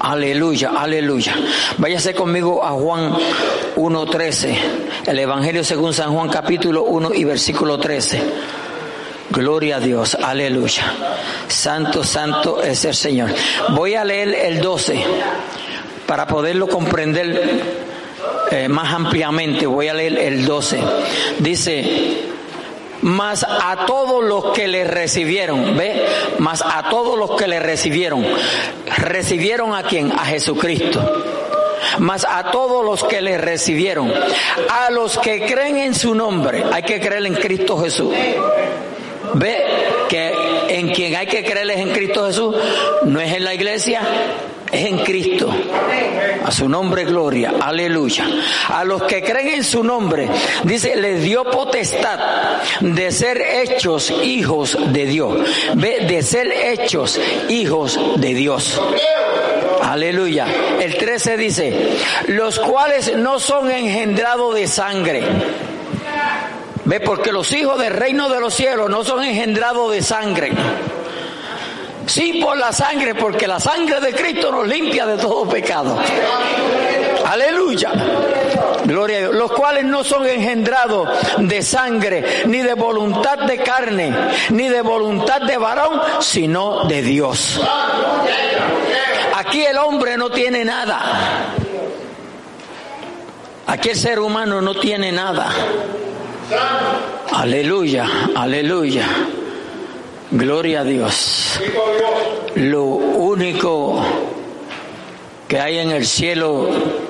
Aleluya, 0.00 0.70
aleluya. 0.74 1.34
Váyase 1.76 2.14
conmigo 2.14 2.64
a 2.64 2.70
Juan 2.70 3.12
1.13, 3.76 4.56
el 5.04 5.18
Evangelio 5.18 5.62
según 5.62 5.92
San 5.92 6.14
Juan 6.14 6.30
capítulo 6.30 6.84
1 6.84 7.12
y 7.12 7.24
versículo 7.24 7.76
13. 7.78 8.22
Gloria 9.28 9.76
a 9.76 9.80
Dios, 9.80 10.14
aleluya. 10.14 10.94
Santo, 11.46 12.02
santo 12.02 12.62
es 12.62 12.86
el 12.86 12.94
Señor. 12.94 13.30
Voy 13.74 13.96
a 13.96 14.02
leer 14.02 14.28
el 14.30 14.62
12 14.62 15.04
para 16.10 16.26
poderlo 16.26 16.66
comprender 16.66 17.40
eh, 18.50 18.68
más 18.68 18.92
ampliamente. 18.92 19.64
Voy 19.64 19.86
a 19.86 19.94
leer 19.94 20.18
el 20.18 20.44
12. 20.44 20.80
Dice, 21.38 21.84
mas 23.02 23.46
a 23.48 23.86
todos 23.86 24.24
los 24.24 24.46
que 24.46 24.66
le 24.66 24.82
recibieron, 24.82 25.76
¿ve? 25.76 26.04
Mas 26.38 26.64
a 26.66 26.88
todos 26.90 27.16
los 27.16 27.38
que 27.40 27.46
le 27.46 27.60
recibieron, 27.60 28.26
recibieron 28.96 29.72
a 29.72 29.84
quién? 29.84 30.10
A 30.10 30.24
Jesucristo. 30.24 31.00
Mas 32.00 32.26
a 32.28 32.50
todos 32.50 32.84
los 32.84 33.04
que 33.04 33.22
le 33.22 33.38
recibieron, 33.38 34.12
a 34.68 34.90
los 34.90 35.16
que 35.16 35.46
creen 35.46 35.78
en 35.78 35.94
su 35.94 36.12
nombre, 36.12 36.64
hay 36.72 36.82
que 36.82 36.98
creer 36.98 37.24
en 37.24 37.34
Cristo 37.36 37.78
Jesús. 37.78 38.12
Ve 39.34 39.64
que 40.08 40.32
en 40.70 40.88
quien 40.88 41.14
hay 41.14 41.28
que 41.28 41.44
creer 41.44 41.70
es 41.70 41.78
en 41.78 41.90
Cristo 41.90 42.26
Jesús, 42.26 42.56
no 43.04 43.20
es 43.20 43.32
en 43.32 43.44
la 43.44 43.54
iglesia, 43.54 44.02
es 44.72 44.86
en 44.86 44.98
Cristo. 44.98 45.52
A 46.44 46.50
su 46.50 46.68
nombre 46.68 47.04
gloria, 47.04 47.54
aleluya. 47.60 48.26
A 48.68 48.84
los 48.84 49.02
que 49.04 49.22
creen 49.22 49.48
en 49.48 49.64
su 49.64 49.82
nombre, 49.82 50.28
dice, 50.64 50.96
les 50.96 51.22
dio 51.22 51.44
potestad 51.44 52.18
de 52.80 53.10
ser 53.10 53.40
hechos 53.40 54.10
hijos 54.10 54.78
de 54.92 55.06
Dios. 55.06 55.38
De 55.74 56.22
ser 56.22 56.50
hechos 56.50 57.20
hijos 57.48 57.98
de 58.16 58.34
Dios. 58.34 58.80
Aleluya. 59.82 60.46
El 60.80 60.96
13 60.96 61.36
dice, 61.36 61.96
los 62.28 62.58
cuales 62.58 63.16
no 63.16 63.38
son 63.38 63.70
engendrados 63.70 64.54
de 64.54 64.66
sangre. 64.66 65.22
Ve, 66.84 67.00
porque 67.00 67.32
los 67.32 67.52
hijos 67.52 67.78
del 67.78 67.92
reino 67.92 68.28
de 68.28 68.40
los 68.40 68.54
cielos 68.54 68.88
no 68.88 69.04
son 69.04 69.22
engendrados 69.22 69.92
de 69.92 70.02
sangre 70.02 70.52
Sí 72.10 72.40
por 72.42 72.58
la 72.58 72.72
sangre, 72.72 73.14
porque 73.14 73.46
la 73.46 73.60
sangre 73.60 74.00
de 74.00 74.12
Cristo 74.12 74.50
nos 74.50 74.66
limpia 74.66 75.06
de 75.06 75.16
todo 75.16 75.48
pecado. 75.48 75.96
Aleluya. 77.24 77.92
Gloria 78.84 79.18
a 79.18 79.20
Dios. 79.20 79.34
Los 79.36 79.52
cuales 79.52 79.84
no 79.84 80.02
son 80.02 80.26
engendrados 80.26 81.08
de 81.38 81.62
sangre, 81.62 82.42
ni 82.46 82.62
de 82.62 82.74
voluntad 82.74 83.38
de 83.38 83.58
carne, 83.58 84.12
ni 84.50 84.68
de 84.68 84.82
voluntad 84.82 85.42
de 85.42 85.56
varón, 85.56 86.00
sino 86.18 86.84
de 86.86 87.00
Dios. 87.00 87.60
Aquí 89.36 89.64
el 89.64 89.78
hombre 89.78 90.16
no 90.16 90.30
tiene 90.30 90.64
nada. 90.64 91.54
Aquí 93.68 93.90
el 93.90 93.96
ser 93.96 94.18
humano 94.18 94.60
no 94.60 94.74
tiene 94.74 95.12
nada. 95.12 95.48
Aleluya, 97.32 98.04
aleluya. 98.34 99.06
Gloria 100.30 100.80
a 100.80 100.84
Dios. 100.84 101.60
Lo 102.54 102.84
único 102.84 104.04
que 105.48 105.58
hay 105.58 105.78
en 105.78 105.90
el 105.90 106.06
cielo 106.06 106.68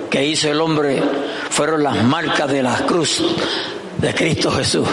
que 0.08 0.24
hizo 0.24 0.50
el 0.50 0.60
hombre 0.60 1.02
fueron 1.50 1.82
las 1.82 2.02
marcas 2.02 2.50
de 2.50 2.62
la 2.62 2.76
cruz 2.86 3.22
de 3.98 4.14
Cristo 4.14 4.50
Jesús. 4.50 4.88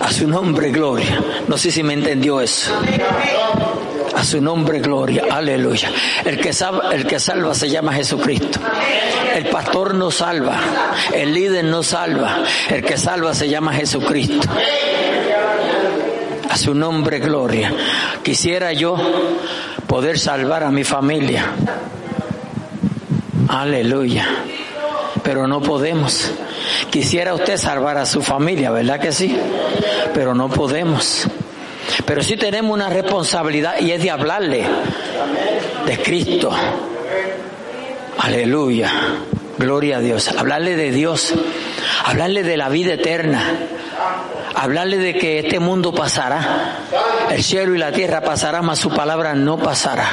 A 0.00 0.10
su 0.10 0.26
nombre, 0.26 0.70
gloria. 0.70 1.22
No 1.46 1.56
sé 1.56 1.70
si 1.70 1.82
me 1.82 1.92
entendió 1.92 2.40
eso. 2.40 2.72
A 4.16 4.24
su 4.24 4.40
nombre, 4.40 4.80
gloria. 4.80 5.24
Aleluya. 5.30 5.92
El 6.24 6.40
que, 6.40 6.52
salva, 6.52 6.92
el 6.92 7.06
que 7.06 7.20
salva 7.20 7.54
se 7.54 7.68
llama 7.68 7.92
Jesucristo. 7.92 8.58
El 9.36 9.46
pastor 9.46 9.94
no 9.94 10.10
salva. 10.10 10.58
El 11.12 11.32
líder 11.32 11.66
no 11.66 11.82
salva. 11.82 12.42
El 12.68 12.82
que 12.82 12.96
salva 12.96 13.34
se 13.34 13.48
llama 13.48 13.74
Jesucristo. 13.74 14.48
A 16.50 16.56
su 16.56 16.74
nombre, 16.74 17.20
gloria. 17.20 17.72
Quisiera 18.24 18.72
yo 18.72 18.96
poder 19.86 20.18
salvar 20.18 20.64
a 20.64 20.72
mi 20.72 20.82
familia. 20.82 21.44
Aleluya. 23.48 24.26
Pero 25.22 25.46
no 25.46 25.62
podemos. 25.62 26.32
Quisiera 26.90 27.34
usted 27.34 27.56
salvar 27.56 27.98
a 27.98 28.06
su 28.06 28.20
familia, 28.20 28.72
¿verdad 28.72 28.98
que 28.98 29.12
sí? 29.12 29.38
Pero 30.12 30.34
no 30.34 30.48
podemos. 30.48 31.28
Pero 32.04 32.20
sí 32.20 32.36
tenemos 32.36 32.74
una 32.74 32.88
responsabilidad 32.88 33.78
y 33.78 33.92
es 33.92 34.02
de 34.02 34.10
hablarle 34.10 34.66
de 35.86 35.98
Cristo. 36.02 36.50
Aleluya. 38.18 38.90
Gloria 39.56 39.98
a 39.98 40.00
Dios. 40.00 40.26
Hablarle 40.36 40.74
de 40.74 40.90
Dios. 40.90 41.32
Hablarle 42.06 42.42
de 42.42 42.56
la 42.56 42.68
vida 42.68 42.94
eterna 42.94 43.44
hablarle 44.54 44.98
de 44.98 45.14
que 45.14 45.38
este 45.40 45.58
mundo 45.58 45.92
pasará, 45.92 46.78
el 47.30 47.42
cielo 47.42 47.74
y 47.74 47.78
la 47.78 47.92
tierra 47.92 48.20
pasarán, 48.20 48.64
mas 48.64 48.78
su 48.78 48.90
palabra 48.90 49.34
no 49.34 49.58
pasará. 49.58 50.08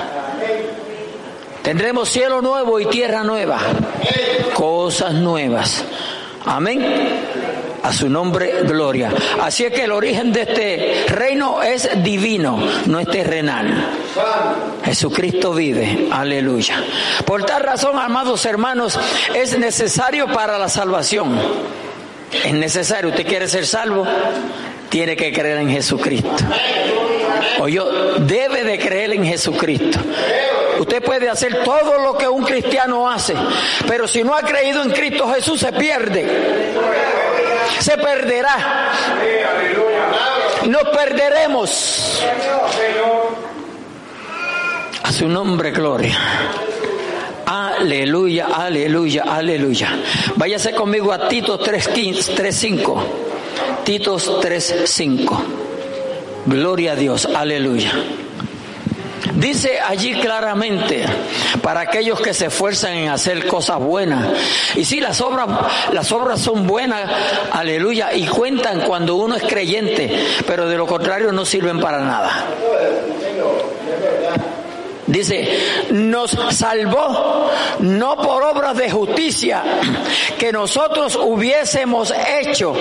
Tendremos 1.63 2.10
cielo 2.10 2.41
nuevo 2.41 2.80
y 2.80 2.86
tierra 2.86 3.23
nueva, 3.23 3.60
cosas 4.54 5.13
nuevas. 5.13 5.84
Amén. 6.45 7.28
A 7.84 7.93
su 7.93 8.10
nombre, 8.10 8.63
gloria. 8.63 9.12
Así 9.41 9.65
es 9.65 9.73
que 9.73 9.84
el 9.84 9.91
origen 9.91 10.34
de 10.34 10.41
este 10.41 11.06
reino 11.08 11.62
es 11.62 11.89
divino, 12.04 12.60
no 12.86 13.00
es 13.00 13.08
terrenal. 13.08 13.86
Jesucristo 14.84 15.54
vive, 15.54 16.08
aleluya. 16.12 16.84
Por 17.26 17.43
tal 17.43 17.63
razón, 17.63 18.00
amados 18.00 18.45
hermanos, 18.45 18.97
es 19.34 19.58
necesario 19.58 20.28
para 20.28 20.58
la 20.58 20.69
salvación 20.69 21.38
Es 22.31 22.53
necesario, 22.53 23.09
usted 23.09 23.25
quiere 23.25 23.47
ser 23.47 23.65
salvo, 23.65 24.05
tiene 24.89 25.15
que 25.15 25.31
creer 25.31 25.59
en 25.59 25.69
Jesucristo. 25.69 26.31
O 27.59 27.67
yo 27.67 28.19
debe 28.19 28.63
de 28.63 28.79
creer 28.79 29.13
en 29.13 29.25
Jesucristo. 29.25 29.99
Usted 30.79 31.01
puede 31.03 31.29
hacer 31.29 31.63
todo 31.63 31.99
lo 31.99 32.17
que 32.17 32.27
un 32.27 32.43
cristiano 32.43 33.09
hace, 33.09 33.33
pero 33.87 34.07
si 34.07 34.23
no 34.23 34.35
ha 34.35 34.41
creído 34.41 34.83
en 34.83 34.91
Cristo 34.91 35.27
Jesús 35.33 35.59
se 35.59 35.71
pierde. 35.73 36.25
Se 37.79 37.97
perderá. 37.97 38.91
Nos 40.65 40.83
perderemos. 40.89 42.23
A 45.03 45.11
su 45.11 45.27
nombre, 45.27 45.71
gloria. 45.71 46.17
Aleluya, 47.79 48.47
aleluya, 48.53 49.23
aleluya. 49.23 49.89
Váyase 50.35 50.73
conmigo 50.73 51.11
a 51.11 51.27
Tito 51.27 51.59
3.15, 51.59 52.35
3.5. 52.35 53.03
Titos 53.83 54.41
3.5. 54.41 55.43
Gloria 56.47 56.93
a 56.93 56.95
Dios, 56.95 57.25
aleluya. 57.25 57.91
Dice 59.35 59.79
allí 59.79 60.13
claramente, 60.15 61.05
para 61.61 61.81
aquellos 61.81 62.19
que 62.19 62.33
se 62.33 62.47
esfuerzan 62.47 62.93
en 62.93 63.09
hacer 63.09 63.45
cosas 63.45 63.79
buenas. 63.79 64.27
Y 64.75 64.83
si 64.83 64.99
las 64.99 65.21
obras, 65.21 65.47
las 65.93 66.11
obras 66.11 66.41
son 66.41 66.65
buenas, 66.65 67.07
aleluya, 67.51 68.13
y 68.13 68.25
cuentan 68.25 68.81
cuando 68.81 69.15
uno 69.15 69.35
es 69.35 69.43
creyente, 69.43 70.25
pero 70.47 70.67
de 70.67 70.77
lo 70.77 70.87
contrario 70.87 71.31
no 71.31 71.45
sirven 71.45 71.79
para 71.79 71.99
nada. 71.99 72.47
Dice, 75.07 75.87
nos 75.91 76.31
salvó 76.51 77.49
no 77.79 78.17
por 78.17 78.43
obras 78.43 78.75
de 78.75 78.91
justicia 78.91 79.63
que 80.37 80.51
nosotros 80.51 81.15
hubiésemos 81.15 82.13
hecho, 82.41 82.75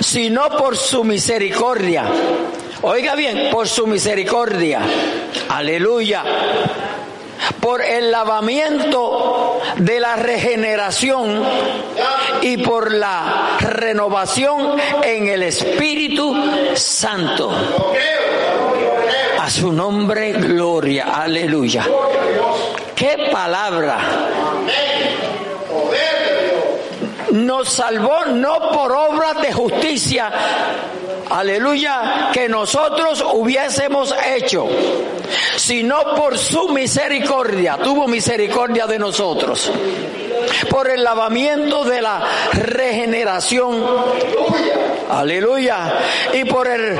sino 0.00 0.50
por 0.50 0.76
su 0.76 1.04
misericordia. 1.04 2.04
Oiga 2.82 3.14
bien, 3.14 3.50
por 3.52 3.68
su 3.68 3.86
misericordia. 3.86 4.80
Aleluya. 5.48 6.24
Por 7.60 7.82
el 7.82 8.10
lavamiento 8.10 9.60
de 9.76 10.00
la 10.00 10.16
regeneración 10.16 11.42
y 12.42 12.56
por 12.58 12.92
la 12.92 13.56
renovación 13.60 14.76
en 15.04 15.28
el 15.28 15.44
Espíritu 15.44 16.34
Santo 16.74 17.50
su 19.50 19.72
nombre 19.72 20.32
gloria, 20.32 21.22
aleluya. 21.22 21.84
¿Qué 22.94 23.30
palabra? 23.32 23.98
Nos 27.32 27.68
salvó 27.68 28.26
no 28.26 28.70
por 28.70 28.92
obras 28.92 29.42
de 29.42 29.52
justicia, 29.52 30.30
aleluya, 31.30 32.30
que 32.32 32.48
nosotros 32.48 33.24
hubiésemos 33.32 34.14
hecho, 34.36 34.68
sino 35.56 36.14
por 36.14 36.38
su 36.38 36.68
misericordia, 36.68 37.76
tuvo 37.76 38.06
misericordia 38.06 38.86
de 38.86 38.98
nosotros, 39.00 39.70
por 40.70 40.88
el 40.88 41.02
lavamiento 41.02 41.84
de 41.84 42.02
la 42.02 42.22
regeneración, 42.52 43.84
aleluya, 45.10 45.92
y 46.32 46.44
por 46.44 46.68
el 46.68 46.98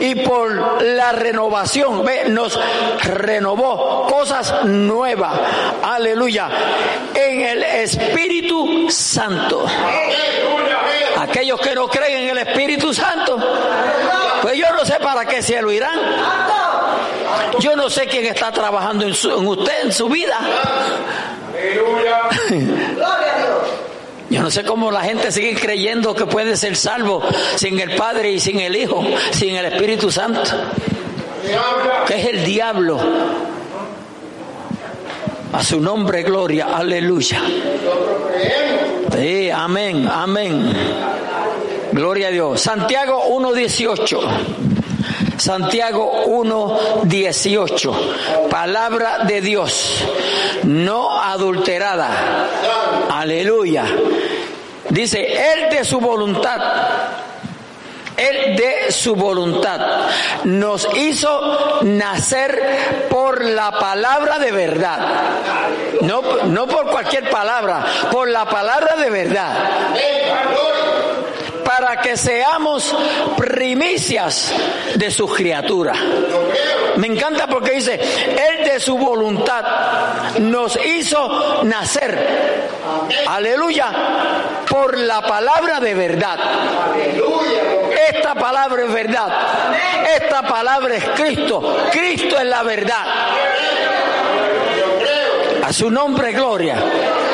y 0.00 0.16
por 0.16 0.82
la 0.82 1.12
renovación, 1.12 2.04
ve, 2.04 2.24
nos 2.28 2.58
renovó 3.04 4.06
cosas 4.08 4.64
nuevas, 4.64 5.38
aleluya, 5.82 6.48
en 7.14 7.40
el 7.42 7.62
Espíritu 7.62 8.90
Santo. 8.90 9.64
Aquellos 11.18 11.60
que 11.60 11.74
no 11.74 11.86
creen 11.88 12.28
en 12.28 12.36
el 12.36 12.48
Espíritu 12.48 12.92
Santo, 12.92 13.38
pues 14.42 14.56
yo 14.56 14.72
no 14.72 14.84
sé 14.84 14.94
para 14.98 15.24
qué 15.24 15.40
cielo 15.40 15.70
irán. 15.70 16.00
Yo 17.60 17.76
no 17.76 17.88
sé 17.88 18.06
quién 18.06 18.26
está 18.26 18.50
trabajando 18.50 19.04
en, 19.04 19.12
en 19.12 19.46
usted, 19.46 19.84
en 19.84 19.92
su 19.92 20.08
vida. 20.08 20.38
No 24.42 24.50
sé 24.50 24.64
cómo 24.64 24.90
la 24.90 25.02
gente 25.02 25.30
sigue 25.30 25.54
creyendo 25.54 26.16
que 26.16 26.26
puede 26.26 26.56
ser 26.56 26.74
salvo 26.74 27.22
sin 27.54 27.78
el 27.78 27.94
Padre 27.94 28.32
y 28.32 28.40
sin 28.40 28.58
el 28.58 28.74
Hijo, 28.74 29.00
sin 29.30 29.54
el 29.54 29.66
Espíritu 29.66 30.10
Santo. 30.10 30.42
Que 32.08 32.20
es 32.20 32.26
el 32.26 32.44
diablo. 32.44 32.98
A 35.52 35.62
su 35.62 35.80
nombre, 35.80 36.24
gloria, 36.24 36.76
aleluya. 36.76 37.40
Sí, 39.14 39.48
amén, 39.48 40.08
amén. 40.12 40.72
Gloria 41.92 42.26
a 42.26 42.30
Dios. 42.32 42.60
Santiago 42.60 43.22
1.18. 43.28 44.18
Santiago 45.36 46.24
1.18, 46.26 48.48
palabra 48.48 49.24
de 49.24 49.40
Dios, 49.40 50.04
no 50.62 51.20
adulterada. 51.20 52.48
Aleluya. 53.10 53.84
Dice, 54.92 55.52
Él 55.54 55.70
de 55.70 55.86
su 55.86 55.98
voluntad, 56.00 56.60
Él 58.14 58.56
de 58.56 58.92
su 58.92 59.16
voluntad 59.16 59.80
nos 60.44 60.86
hizo 60.94 61.80
nacer 61.80 63.06
por 63.08 63.42
la 63.42 63.72
palabra 63.72 64.38
de 64.38 64.52
verdad. 64.52 64.98
No, 66.02 66.20
no 66.44 66.66
por 66.66 66.90
cualquier 66.90 67.30
palabra, 67.30 67.86
por 68.10 68.28
la 68.28 68.44
palabra 68.44 68.96
de 68.96 69.08
verdad 69.08 69.52
para 71.78 72.02
que 72.02 72.16
seamos 72.18 72.94
primicias 73.36 74.52
de 74.94 75.10
sus 75.10 75.34
criaturas. 75.34 75.96
Me 76.96 77.06
encanta 77.06 77.46
porque 77.46 77.72
dice, 77.72 77.94
Él 77.94 78.64
de 78.64 78.78
su 78.78 78.98
voluntad 78.98 79.64
nos 80.40 80.78
hizo 80.84 81.64
nacer. 81.64 82.68
Aleluya. 83.26 83.90
Por 84.68 84.98
la 84.98 85.22
palabra 85.22 85.80
de 85.80 85.94
verdad. 85.94 86.38
Esta 88.10 88.34
palabra 88.34 88.84
es 88.84 88.92
verdad. 88.92 89.28
Esta 90.20 90.42
palabra 90.42 90.94
es 90.94 91.04
Cristo. 91.10 91.86
Cristo 91.90 92.38
es 92.38 92.44
la 92.44 92.62
verdad. 92.62 93.04
A 95.64 95.72
su 95.72 95.90
nombre, 95.90 96.32
gloria 96.32 96.76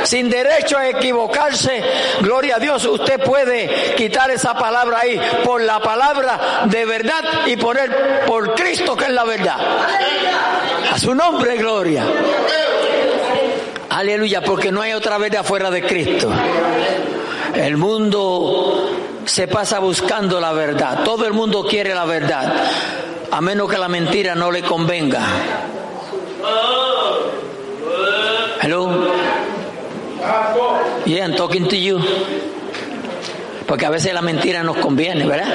sin 0.05 0.29
derecho 0.29 0.79
a 0.79 0.89
equivocarse, 0.89 1.83
gloria 2.21 2.57
a 2.57 2.59
Dios, 2.59 2.85
usted 2.85 3.21
puede 3.21 3.95
quitar 3.97 4.31
esa 4.31 4.55
palabra 4.55 5.01
ahí 5.03 5.21
por 5.45 5.63
la 5.63 5.81
palabra 5.81 6.63
de 6.67 6.85
verdad 6.85 7.47
y 7.47 7.57
poner 7.57 8.25
por 8.27 8.55
Cristo 8.55 8.97
que 8.97 9.05
es 9.05 9.11
la 9.11 9.25
verdad. 9.25 9.57
A 10.93 10.99
su 10.99 11.15
nombre, 11.15 11.57
gloria. 11.57 12.05
Aleluya, 13.91 14.43
porque 14.43 14.71
no 14.71 14.81
hay 14.81 14.93
otra 14.93 15.19
verdad 15.19 15.45
fuera 15.45 15.71
de 15.71 15.83
Cristo. 15.83 16.31
El 17.55 17.77
mundo 17.77 18.91
se 19.25 19.49
pasa 19.49 19.79
buscando 19.79 20.41
la 20.41 20.53
verdad. 20.53 21.01
Todo 21.05 21.27
el 21.27 21.33
mundo 21.33 21.67
quiere 21.69 21.95
la 21.95 22.05
verdad, 22.05 22.53
a 23.31 23.41
menos 23.41 23.69
que 23.71 23.79
la 23.79 23.89
mentira 23.89 24.35
no 24.35 24.51
le 24.51 24.63
convenga. 24.63 25.21
Yeah, 31.07 31.37
talking 31.37 31.69
to 31.69 31.77
you. 31.77 32.01
Porque 33.67 33.87
a 33.87 33.91
veces 33.91 34.15
la 34.15 34.23
mentira 34.23 34.63
nos 34.63 34.79
conviene, 34.79 35.27
¿verdad? 35.27 35.49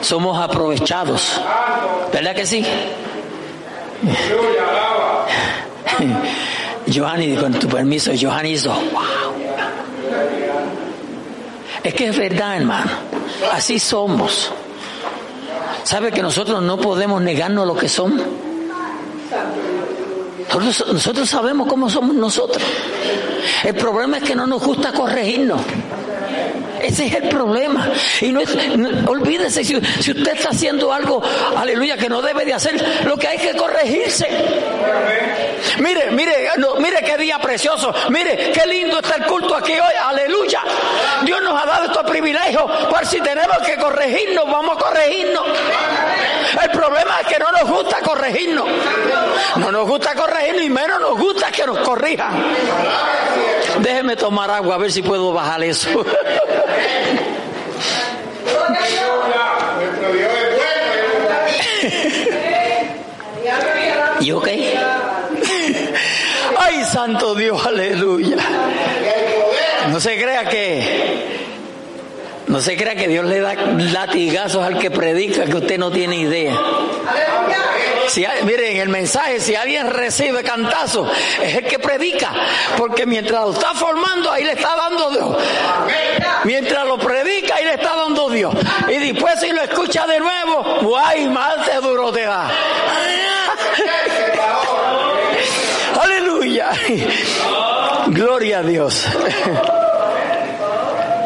Somos 0.00 0.40
aprovechados. 0.40 1.40
¿Verdad 2.12 2.34
que 2.34 2.46
sí? 2.46 2.64
Johanny, 6.92 7.36
con 7.36 7.52
tu 7.52 7.68
permiso, 7.68 8.10
Johanny 8.18 8.52
hizo, 8.52 8.70
wow. 8.70 8.80
Es 11.82 11.94
que 11.94 12.08
es 12.08 12.16
verdad, 12.16 12.56
hermano. 12.56 12.90
Así 13.52 13.78
somos. 13.78 14.50
¿Sabe 15.84 16.12
que 16.12 16.22
nosotros 16.22 16.62
no 16.62 16.78
podemos 16.78 17.20
negarnos 17.22 17.66
lo 17.66 17.76
que 17.76 17.88
somos? 17.88 18.20
Nosotros 20.58 21.28
sabemos 21.28 21.68
cómo 21.68 21.88
somos 21.88 22.14
nosotros. 22.14 22.62
El 23.64 23.74
problema 23.74 24.18
es 24.18 24.24
que 24.24 24.34
no 24.34 24.46
nos 24.46 24.62
gusta 24.62 24.92
corregirnos. 24.92 25.60
Ese 26.82 27.06
es 27.06 27.14
el 27.14 27.28
problema. 27.28 27.90
Y 28.20 28.32
no, 28.32 28.40
olvídese, 29.06 29.64
si, 29.64 29.76
usted 29.76 30.28
está 30.28 30.50
haciendo 30.50 30.92
algo, 30.92 31.22
aleluya, 31.56 31.96
que 31.96 32.08
no 32.08 32.22
debe 32.22 32.44
de 32.44 32.54
hacer, 32.54 33.04
lo 33.04 33.16
que 33.16 33.28
hay 33.28 33.38
que 33.38 33.54
corregirse. 33.56 34.28
Mire, 35.78 36.10
mire, 36.10 36.50
mire 36.78 37.02
qué 37.04 37.16
día 37.18 37.38
precioso. 37.38 37.92
Mire, 38.08 38.52
qué 38.52 38.66
lindo 38.66 38.98
está 38.98 39.16
el 39.16 39.26
culto 39.26 39.54
aquí 39.54 39.72
hoy. 39.72 39.94
Aleluya. 40.02 40.62
Dios 41.22 41.42
nos 41.42 41.62
ha 41.62 41.66
dado 41.66 41.84
estos 41.86 42.04
privilegios. 42.10 42.64
Por 42.88 43.06
si 43.06 43.20
tenemos 43.20 43.58
que 43.58 43.76
corregirnos, 43.76 44.44
vamos 44.50 44.76
a 44.76 44.80
corregirnos. 44.80 45.44
El 46.62 46.70
problema 46.70 47.20
es 47.20 47.26
que 47.26 47.38
no 47.38 47.52
nos 47.52 47.70
gusta 47.70 48.00
corregirnos. 48.00 48.68
No 49.56 49.70
nos 49.70 49.86
gusta 49.86 50.14
corregirnos 50.14 50.62
y 50.62 50.70
menos 50.70 51.00
nos 51.00 51.18
gusta 51.18 51.50
que 51.50 51.66
nos 51.66 51.78
corrijan. 51.78 52.30
Déjeme 53.82 54.16
tomar 54.16 54.50
agua 54.50 54.74
a 54.74 54.78
ver 54.78 54.92
si 54.92 55.02
puedo 55.02 55.32
bajar 55.32 55.62
eso. 55.62 55.88
¿Y 64.20 64.32
ok? 64.32 64.48
Ay, 66.58 66.84
santo 66.84 67.34
Dios, 67.34 67.64
aleluya. 67.64 68.36
No 69.90 69.98
se 69.98 70.20
crea 70.20 70.44
que 70.44 71.39
no 72.50 72.60
se 72.60 72.76
crea 72.76 72.96
que 72.96 73.06
Dios 73.06 73.24
le 73.26 73.38
da 73.38 73.54
latigazos 73.54 74.64
al 74.64 74.76
que 74.76 74.90
predica 74.90 75.44
que 75.44 75.56
usted 75.56 75.78
no 75.78 75.92
tiene 75.92 76.16
idea. 76.16 76.52
Si, 78.08 78.26
miren, 78.42 78.78
el 78.78 78.88
mensaje, 78.88 79.38
si 79.38 79.54
alguien 79.54 79.88
recibe 79.88 80.42
cantazo, 80.42 81.08
es 81.40 81.54
el 81.54 81.64
que 81.64 81.78
predica. 81.78 82.32
Porque 82.76 83.06
mientras 83.06 83.40
lo 83.42 83.52
está 83.52 83.72
formando, 83.72 84.32
ahí 84.32 84.42
le 84.42 84.54
está 84.54 84.74
dando 84.74 85.10
Dios. 85.10 85.36
Mientras 86.42 86.84
lo 86.86 86.98
predica, 86.98 87.54
ahí 87.54 87.66
le 87.66 87.74
está 87.74 87.94
dando 87.94 88.28
Dios. 88.28 88.52
Y 88.88 88.98
después 88.98 89.38
si 89.38 89.52
lo 89.52 89.62
escucha 89.62 90.08
de 90.08 90.18
nuevo, 90.18 90.80
guay, 90.82 91.28
más 91.28 91.64
de 91.66 91.74
duro 91.80 92.10
te 92.10 92.22
da. 92.22 92.50
Aleluya. 96.02 96.70
Gloria 98.08 98.58
a 98.58 98.62
Dios. 98.64 99.06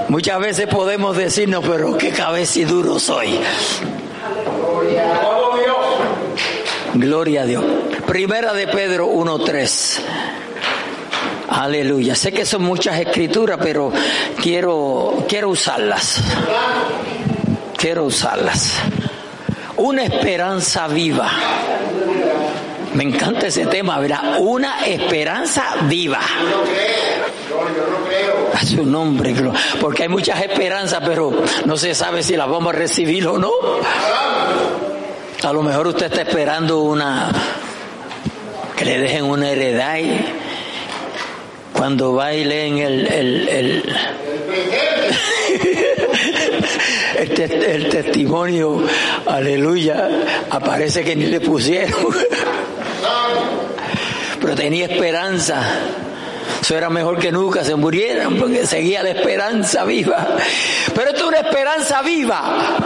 Muchas 0.09 0.39
veces 0.41 0.67
podemos 0.67 1.17
decirnos, 1.17 1.65
pero 1.67 1.97
qué 1.97 2.11
cabeza 2.11 2.59
y 2.61 2.65
duro 2.65 2.99
soy. 2.99 3.39
Gloria 6.95 7.43
a 7.43 7.47
Dios. 7.47 7.65
Primera 8.07 8.53
de 8.53 8.69
Pedro 8.69 9.09
1.3. 9.09 10.01
Aleluya. 11.49 12.15
Sé 12.15 12.33
que 12.33 12.45
son 12.47 12.63
muchas 12.63 12.99
escrituras, 13.01 13.59
pero 13.63 13.93
quiero, 14.41 15.25
quiero 15.29 15.49
usarlas. 15.49 16.21
Quiero 17.77 18.05
usarlas. 18.05 18.75
Una 19.77 20.05
esperanza 20.05 20.87
viva. 20.87 21.31
Me 22.95 23.03
encanta 23.05 23.49
ese 23.49 23.67
tema, 23.67 23.99
¿verdad? 23.99 24.39
Una 24.39 24.87
esperanza 24.87 25.65
viva. 25.89 26.21
A 28.55 28.65
su 28.65 28.87
nombre, 28.87 29.35
porque 29.81 30.05
hay 30.05 30.09
muchas 30.09 30.41
esperanzas, 30.41 31.03
pero 31.05 31.33
no 31.65 31.77
se 31.77 31.93
sabe 31.95 32.23
si 32.23 32.37
las 32.37 32.49
vamos 32.49 32.73
a 32.73 32.77
recibir 32.77 33.27
o 33.27 33.37
no. 33.37 33.51
A 35.43 35.53
lo 35.53 35.63
mejor 35.63 35.89
usted 35.89 36.07
está 36.07 36.23
esperando 36.23 36.83
una 36.83 37.33
que 38.77 38.85
le 38.85 38.99
dejen 38.99 39.25
una 39.25 39.51
heredad 39.51 39.99
y 39.99 40.25
cuando 41.73 42.15
va 42.15 42.33
y 42.33 42.45
leen 42.45 42.79
el, 42.79 43.07
el, 43.07 43.49
el, 43.49 43.97
el, 47.19 47.89
testimonio, 47.89 48.85
aleluya, 49.27 50.09
aparece 50.49 51.03
que 51.03 51.17
ni 51.17 51.27
le 51.27 51.41
pusieron. 51.41 52.01
Pero 54.41 54.55
tenía 54.55 54.87
esperanza. 54.87 55.61
Eso 56.61 56.77
era 56.77 56.91
mejor 56.91 57.19
que 57.19 57.31
nunca 57.31 57.65
se 57.65 57.75
murieran 57.75 58.37
porque 58.37 58.67
seguía 58.67 59.03
la 59.03 59.11
esperanza 59.11 59.85
viva. 59.85 60.27
Pero 60.95 61.11
esto 61.11 61.23
es 61.23 61.29
una 61.29 61.39
esperanza 61.41 62.03
viva. 62.03 62.79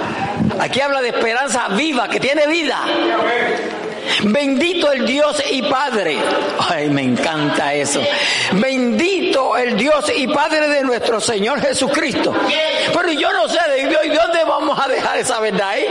Aquí 0.59 0.81
habla 0.81 1.01
de 1.01 1.09
esperanza 1.09 1.69
viva, 1.69 2.09
que 2.09 2.19
tiene 2.19 2.47
vida. 2.47 2.85
Bendito 4.25 4.91
el 4.91 5.07
Dios 5.07 5.43
y 5.51 5.63
Padre. 5.63 6.19
Ay, 6.69 6.89
me 6.91 7.03
encanta 7.03 7.75
eso. 7.75 8.01
Bendito 8.53 9.57
el 9.57 9.77
Dios 9.77 10.11
y 10.17 10.27
Padre 10.27 10.69
de 10.69 10.83
nuestro 10.83 11.21
Señor 11.21 11.61
Jesucristo. 11.61 12.35
Pero 12.93 13.13
yo 13.13 13.33
no 13.33 13.49
sé 13.49 13.59
de 13.71 13.83
dónde 14.15 14.45
vamos 14.45 14.79
a 14.85 14.89
dejar 14.89 15.19
esa 15.19 15.39
verdad 15.41 15.69
ahí. 15.69 15.87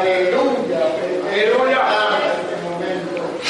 Aleluya. 0.00 0.56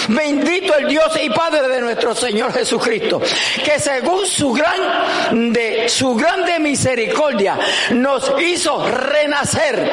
Bendito 0.09 0.56
el 0.79 0.89
Dios 0.89 1.13
y 1.23 1.31
Padre 1.31 1.69
de 1.69 1.81
nuestro 1.81 2.15
Señor 2.15 2.53
Jesucristo, 2.53 3.21
que 3.65 3.79
según 3.79 4.27
su 4.27 4.53
gran 4.53 5.53
de 5.53 5.89
su 5.89 6.15
grande 6.15 6.59
misericordia 6.59 7.59
nos 7.91 8.33
hizo 8.41 8.89
renacer 8.89 9.91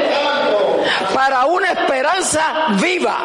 para 1.13 1.46
una 1.46 1.72
esperanza 1.72 2.67
viva 2.82 3.19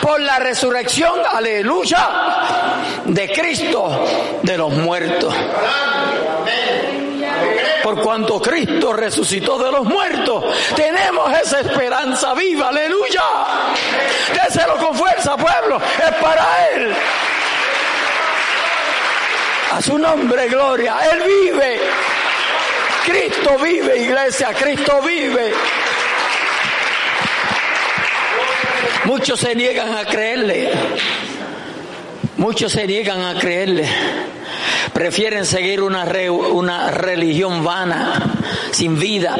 por 0.00 0.20
la 0.20 0.38
resurrección, 0.38 1.20
aleluya, 1.32 2.08
de 3.04 3.28
Cristo 3.30 4.04
de 4.42 4.56
los 4.56 4.72
muertos 4.72 5.34
por 7.88 8.02
cuanto 8.02 8.38
Cristo 8.38 8.92
resucitó 8.92 9.58
de 9.58 9.72
los 9.72 9.82
muertos, 9.86 10.44
tenemos 10.76 11.32
esa 11.38 11.60
esperanza 11.60 12.34
viva, 12.34 12.68
aleluya. 12.68 13.22
Déselo 14.34 14.76
con 14.76 14.94
fuerza, 14.94 15.34
pueblo, 15.38 15.78
es 15.78 16.14
para 16.16 16.68
Él. 16.74 16.94
A 19.72 19.80
su 19.80 19.96
nombre, 19.96 20.48
gloria, 20.48 20.96
Él 21.10 21.22
vive. 21.26 21.80
Cristo 23.06 23.56
vive, 23.56 24.02
iglesia, 24.02 24.48
Cristo 24.52 25.00
vive. 25.00 25.54
Muchos 29.04 29.40
se 29.40 29.54
niegan 29.54 29.94
a 29.96 30.04
creerle. 30.04 30.72
Muchos 32.36 32.70
se 32.70 32.86
niegan 32.86 33.24
a 33.24 33.40
creerle. 33.40 33.88
Prefieren 34.92 35.44
seguir 35.44 35.82
una, 35.82 36.04
una 36.52 36.90
religión 36.90 37.62
vana, 37.64 38.20
sin 38.70 38.98
vida, 38.98 39.36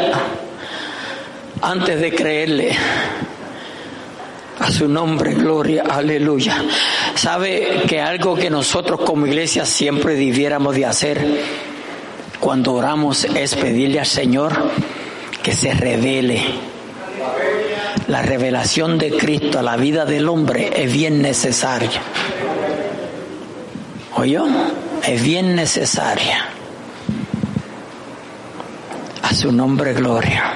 antes 1.63 2.01
de 2.01 2.15
creerle. 2.15 2.73
A 4.61 4.73
su 4.73 4.89
nombre, 4.89 5.35
gloria, 5.35 5.85
aleluya. 5.89 6.65
¿Sabe 7.15 7.83
que 7.87 8.01
algo 8.01 8.35
que 8.35 8.51
nosotros 8.51 9.01
como 9.01 9.27
iglesia 9.27 9.65
siempre 9.65 10.15
debiéramos 10.15 10.75
de 10.75 10.87
hacer 10.87 11.25
cuando 12.41 12.75
oramos 12.75 13.25
es 13.25 13.55
pedirle 13.55 14.01
al 14.01 14.07
Señor 14.07 14.71
que 15.43 15.53
se 15.53 15.73
revele? 15.75 16.43
La 18.09 18.23
revelación 18.23 18.99
de 18.99 19.11
Cristo 19.13 19.59
a 19.59 19.63
la 19.63 19.77
vida 19.77 20.05
del 20.05 20.29
hombre 20.29 20.71
es 20.75 20.93
bien 20.93 21.23
necesaria. 21.23 22.01
¿Oyó? 24.17 24.47
Es 25.07 25.23
bien 25.23 25.55
necesaria. 25.55 26.47
A 29.23 29.35
su 29.35 29.53
nombre, 29.53 29.93
gloria. 29.95 30.55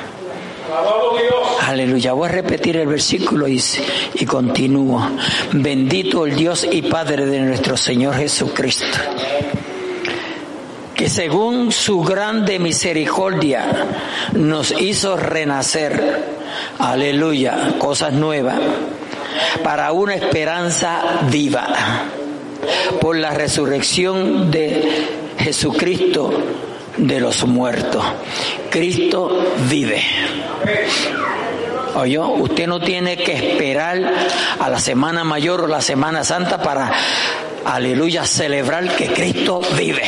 Aleluya. 1.60 2.12
Voy 2.12 2.28
a 2.28 2.32
repetir 2.32 2.76
el 2.76 2.86
versículo 2.86 3.46
y, 3.46 3.62
y 4.14 4.24
continúo. 4.24 5.10
Bendito 5.52 6.26
el 6.26 6.36
Dios 6.36 6.66
y 6.70 6.82
Padre 6.82 7.26
de 7.26 7.40
nuestro 7.40 7.76
Señor 7.76 8.14
Jesucristo, 8.16 8.98
que 10.94 11.08
según 11.08 11.72
su 11.72 12.02
grande 12.02 12.58
misericordia 12.58 13.66
nos 14.32 14.72
hizo 14.72 15.16
renacer. 15.16 16.42
Aleluya. 16.78 17.74
Cosas 17.78 18.12
nuevas. 18.12 18.58
Para 19.62 19.92
una 19.92 20.14
esperanza 20.14 21.20
viva 21.30 22.12
por 23.00 23.16
la 23.16 23.30
resurrección 23.30 24.50
de 24.50 25.06
Jesucristo 25.38 26.32
de 26.96 27.20
los 27.20 27.44
muertos. 27.46 28.04
Cristo 28.70 29.54
vive. 29.68 30.02
Oye, 31.94 32.18
usted 32.18 32.66
no 32.66 32.80
tiene 32.80 33.16
que 33.16 33.32
esperar 33.32 34.00
a 34.58 34.70
la 34.70 34.78
Semana 34.78 35.24
Mayor 35.24 35.62
o 35.62 35.66
la 35.66 35.82
Semana 35.82 36.24
Santa 36.24 36.62
para, 36.62 36.90
aleluya, 37.64 38.24
celebrar 38.24 38.96
que 38.96 39.08
Cristo 39.08 39.60
vive. 39.76 40.02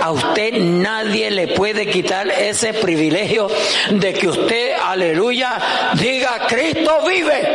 A 0.00 0.10
usted 0.10 0.54
nadie 0.54 1.30
le 1.30 1.48
puede 1.48 1.86
quitar 1.86 2.28
ese 2.28 2.72
privilegio 2.74 3.48
de 3.90 4.12
que 4.14 4.28
usted, 4.28 4.72
aleluya, 4.82 5.58
diga, 5.94 6.46
Cristo 6.48 6.98
vive. 7.06 7.48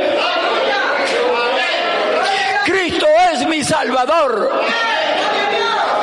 Cristo 2.63 3.06
mi 3.57 3.63
Salvador. 3.63 4.51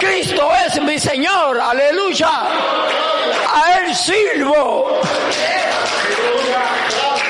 Cristo 0.00 0.50
es 0.66 0.82
mi 0.82 0.98
Señor. 0.98 1.60
Aleluya. 1.60 2.28
A 2.28 3.78
Él 3.78 3.94
sirvo. 3.94 5.00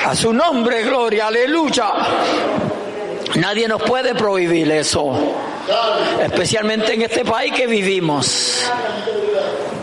A 0.05 0.15
su 0.15 0.33
nombre, 0.33 0.81
gloria. 0.81 1.27
Aleluya. 1.27 1.91
Nadie 3.35 3.67
nos 3.67 3.83
puede 3.83 4.15
prohibir 4.15 4.71
eso. 4.71 5.13
Especialmente 6.23 6.93
en 6.95 7.03
este 7.03 7.23
país 7.23 7.53
que 7.53 7.67
vivimos. 7.67 8.65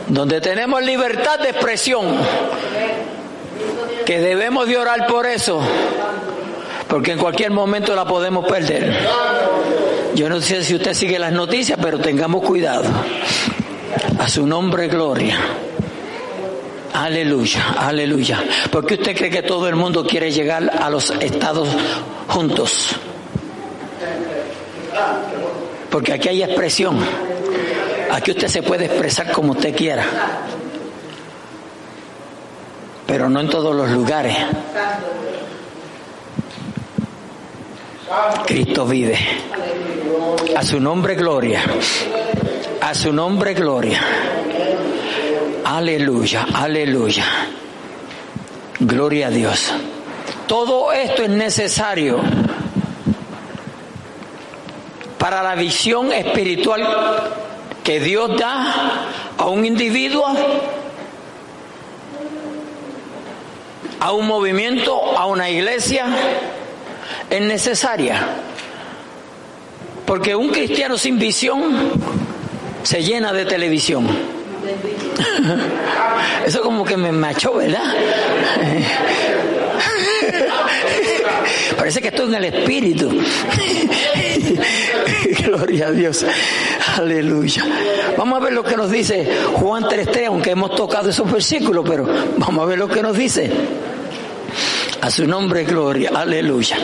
Donde 0.08 0.40
tenemos 0.40 0.82
libertad 0.82 1.38
de 1.38 1.50
expresión. 1.50 2.16
Que 4.04 4.18
debemos 4.18 4.66
de 4.66 4.76
orar 4.76 5.06
por 5.06 5.24
eso 5.24 5.62
porque 6.92 7.12
en 7.12 7.18
cualquier 7.18 7.50
momento 7.50 7.94
la 7.94 8.04
podemos 8.04 8.44
perder. 8.44 8.94
Yo 10.14 10.28
no 10.28 10.38
sé 10.42 10.62
si 10.62 10.74
usted 10.74 10.92
sigue 10.92 11.18
las 11.18 11.32
noticias, 11.32 11.78
pero 11.80 11.98
tengamos 11.98 12.44
cuidado. 12.44 12.84
A 14.18 14.28
su 14.28 14.46
nombre, 14.46 14.88
gloria. 14.88 15.38
Aleluya, 16.92 17.76
aleluya. 17.78 18.44
¿Por 18.70 18.84
qué 18.84 18.94
usted 18.96 19.16
cree 19.16 19.30
que 19.30 19.40
todo 19.40 19.70
el 19.70 19.74
mundo 19.74 20.04
quiere 20.06 20.30
llegar 20.30 20.70
a 20.78 20.90
los 20.90 21.08
estados 21.12 21.70
juntos? 22.28 22.94
Porque 25.90 26.12
aquí 26.12 26.28
hay 26.28 26.42
expresión. 26.42 26.98
Aquí 28.10 28.32
usted 28.32 28.48
se 28.48 28.62
puede 28.62 28.84
expresar 28.84 29.32
como 29.32 29.52
usted 29.52 29.74
quiera. 29.74 30.04
Pero 33.06 33.30
no 33.30 33.40
en 33.40 33.48
todos 33.48 33.74
los 33.74 33.90
lugares. 33.90 34.36
Cristo 38.46 38.84
vive. 38.86 39.18
A 40.56 40.62
su 40.62 40.80
nombre 40.80 41.14
gloria. 41.14 41.62
A 42.80 42.94
su 42.94 43.12
nombre 43.12 43.54
gloria. 43.54 44.00
Aleluya, 45.64 46.46
aleluya. 46.52 47.24
Gloria 48.80 49.28
a 49.28 49.30
Dios. 49.30 49.72
Todo 50.46 50.92
esto 50.92 51.22
es 51.22 51.30
necesario 51.30 52.20
para 55.18 55.42
la 55.42 55.54
visión 55.54 56.12
espiritual 56.12 56.82
que 57.84 58.00
Dios 58.00 58.36
da 58.38 59.06
a 59.38 59.46
un 59.46 59.64
individuo, 59.64 60.26
a 64.00 64.12
un 64.12 64.26
movimiento, 64.26 65.16
a 65.16 65.26
una 65.26 65.48
iglesia, 65.48 66.06
es 67.30 67.40
necesaria. 67.40 68.26
Porque 70.06 70.34
un 70.34 70.50
cristiano 70.50 70.98
sin 70.98 71.18
visión 71.18 71.62
se 72.82 73.02
llena 73.02 73.32
de 73.32 73.44
televisión. 73.44 74.06
Eso 76.46 76.62
como 76.62 76.84
que 76.84 76.96
me 76.96 77.12
machó, 77.12 77.54
¿verdad? 77.54 77.82
Parece 81.76 82.00
que 82.00 82.08
estoy 82.08 82.28
en 82.28 82.34
el 82.34 82.44
espíritu. 82.44 83.10
Gloria 85.44 85.88
a 85.88 85.90
Dios. 85.90 86.24
Aleluya. 86.96 87.64
Vamos 88.16 88.40
a 88.40 88.44
ver 88.44 88.52
lo 88.52 88.62
que 88.62 88.76
nos 88.76 88.90
dice 88.90 89.28
Juan 89.54 89.84
3.3, 89.84 90.26
aunque 90.26 90.50
hemos 90.50 90.74
tocado 90.74 91.10
esos 91.10 91.30
versículos, 91.30 91.84
pero 91.88 92.06
vamos 92.36 92.62
a 92.62 92.66
ver 92.66 92.78
lo 92.78 92.88
que 92.88 93.02
nos 93.02 93.16
dice. 93.16 93.50
A 95.02 95.10
su 95.10 95.26
nombre, 95.26 95.64
gloria. 95.64 96.12
Aleluya. 96.14 96.76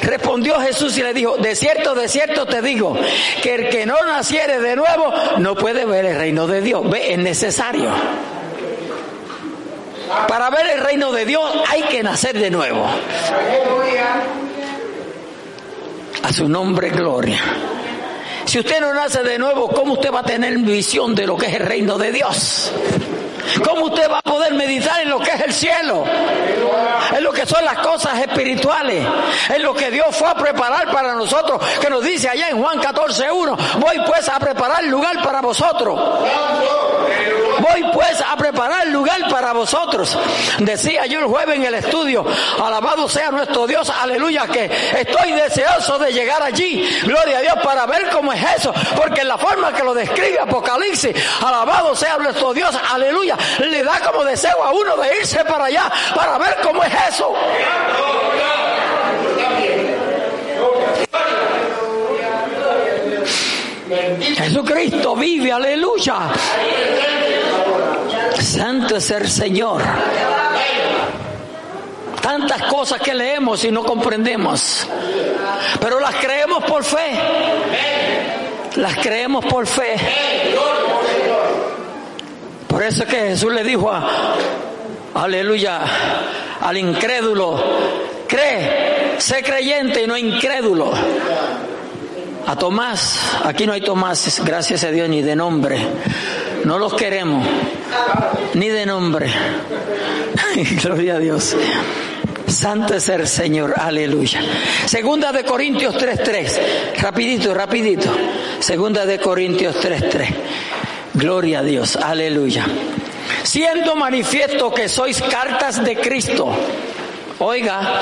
Respondió 0.00 0.60
Jesús 0.60 0.96
y 0.96 1.02
le 1.02 1.12
dijo, 1.12 1.36
de 1.38 1.56
cierto, 1.56 1.92
de 1.92 2.08
cierto 2.08 2.46
te 2.46 2.62
digo, 2.62 2.96
que 3.42 3.54
el 3.56 3.68
que 3.68 3.84
no 3.84 3.96
naciere 4.06 4.60
de 4.60 4.76
nuevo 4.76 5.12
no 5.38 5.56
puede 5.56 5.84
ver 5.84 6.04
el 6.04 6.16
reino 6.16 6.46
de 6.46 6.60
Dios. 6.60 6.88
Ve, 6.88 7.12
es 7.12 7.18
necesario. 7.18 7.90
Para 10.28 10.50
ver 10.50 10.68
el 10.70 10.80
reino 10.84 11.10
de 11.10 11.24
Dios 11.24 11.42
hay 11.68 11.82
que 11.82 12.00
nacer 12.04 12.38
de 12.38 12.48
nuevo. 12.48 12.86
A 16.22 16.32
su 16.32 16.48
nombre, 16.48 16.90
gloria. 16.90 17.40
Si 18.44 18.60
usted 18.60 18.80
no 18.80 18.94
nace 18.94 19.24
de 19.24 19.36
nuevo, 19.36 19.68
¿cómo 19.68 19.94
usted 19.94 20.12
va 20.12 20.20
a 20.20 20.24
tener 20.24 20.56
visión 20.58 21.12
de 21.16 21.26
lo 21.26 21.36
que 21.36 21.46
es 21.46 21.54
el 21.54 21.66
reino 21.66 21.98
de 21.98 22.12
Dios? 22.12 22.70
¿Cómo 23.64 23.86
usted 23.86 24.10
va 24.10 24.18
a 24.18 24.22
poder 24.22 24.54
meditar 24.54 25.00
en 25.00 25.10
lo 25.10 25.18
que 25.20 25.30
es 25.30 25.40
el 25.40 25.52
cielo? 25.52 26.04
En 27.14 27.22
lo 27.22 27.32
que 27.32 27.46
son 27.46 27.64
las 27.64 27.78
cosas 27.78 28.18
espirituales. 28.20 29.04
En 29.48 29.62
lo 29.62 29.74
que 29.74 29.90
Dios 29.90 30.14
fue 30.14 30.28
a 30.28 30.34
preparar 30.34 30.90
para 30.92 31.14
nosotros. 31.14 31.60
Que 31.80 31.90
nos 31.90 32.02
dice 32.04 32.28
allá 32.28 32.48
en 32.48 32.62
Juan 32.62 32.80
14.1. 32.80 33.56
Voy 33.78 34.00
pues 34.06 34.28
a 34.28 34.38
preparar 34.38 34.84
lugar 34.84 35.22
para 35.22 35.40
vosotros. 35.40 35.98
Voy 37.62 37.84
pues 37.92 38.20
a 38.20 38.36
preparar 38.36 38.88
lugar 38.88 39.28
para 39.30 39.52
vosotros. 39.52 40.18
Decía 40.58 41.06
yo 41.06 41.20
el 41.20 41.26
jueves 41.26 41.56
en 41.56 41.64
el 41.64 41.74
estudio. 41.74 42.24
Alabado 42.62 43.08
sea 43.08 43.30
nuestro 43.30 43.66
Dios. 43.66 43.90
Aleluya. 43.90 44.46
Que 44.46 44.64
estoy 44.98 45.32
deseoso 45.32 45.98
de 45.98 46.12
llegar 46.12 46.42
allí. 46.42 46.88
Gloria 47.04 47.38
a 47.38 47.40
Dios 47.40 47.54
para 47.62 47.86
ver 47.86 48.10
cómo 48.10 48.32
es 48.32 48.42
eso. 48.56 48.72
Porque 48.96 49.24
la 49.24 49.38
forma 49.38 49.72
que 49.72 49.82
lo 49.82 49.94
describe 49.94 50.40
Apocalipsis. 50.40 51.14
Alabado 51.40 51.94
sea 51.94 52.18
nuestro 52.18 52.52
Dios. 52.52 52.76
Aleluya 52.92 53.36
le 53.58 53.82
da 53.82 54.00
como 54.00 54.24
deseo 54.24 54.62
a 54.62 54.72
uno 54.72 54.96
de 54.96 55.18
irse 55.18 55.44
para 55.44 55.66
allá 55.66 55.90
para 56.14 56.38
ver 56.38 56.56
cómo 56.62 56.82
es 56.82 56.92
eso. 57.08 57.32
Jesucristo 64.36 65.14
vive, 65.16 65.52
aleluya. 65.52 66.32
Santo 68.42 68.96
es 68.96 69.10
el 69.10 69.28
Señor. 69.28 69.82
Tantas 72.20 72.62
cosas 72.64 73.00
que 73.00 73.14
leemos 73.14 73.64
y 73.64 73.70
no 73.70 73.84
comprendemos, 73.84 74.86
pero 75.80 76.00
las 76.00 76.14
creemos 76.16 76.64
por 76.64 76.84
fe. 76.84 77.18
Las 78.76 78.96
creemos 78.96 79.44
por 79.44 79.66
fe. 79.66 79.96
Por 82.68 82.82
eso 82.82 83.02
es 83.02 83.08
que 83.08 83.16
Jesús 83.16 83.52
le 83.52 83.62
dijo 83.62 83.90
a, 83.90 84.34
aleluya, 85.14 85.80
al 86.60 86.76
incrédulo, 86.78 87.62
cree, 88.26 89.16
sé 89.18 89.42
creyente 89.42 90.02
y 90.02 90.06
no 90.06 90.16
incrédulo. 90.16 90.92
A 92.46 92.56
Tomás, 92.56 93.18
aquí 93.44 93.66
no 93.66 93.72
hay 93.72 93.82
Tomás, 93.82 94.40
gracias 94.44 94.84
a 94.84 94.90
Dios, 94.90 95.08
ni 95.08 95.22
de 95.22 95.36
nombre. 95.36 95.78
No 96.64 96.78
los 96.78 96.94
queremos, 96.94 97.46
ni 98.54 98.68
de 98.68 98.86
nombre. 98.86 99.32
Gloria 100.82 101.14
a 101.14 101.18
Dios. 101.18 101.56
Santo 102.46 102.94
es 102.94 103.08
el 103.08 103.26
Señor, 103.26 103.74
aleluya. 103.76 104.40
Segunda 104.86 105.32
de 105.32 105.44
Corintios 105.44 105.94
3.3, 105.96 107.00
rapidito, 107.00 107.54
rapidito. 107.54 108.10
Segunda 108.60 109.06
de 109.06 109.18
Corintios 109.18 109.76
3.3. 109.76 110.34
Gloria 111.14 111.60
a 111.60 111.62
Dios, 111.62 111.96
aleluya. 111.96 112.66
Siendo 113.42 113.96
manifiesto 113.96 114.72
que 114.72 114.88
sois 114.88 115.20
cartas 115.22 115.84
de 115.84 115.96
Cristo. 115.96 116.50
Oiga, 117.38 118.00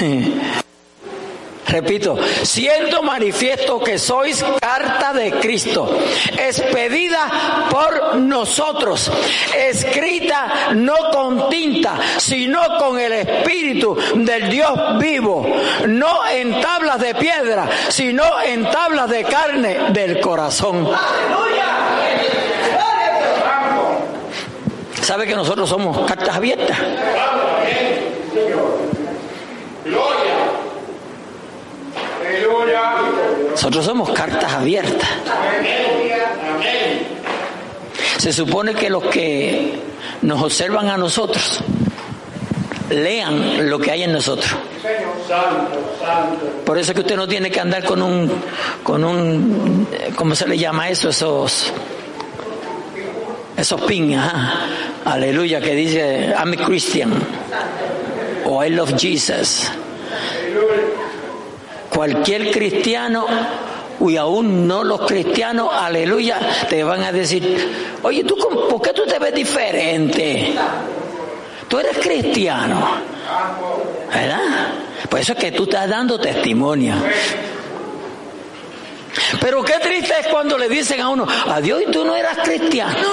Repito, 1.68 2.16
siendo 2.42 3.02
manifiesto 3.02 3.78
que 3.80 3.98
sois 3.98 4.42
carta 4.58 5.12
de 5.12 5.32
Cristo, 5.32 5.98
expedida 6.38 7.68
por 7.70 8.16
nosotros, 8.16 9.10
escrita 9.54 10.72
no 10.74 10.94
con 11.12 11.50
tinta, 11.50 11.98
sino 12.16 12.60
con 12.78 12.98
el 12.98 13.12
Espíritu 13.12 13.96
del 14.14 14.48
Dios 14.48 14.98
vivo, 14.98 15.46
no 15.86 16.26
en 16.28 16.58
tablas 16.60 17.00
de 17.00 17.14
piedra, 17.14 17.68
sino 17.88 18.24
en 18.40 18.64
tablas 18.70 19.10
de 19.10 19.24
carne 19.24 19.78
del 19.90 20.20
corazón. 20.20 20.88
¿Sabe 25.02 25.26
que 25.26 25.34
nosotros 25.34 25.68
somos 25.68 26.06
cartas 26.06 26.36
abiertas? 26.36 26.78
Nosotros 33.58 33.86
somos 33.86 34.10
cartas 34.10 34.52
abiertas. 34.52 35.08
Se 38.18 38.32
supone 38.32 38.72
que 38.72 38.88
los 38.88 39.02
que 39.06 39.80
nos 40.22 40.40
observan 40.40 40.88
a 40.88 40.96
nosotros 40.96 41.58
lean 42.88 43.68
lo 43.68 43.80
que 43.80 43.90
hay 43.90 44.04
en 44.04 44.12
nosotros. 44.12 44.48
Por 46.64 46.78
eso 46.78 46.92
es 46.92 46.94
que 46.94 47.00
usted 47.00 47.16
no 47.16 47.26
tiene 47.26 47.50
que 47.50 47.58
andar 47.58 47.84
con 47.84 48.00
un, 48.00 48.30
con 48.84 49.02
un, 49.02 49.88
¿cómo 50.14 50.36
se 50.36 50.46
le 50.46 50.56
llama 50.56 50.88
eso? 50.88 51.08
Esos, 51.08 51.72
esos 53.56 53.80
pin, 53.80 54.16
aleluya, 55.04 55.60
que 55.60 55.74
dice 55.74 56.28
I'm 56.28 56.52
a 56.52 56.64
Christian 56.64 57.12
o 58.44 58.64
I 58.64 58.70
love 58.70 58.94
Jesus. 58.96 59.68
Cualquier 61.90 62.50
cristiano 62.50 63.26
y 64.06 64.16
aún 64.16 64.66
no 64.68 64.84
los 64.84 65.00
cristianos, 65.02 65.70
aleluya, 65.72 66.38
te 66.68 66.84
van 66.84 67.02
a 67.02 67.12
decir, 67.12 67.98
oye, 68.02 68.24
¿tú 68.24 68.36
por 68.36 68.80
qué 68.80 68.92
tú 68.92 69.04
te 69.06 69.18
ves 69.18 69.34
diferente? 69.34 70.54
Tú 71.68 71.78
eres 71.78 71.98
cristiano, 71.98 72.80
¿verdad? 74.12 74.38
Por 75.08 75.20
eso 75.20 75.32
es 75.32 75.38
que 75.38 75.52
tú 75.52 75.64
estás 75.64 75.88
dando 75.88 76.18
testimonio. 76.18 76.94
Pero 79.40 79.62
qué 79.64 79.74
triste 79.74 80.14
es 80.20 80.28
cuando 80.28 80.56
le 80.56 80.68
dicen 80.68 81.00
a 81.00 81.08
uno, 81.08 81.26
adiós, 81.48 81.82
y 81.86 81.90
tú 81.90 82.04
no 82.04 82.14
eras 82.14 82.38
cristiano. 82.38 82.96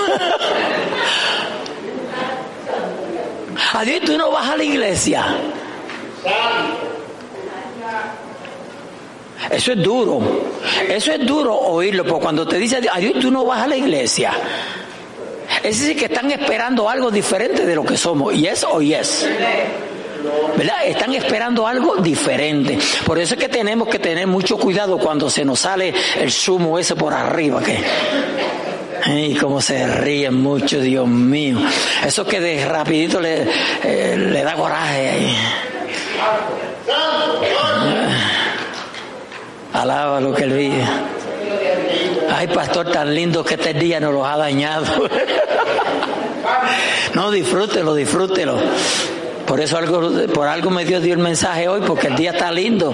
Adiós, 3.73 3.97
y 4.03 4.05
tú 4.05 4.17
no 4.17 4.31
vas 4.31 4.49
a 4.49 4.57
la 4.57 4.63
iglesia. 4.63 5.25
Eso 9.49 9.73
es 9.73 9.83
duro. 9.83 10.21
Eso 10.89 11.11
es 11.11 11.25
duro 11.25 11.55
oírlo, 11.55 12.05
porque 12.05 12.23
cuando 12.23 12.47
te 12.47 12.57
dice 12.57 12.79
adiós, 12.91 13.13
tú 13.19 13.31
no 13.31 13.45
vas 13.45 13.63
a 13.63 13.67
la 13.67 13.77
iglesia. 13.77 14.31
Es 15.63 15.79
decir, 15.79 15.97
que 15.97 16.05
están 16.05 16.31
esperando 16.31 16.89
algo 16.89 17.11
diferente 17.11 17.65
de 17.65 17.75
lo 17.75 17.83
que 17.83 17.97
somos. 17.97 18.33
Y 18.33 18.47
es 18.47 18.63
o 18.63 18.81
yes. 18.81 19.27
¿verdad? 20.57 20.85
Están 20.85 21.13
esperando 21.13 21.67
algo 21.67 21.97
diferente. 21.97 22.77
Por 23.05 23.19
eso 23.19 23.35
es 23.35 23.39
que 23.39 23.49
tenemos 23.49 23.87
que 23.87 23.99
tener 23.99 24.27
mucho 24.27 24.57
cuidado 24.57 24.97
cuando 24.97 25.29
se 25.29 25.45
nos 25.45 25.59
sale 25.59 25.93
el 26.19 26.31
zumo 26.31 26.79
ese 26.79 26.95
por 26.95 27.13
arriba, 27.13 27.61
que 27.61 27.79
y 29.07 29.35
cómo 29.35 29.61
se 29.61 29.85
ríen 29.87 30.41
mucho, 30.41 30.79
Dios 30.79 31.07
mío. 31.07 31.59
Eso 32.05 32.25
que 32.25 32.39
de 32.39 32.65
rapidito 32.65 33.19
le, 33.19 33.47
eh, 33.83 34.15
le 34.17 34.43
da 34.43 34.55
coraje 34.55 35.09
ahí. 35.09 35.37
Alaba 39.75 40.19
lo 40.21 40.33
que 40.33 40.43
él 40.43 40.53
vive. 40.53 40.85
Ay, 42.33 42.47
pastor, 42.47 42.91
tan 42.91 43.13
lindo 43.13 43.43
que 43.43 43.55
este 43.55 43.73
día 43.73 43.99
nos 43.99 44.13
los 44.13 44.25
ha 44.25 44.37
dañado. 44.37 44.85
no, 47.13 47.31
disfrútelo, 47.31 47.93
disfrútelo. 47.93 48.57
Por 49.45 49.59
eso 49.59 49.77
algo, 49.77 50.11
por 50.33 50.47
algo 50.47 50.69
me 50.71 50.85
dio, 50.85 50.99
dio 50.99 51.13
el 51.13 51.19
mensaje 51.19 51.67
hoy, 51.67 51.81
porque 51.85 52.07
el 52.07 52.15
día 52.15 52.31
está 52.31 52.51
lindo. 52.51 52.93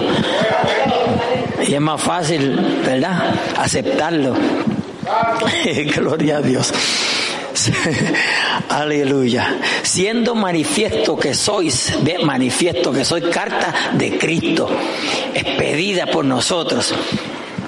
Y 1.66 1.74
es 1.74 1.80
más 1.80 2.00
fácil, 2.00 2.56
¿verdad? 2.84 3.34
Aceptarlo. 3.56 4.34
Gloria 5.96 6.38
a 6.38 6.40
Dios. 6.40 6.72
Aleluya. 8.68 9.58
Siendo 9.82 10.34
manifiesto 10.34 11.16
que 11.16 11.34
sois, 11.34 11.92
de 12.02 12.18
manifiesto 12.18 12.92
que 12.92 13.04
soy 13.04 13.22
carta 13.22 13.92
de 13.94 14.18
Cristo, 14.18 14.68
expedida 15.34 16.06
por 16.06 16.24
nosotros, 16.24 16.94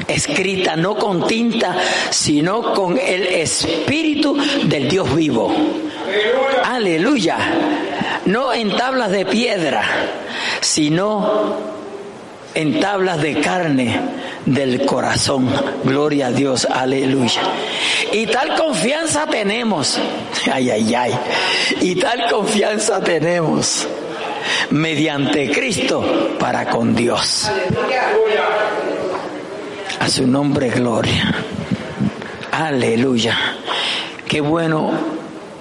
escrita 0.08 0.76
no 0.76 0.96
con 0.96 1.26
tinta, 1.26 1.76
sino 2.10 2.72
con 2.72 2.98
el 2.98 3.26
Espíritu 3.26 4.36
del 4.64 4.88
Dios 4.88 5.14
vivo. 5.14 5.54
Aleluya. 6.64 7.36
No 8.26 8.52
en 8.52 8.74
tablas 8.76 9.10
de 9.10 9.26
piedra, 9.26 9.82
sino 10.60 11.56
en 12.54 12.80
tablas 12.80 13.20
de 13.20 13.40
carne 13.40 14.00
del 14.46 14.84
corazón. 14.84 15.48
Gloria 15.84 16.26
a 16.28 16.32
Dios, 16.32 16.66
aleluya. 16.70 17.42
Y 18.12 18.26
tal 18.26 18.56
confianza 18.56 19.26
tenemos, 19.26 19.98
ay, 20.52 20.70
ay, 20.70 20.94
ay, 20.94 21.18
y 21.80 21.94
tal 21.96 22.30
confianza 22.30 23.00
tenemos 23.00 23.86
mediante 24.70 25.50
Cristo 25.50 26.36
para 26.38 26.68
con 26.68 26.94
Dios. 26.94 27.50
A 30.00 30.08
su 30.08 30.26
nombre, 30.26 30.70
gloria. 30.70 31.34
Aleluya. 32.52 33.36
Qué 34.28 34.40
bueno 34.40 34.92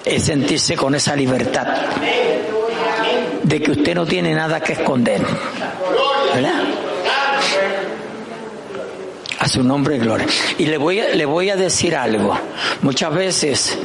es 0.04 0.24
sentirse 0.24 0.76
con 0.76 0.94
esa 0.94 1.16
libertad 1.16 1.66
de 3.42 3.60
que 3.60 3.70
usted 3.72 3.94
no 3.94 4.06
tiene 4.06 4.34
nada 4.34 4.60
que 4.60 4.74
esconder. 4.74 5.22
¿Verdad? 6.34 6.73
A 9.44 9.48
su 9.48 9.62
nombre, 9.62 9.98
gloria. 9.98 10.26
Y 10.56 10.64
le 10.64 10.78
voy, 10.78 11.02
le 11.14 11.26
voy 11.26 11.50
a 11.50 11.56
decir 11.56 11.94
algo. 11.94 12.34
Muchas 12.80 13.12
veces 13.12 13.78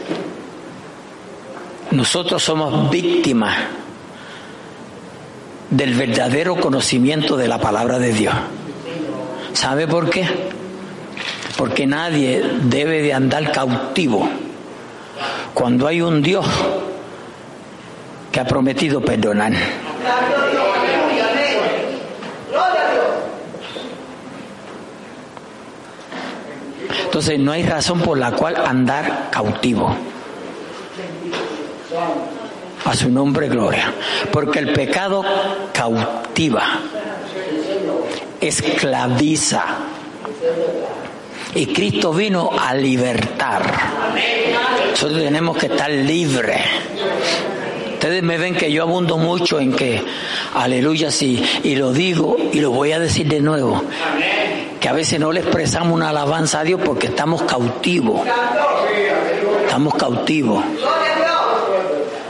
nosotros 1.92 2.42
somos 2.42 2.90
víctimas 2.90 3.58
del 5.70 5.96
verdadero 5.96 6.56
conocimiento 6.56 7.36
de 7.36 7.50
la 7.50 7.60
palabra 7.60 8.00
de 8.00 8.14
Dios. 8.14 8.34
¿Sabe 9.52 9.86
por 9.86 10.10
qué? 10.10 10.26
Porque 11.58 11.86
nadie 11.86 12.42
debe 12.62 13.02
de 13.02 13.12
andar 13.12 13.52
cautivo 13.52 14.30
cuando 15.54 15.88
hay 15.88 16.00
un 16.00 16.22
Dios 16.22 16.46
que 18.32 18.40
ha 18.40 18.46
prometido 18.46 19.02
perdonar. 19.02 19.52
Entonces 27.10 27.40
no 27.40 27.52
hay 27.52 27.64
razón 27.64 28.02
por 28.02 28.20
la 28.20 28.34
cual 28.34 28.56
andar 28.56 29.30
cautivo. 29.32 29.96
A 32.86 32.96
su 32.96 33.10
nombre 33.10 33.50
gloria. 33.50 33.92
Porque 34.32 34.60
el 34.60 34.74
pecado 34.74 35.24
cautiva, 35.74 36.82
esclaviza. 38.40 39.64
Y 41.56 41.66
Cristo 41.74 42.14
vino 42.14 42.52
a 42.56 42.76
libertar. 42.76 43.64
Nosotros 44.92 45.20
tenemos 45.20 45.58
que 45.58 45.66
estar 45.66 45.90
libres. 45.90 46.62
Ustedes 47.94 48.22
me 48.22 48.38
ven 48.38 48.56
que 48.56 48.72
yo 48.72 48.84
abundo 48.84 49.18
mucho 49.18 49.60
en 49.60 49.74
que, 49.74 50.00
aleluya, 50.54 51.10
sí, 51.10 51.44
y 51.64 51.76
lo 51.76 51.92
digo 51.92 52.38
y 52.54 52.60
lo 52.60 52.70
voy 52.70 52.92
a 52.92 53.00
decir 53.00 53.28
de 53.28 53.42
nuevo 53.42 53.84
a 54.90 54.92
veces 54.92 55.20
no 55.20 55.32
le 55.32 55.42
expresamos 55.42 55.94
una 55.94 56.10
alabanza 56.10 56.62
a 56.62 56.64
Dios 56.64 56.82
porque 56.84 57.08
estamos 57.08 57.44
cautivos. 57.44 58.28
Estamos 59.66 59.94
cautivos. 59.94 60.64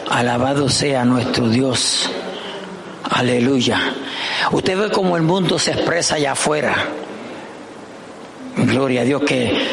Alabado 0.10 0.68
sea 0.68 1.06
nuestro 1.06 1.48
Dios. 1.48 2.12
Aleluya. 3.10 3.80
Usted 4.52 4.78
ve 4.78 4.92
cómo 4.92 5.16
el 5.16 5.24
mundo 5.24 5.58
se 5.58 5.72
expresa 5.72 6.16
allá 6.16 6.34
afuera. 6.34 6.76
Gloria 8.58 9.02
a 9.02 9.04
Dios 9.06 9.22
que 9.22 9.66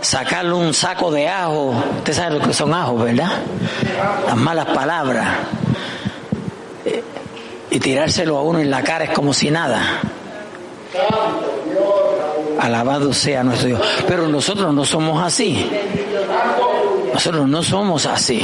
sacarle 0.00 0.54
un 0.54 0.74
saco 0.74 1.12
de 1.12 1.28
ajo, 1.28 1.72
usted 1.98 2.14
sabe 2.14 2.40
lo 2.40 2.44
que 2.44 2.52
son 2.52 2.74
ajos, 2.74 3.00
¿verdad? 3.00 3.30
Las 4.26 4.36
malas 4.36 4.66
palabras. 4.66 5.28
Y 7.70 7.78
tirárselo 7.78 8.38
a 8.38 8.42
uno 8.42 8.58
en 8.58 8.72
la 8.72 8.82
cara 8.82 9.04
es 9.04 9.10
como 9.10 9.32
si 9.32 9.52
nada. 9.52 10.00
Alabado 12.60 13.12
sea 13.12 13.42
nuestro 13.42 13.68
Dios. 13.68 13.80
Pero 14.06 14.28
nosotros 14.28 14.72
no 14.72 14.84
somos 14.84 15.22
así. 15.22 15.68
Nosotros 17.12 17.48
no 17.48 17.62
somos 17.62 18.06
así. 18.06 18.42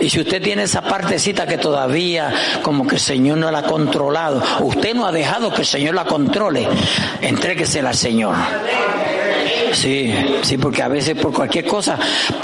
Y 0.00 0.10
si 0.10 0.20
usted 0.20 0.40
tiene 0.40 0.62
esa 0.62 0.82
partecita 0.82 1.46
que 1.46 1.58
todavía 1.58 2.32
como 2.62 2.86
que 2.86 2.96
el 2.96 3.00
Señor 3.00 3.38
no 3.38 3.50
la 3.50 3.58
ha 3.58 3.62
controlado, 3.64 4.42
usted 4.60 4.94
no 4.94 5.06
ha 5.06 5.12
dejado 5.12 5.52
que 5.52 5.62
el 5.62 5.66
Señor 5.66 5.94
la 5.94 6.04
controle, 6.04 6.68
entréguesela 7.20 7.90
al 7.90 7.96
Señor. 7.96 8.36
Sí, 9.72 10.14
sí, 10.42 10.56
porque 10.56 10.82
a 10.82 10.88
veces 10.88 11.16
por 11.16 11.32
cualquier 11.32 11.66
cosa 11.66 11.98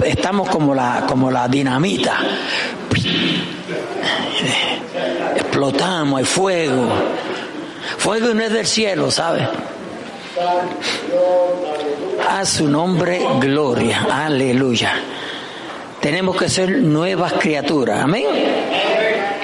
estamos 0.05 0.49
como 0.49 0.75
la, 0.75 1.05
como 1.09 1.31
la 1.31 1.49
dinamita. 1.49 2.19
Explotamos, 5.37 6.19
hay 6.19 6.25
fuego. 6.25 6.89
Fuego 7.99 8.35
no 8.35 8.43
es 8.43 8.53
del 8.53 8.67
cielo, 8.67 9.11
¿sabe? 9.11 9.49
A 12.29 12.45
su 12.45 12.69
nombre, 12.69 13.21
gloria. 13.41 14.07
Aleluya. 14.11 14.93
Tenemos 16.01 16.37
que 16.37 16.49
ser 16.49 16.71
nuevas 16.83 17.33
criaturas. 17.35 18.01
Amén. 18.03 18.27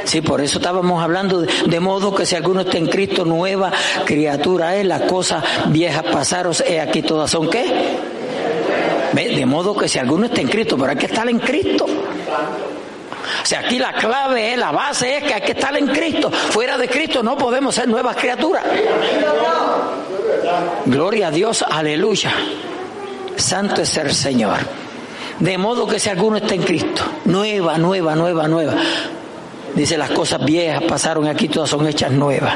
Sí, 0.05 0.21
por 0.21 0.41
eso 0.41 0.59
estábamos 0.59 1.03
hablando 1.03 1.41
de, 1.41 1.81
modo 1.81 2.15
que 2.15 2.27
si 2.27 2.35
alguno 2.35 2.63
está 2.63 2.79
en 2.79 2.89
Cristo, 2.89 3.25
nueva 3.25 3.71
criatura 4.05 4.77
es, 4.77 4.85
las 4.85 5.03
cosas 5.03 5.45
viejas 5.69 6.03
pasaron, 6.03 6.53
he 6.67 6.81
aquí 6.81 7.03
todas 7.03 7.31
son 7.31 7.49
qué. 7.49 7.65
De 9.13 9.47
modo 9.47 9.77
que 9.77 9.89
si 9.89 9.99
alguno 9.99 10.27
está 10.27 10.41
en 10.41 10.49
Cristo, 10.49 10.77
pero 10.79 10.91
hay 10.91 10.97
que 10.97 11.07
estar 11.07 11.29
en 11.29 11.39
Cristo. 11.39 11.87
O 11.87 13.47
sea, 13.47 13.61
aquí 13.61 13.79
la 13.79 13.93
clave 13.93 14.53
es, 14.53 14.59
la 14.59 14.73
base 14.73 15.19
es 15.19 15.25
que 15.25 15.35
hay 15.35 15.41
que 15.43 15.53
estar 15.53 15.77
en 15.77 15.87
Cristo. 15.87 16.31
Fuera 16.31 16.77
de 16.77 16.89
Cristo 16.89 17.23
no 17.23 17.37
podemos 17.37 17.75
ser 17.75 17.89
nuevas 17.89 18.17
criaturas. 18.17 18.65
Gloria 20.87 21.29
a 21.29 21.31
Dios, 21.31 21.65
aleluya. 21.69 22.33
Santo 23.37 23.83
es 23.83 23.97
el 23.97 24.13
Señor. 24.13 24.59
De 25.39 25.57
modo 25.57 25.87
que 25.87 25.99
si 25.99 26.11
alguno 26.11 26.37
está 26.37 26.55
en 26.55 26.63
Cristo, 26.63 27.03
nueva, 27.25 27.79
nueva, 27.79 28.15
nueva, 28.15 28.47
nueva. 28.47 28.75
Dice, 29.75 29.97
las 29.97 30.11
cosas 30.11 30.45
viejas 30.45 30.83
pasaron 30.83 31.27
aquí, 31.27 31.49
todas 31.49 31.71
son 31.71 31.87
hechas 31.87 32.13
nuevas. 32.13 32.55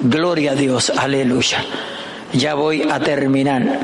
Gloria 0.00 0.52
a 0.52 0.54
Dios, 0.54 0.90
aleluya. 0.90 1.64
Ya 2.32 2.54
voy 2.54 2.82
a 2.88 3.00
terminar. 3.00 3.80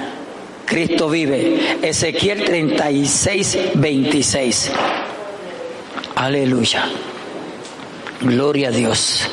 Cristo 0.64 1.08
vive. 1.08 1.78
Ezequiel 1.82 2.44
36, 2.44 3.58
26. 3.74 4.70
Aleluya. 6.14 6.84
Gloria 8.20 8.68
a 8.68 8.70
Dios. 8.70 9.28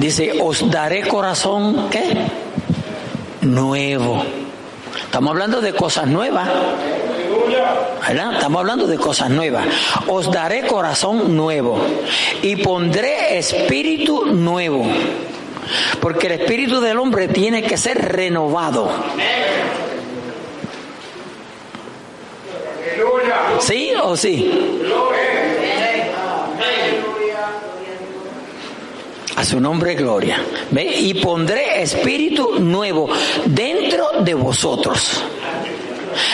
Dice, 0.00 0.40
os 0.42 0.70
daré 0.70 1.06
corazón. 1.06 1.90
Nuevo. 3.42 4.22
Estamos 5.04 5.30
hablando 5.30 5.60
de 5.60 5.74
cosas 5.74 6.06
nuevas. 6.06 6.48
¿verdad? 8.08 8.32
Estamos 8.32 8.60
hablando 8.60 8.86
de 8.86 8.96
cosas 8.96 9.28
nuevas. 9.28 9.66
Os 10.08 10.32
daré 10.32 10.66
corazón 10.66 11.36
nuevo 11.36 11.78
y 12.40 12.56
pondré 12.56 13.36
espíritu 13.36 14.24
nuevo. 14.24 14.86
Porque 16.00 16.28
el 16.28 16.40
espíritu 16.40 16.80
del 16.80 16.98
hombre 16.98 17.28
tiene 17.28 17.62
que 17.62 17.76
ser 17.76 18.00
renovado. 18.00 18.90
¿Sí 23.60 23.92
o 24.02 24.16
sí? 24.16 24.50
A 29.40 29.44
su 29.44 29.58
nombre 29.58 29.94
gloria. 29.94 30.36
¿Ve? 30.70 30.84
Y 30.84 31.14
pondré 31.14 31.80
espíritu 31.80 32.60
nuevo 32.60 33.08
dentro 33.46 34.20
de 34.22 34.34
vosotros. 34.34 35.24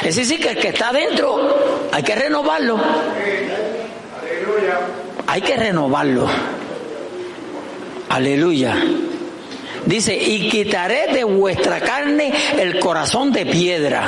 Es 0.03 0.17
decir, 0.17 0.41
que 0.41 0.49
el 0.49 0.59
que 0.59 0.69
está 0.71 0.93
dentro 0.93 1.87
hay 1.93 2.03
que 2.03 2.17
renovarlo. 2.17 2.77
Hay 5.25 5.41
que 5.41 5.57
renovarlo. 5.57 6.27
Aleluya. 8.09 8.75
Dice, 9.85 10.17
y 10.17 10.49
quitaré 10.49 11.13
de 11.13 11.23
vuestra 11.23 11.79
carne 11.79 12.35
el 12.59 12.81
corazón 12.81 13.31
de 13.31 13.47
piedra. 13.47 14.03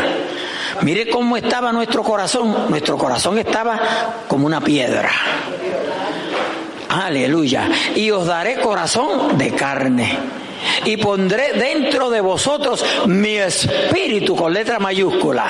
Mire 0.82 1.08
cómo 1.08 1.36
estaba 1.36 1.70
nuestro 1.70 2.02
corazón. 2.02 2.68
Nuestro 2.68 2.98
corazón 2.98 3.38
estaba 3.38 3.80
como 4.26 4.44
una 4.44 4.60
piedra. 4.60 5.08
Aleluya. 6.88 7.68
Y 7.94 8.10
os 8.10 8.26
daré 8.26 8.56
corazón 8.56 9.36
de 9.38 9.52
carne. 9.54 10.18
Y 10.84 10.96
pondré 10.96 11.52
dentro 11.52 12.10
de 12.10 12.20
vosotros 12.20 12.84
mi 13.06 13.36
espíritu 13.36 14.34
con 14.34 14.52
letra 14.52 14.78
mayúscula 14.78 15.46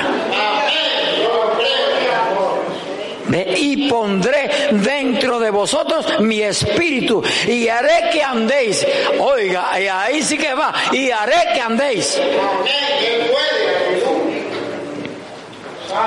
y 3.57 3.89
pondré 3.89 4.51
dentro 4.73 5.39
de 5.39 5.51
vosotros 5.51 6.21
mi 6.21 6.41
espíritu 6.43 7.23
y 7.47 7.69
haré 7.69 8.11
que 8.11 8.23
andéis. 8.23 8.87
Oiga, 9.19 9.73
ahí 9.73 10.23
sí 10.23 10.39
que 10.39 10.55
va. 10.55 10.73
Y 10.93 11.11
haré 11.11 11.53
que 11.55 11.61
andéis 11.61 12.21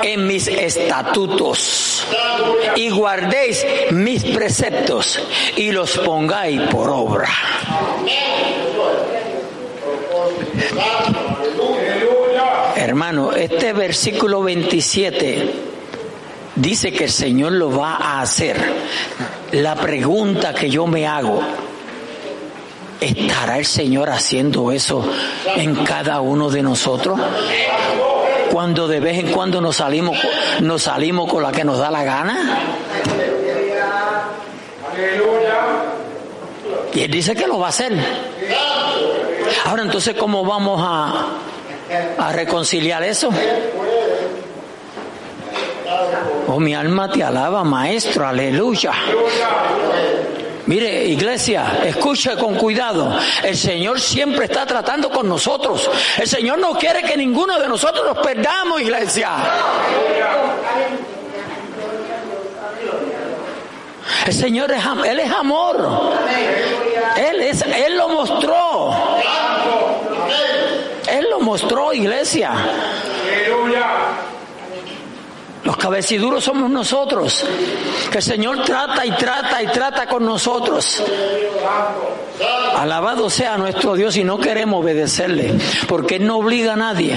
en 0.02 0.26
mis 0.26 0.48
estatutos 0.48 2.06
y 2.76 2.90
guardéis 2.90 3.64
mis 3.90 4.24
preceptos 4.24 5.18
y 5.56 5.70
los 5.72 5.98
pongáis 5.98 6.60
por 6.62 6.90
obra. 6.90 7.28
Hermano, 12.76 13.32
este 13.32 13.72
versículo 13.72 14.42
27 14.42 15.52
dice 16.56 16.92
que 16.92 17.04
el 17.04 17.10
Señor 17.10 17.52
lo 17.52 17.70
va 17.70 17.96
a 17.96 18.20
hacer. 18.20 18.56
La 19.52 19.76
pregunta 19.76 20.52
que 20.54 20.68
yo 20.68 20.86
me 20.86 21.06
hago, 21.06 21.42
¿estará 23.00 23.58
el 23.58 23.66
Señor 23.66 24.10
haciendo 24.10 24.72
eso 24.72 25.04
en 25.56 25.76
cada 25.84 26.20
uno 26.20 26.50
de 26.50 26.62
nosotros? 26.62 27.20
Cuando 28.52 28.86
de 28.86 29.00
vez 29.00 29.18
en 29.18 29.32
cuando 29.32 29.62
nos 29.62 29.76
salimos, 29.76 30.18
nos 30.60 30.82
salimos 30.82 31.30
con 31.30 31.42
la 31.42 31.50
que 31.50 31.64
nos 31.64 31.78
da 31.78 31.90
la 31.90 32.04
gana. 32.04 32.58
Y 36.92 37.00
él 37.00 37.10
dice 37.10 37.34
que 37.34 37.46
lo 37.46 37.58
va 37.58 37.66
a 37.66 37.68
hacer. 37.70 37.94
Ahora 39.64 39.84
entonces, 39.84 40.14
¿cómo 40.16 40.44
vamos 40.44 40.82
a, 40.84 41.28
a 42.18 42.32
reconciliar 42.32 43.02
eso? 43.02 43.30
Oh, 46.46 46.60
mi 46.60 46.74
alma 46.74 47.10
te 47.10 47.24
alaba, 47.24 47.64
maestro, 47.64 48.26
aleluya. 48.26 48.92
Mire, 50.66 51.06
iglesia, 51.06 51.80
escuche 51.84 52.36
con 52.36 52.54
cuidado. 52.54 53.18
El 53.42 53.56
Señor 53.56 54.00
siempre 54.00 54.44
está 54.44 54.64
tratando 54.64 55.10
con 55.10 55.28
nosotros. 55.28 55.90
El 56.18 56.28
Señor 56.28 56.58
no 56.58 56.74
quiere 56.78 57.02
que 57.02 57.16
ninguno 57.16 57.58
de 57.58 57.68
nosotros 57.68 58.04
nos 58.06 58.24
perdamos, 58.24 58.80
iglesia. 58.80 59.30
El 64.26 64.32
Señor 64.32 64.70
es, 64.70 64.82
Él 65.04 65.20
es 65.20 65.32
amor. 65.32 66.12
Él, 67.16 67.40
es, 67.40 67.62
él 67.62 67.96
lo 67.96 68.08
mostró. 68.08 68.94
Él 71.08 71.26
lo 71.28 71.40
mostró, 71.40 71.92
iglesia. 71.92 72.52
Los 75.64 75.76
cabeciduros 75.76 76.42
somos 76.42 76.70
nosotros. 76.70 77.44
Que 78.10 78.18
el 78.18 78.24
Señor 78.24 78.62
trata 78.64 79.06
y 79.06 79.12
trata 79.12 79.62
y 79.62 79.66
trata 79.68 80.06
con 80.06 80.24
nosotros. 80.24 81.02
Alabado 82.76 83.30
sea 83.30 83.56
nuestro 83.56 83.94
Dios 83.94 84.16
y 84.16 84.24
no 84.24 84.38
queremos 84.38 84.82
obedecerle, 84.82 85.54
porque 85.88 86.16
Él 86.16 86.26
no 86.26 86.38
obliga 86.38 86.72
a 86.72 86.76
nadie. 86.76 87.16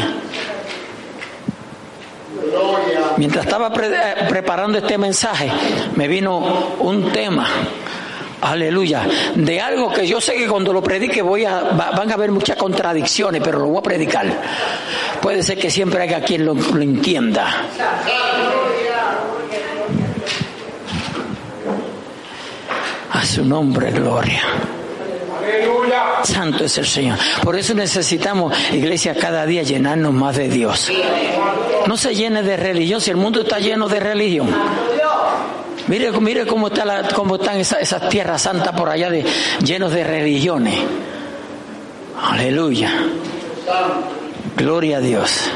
Mientras 3.18 3.46
estaba 3.46 3.72
eh, 3.76 4.26
preparando 4.30 4.78
este 4.78 4.98
mensaje, 4.98 5.52
me 5.96 6.08
vino 6.08 6.76
un 6.80 7.12
tema 7.12 7.48
aleluya, 8.52 9.08
de 9.36 9.60
algo 9.60 9.92
que 9.92 10.08
yo 10.08 10.22
sé 10.22 10.36
que 10.36 10.48
cuando 10.48 10.74
lo 10.74 10.82
predique 10.82 11.22
voy 11.22 11.46
a, 11.46 11.62
van 11.62 12.10
a 12.10 12.14
haber 12.14 12.32
muchas 12.32 12.58
contradicciones, 12.58 13.42
pero 13.44 13.60
lo 13.60 13.68
voy 13.68 13.80
a 13.80 13.82
predicar. 13.82 14.26
Puede 15.22 15.44
ser 15.44 15.58
que 15.58 15.70
siempre 15.70 16.02
haya 16.04 16.22
quien 16.22 16.46
lo, 16.46 16.54
lo 16.54 16.82
entienda. 16.82 17.66
A 23.12 23.26
su 23.26 23.46
nombre, 23.46 23.92
gloria. 23.92 24.42
Santo 26.24 26.66
es 26.66 26.78
el 26.78 26.86
Señor. 26.86 27.18
Por 27.44 27.56
eso 27.56 27.74
necesitamos, 27.74 28.54
iglesia, 28.74 29.16
cada 29.16 29.46
día 29.46 29.64
llenarnos 29.64 30.14
más 30.14 30.36
de 30.36 30.50
Dios. 30.50 30.92
No 31.88 31.98
se 31.98 32.16
llene 32.16 32.42
de 32.42 32.58
religión, 32.58 33.00
si 33.00 33.12
el 33.12 33.18
mundo 33.18 33.42
está 33.42 33.60
lleno 33.60 33.88
de 33.88 34.00
religión. 34.00 34.50
Mire, 35.88 36.46
cómo 36.48 36.68
están 36.68 37.60
esas, 37.60 38.10
tierras 38.10 38.42
santas 38.42 38.74
por 38.76 38.90
allá 38.90 39.10
de, 39.10 39.26
llenos 39.64 39.92
de 39.92 40.04
religiones. 40.04 40.76
Aleluya. 42.22 42.92
Gloria 44.56 44.98
a 44.98 45.00
Dios. 45.00 45.50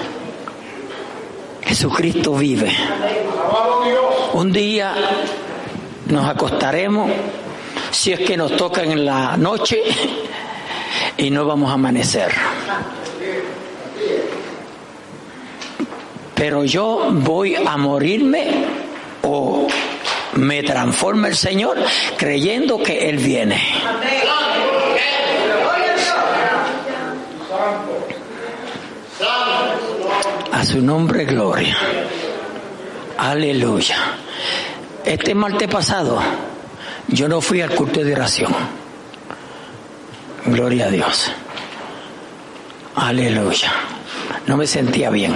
Jesucristo 1.62 2.34
vive. 2.34 2.72
Un 4.34 4.52
día 4.52 4.94
nos 6.08 6.28
acostaremos, 6.28 7.12
si 7.92 8.12
es 8.14 8.20
que 8.20 8.38
nos 8.38 8.56
toca 8.56 8.84
en 8.84 9.06
la 9.06 9.38
noche, 9.38 9.84
y 11.18 11.30
no 11.32 11.46
vamos 11.46 11.70
a 11.70 11.74
amanecer. 11.74 12.32
Pero 16.36 16.64
yo 16.64 17.10
voy 17.12 17.56
a 17.56 17.76
morirme 17.78 18.66
o 19.24 19.68
me 20.36 20.64
transforma 20.64 21.28
el 21.28 21.36
Señor 21.36 21.78
creyendo 22.18 22.82
que 22.82 23.10
Él 23.10 23.18
viene. 23.18 23.62
A 30.52 30.66
su 30.66 30.82
nombre, 30.82 31.26
gloria. 31.26 31.78
Aleluya. 33.18 33.98
Este 35.06 35.34
martes 35.34 35.68
pasado, 35.68 36.22
yo 37.08 37.28
no 37.28 37.42
fui 37.42 37.62
al 37.62 37.74
culto 37.76 38.04
de 38.04 38.14
oración. 38.14 38.54
Gloria 40.46 40.86
a 40.86 40.90
Dios. 40.90 41.32
Aleluya. 42.96 43.72
No 44.48 44.58
me 44.58 44.68
sentía 44.68 45.10
bien. 45.10 45.36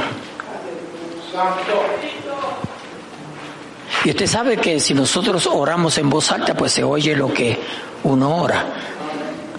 Y 4.03 4.09
usted 4.09 4.27
sabe 4.27 4.57
que 4.57 4.79
si 4.79 4.93
nosotros 4.93 5.47
oramos 5.47 5.97
en 5.97 6.09
voz 6.09 6.31
alta, 6.31 6.53
pues 6.53 6.73
se 6.73 6.83
oye 6.83 7.15
lo 7.15 7.33
que 7.33 7.57
uno 8.03 8.35
ora. 8.35 8.65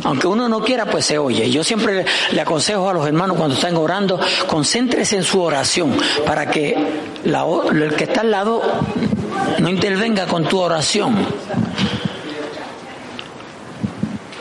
Aunque 0.03 0.27
uno 0.27 0.49
no 0.49 0.61
quiera, 0.61 0.85
pues 0.85 1.07
se 1.07 1.17
oye. 1.17 1.51
Yo 1.51 1.65
siempre 1.65 2.05
le 2.31 2.41
aconsejo 2.41 2.91
a 2.91 2.93
los 2.93 3.07
hermanos 3.07 3.39
cuando 3.39 3.55
están 3.55 3.77
orando, 3.77 4.21
concéntrese 4.47 5.17
en 5.17 5.23
su 5.23 5.41
oración 5.41 5.97
para 6.27 6.51
que 6.51 6.77
la, 7.25 7.47
el 7.73 7.95
que 7.95 8.05
está 8.05 8.21
al 8.21 8.31
lado 8.31 8.61
no 9.59 9.69
intervenga 9.71 10.27
con 10.27 10.45
tu 10.45 10.61
oración. 10.61 11.17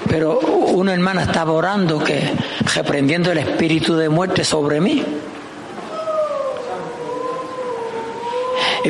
Pero 0.09 0.39
una 0.39 0.93
hermana 0.93 1.23
estaba 1.23 1.53
orando 1.53 2.03
que 2.03 2.33
reprendiendo 2.75 3.31
el 3.31 3.37
espíritu 3.37 3.95
de 3.95 4.09
muerte 4.09 4.43
sobre 4.43 4.81
mí. 4.81 5.01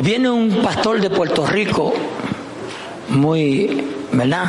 Viene 0.02 0.28
un 0.28 0.62
pastor 0.62 1.00
de 1.00 1.08
Puerto 1.08 1.46
Rico, 1.46 1.92
muy, 3.10 3.84
¿verdad? 4.12 4.44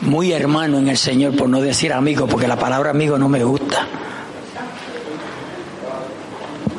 Muy 0.00 0.32
hermano 0.32 0.78
en 0.78 0.88
el 0.88 0.96
Señor, 0.96 1.36
por 1.36 1.48
no 1.48 1.60
decir 1.60 1.92
amigo, 1.92 2.26
porque 2.26 2.48
la 2.48 2.58
palabra 2.58 2.90
amigo 2.90 3.18
no 3.18 3.28
me 3.28 3.44
gusta. 3.44 3.86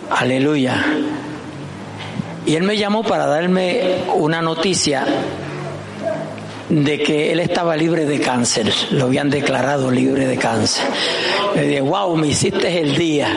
Aleluya. 0.09 0.84
Y 2.45 2.55
él 2.55 2.63
me 2.63 2.78
llamó 2.78 3.03
para 3.03 3.28
darme 3.28 3.97
una 4.16 4.41
noticia 4.41 5.05
de 6.70 6.99
que 6.99 7.32
él 7.32 7.39
estaba 7.39 7.76
libre 7.78 8.05
de 8.05 8.20
cáncer, 8.20 8.74
lo 8.91 9.05
habían 9.05 9.30
declarado 9.30 9.91
libre 9.91 10.26
de 10.26 10.38
cáncer. 10.38 10.86
Le 11.55 11.68
dije, 11.68 11.82
wow, 11.82 12.16
me 12.18 12.28
hiciste 12.28 12.80
el 12.82 12.95
día. 12.97 13.36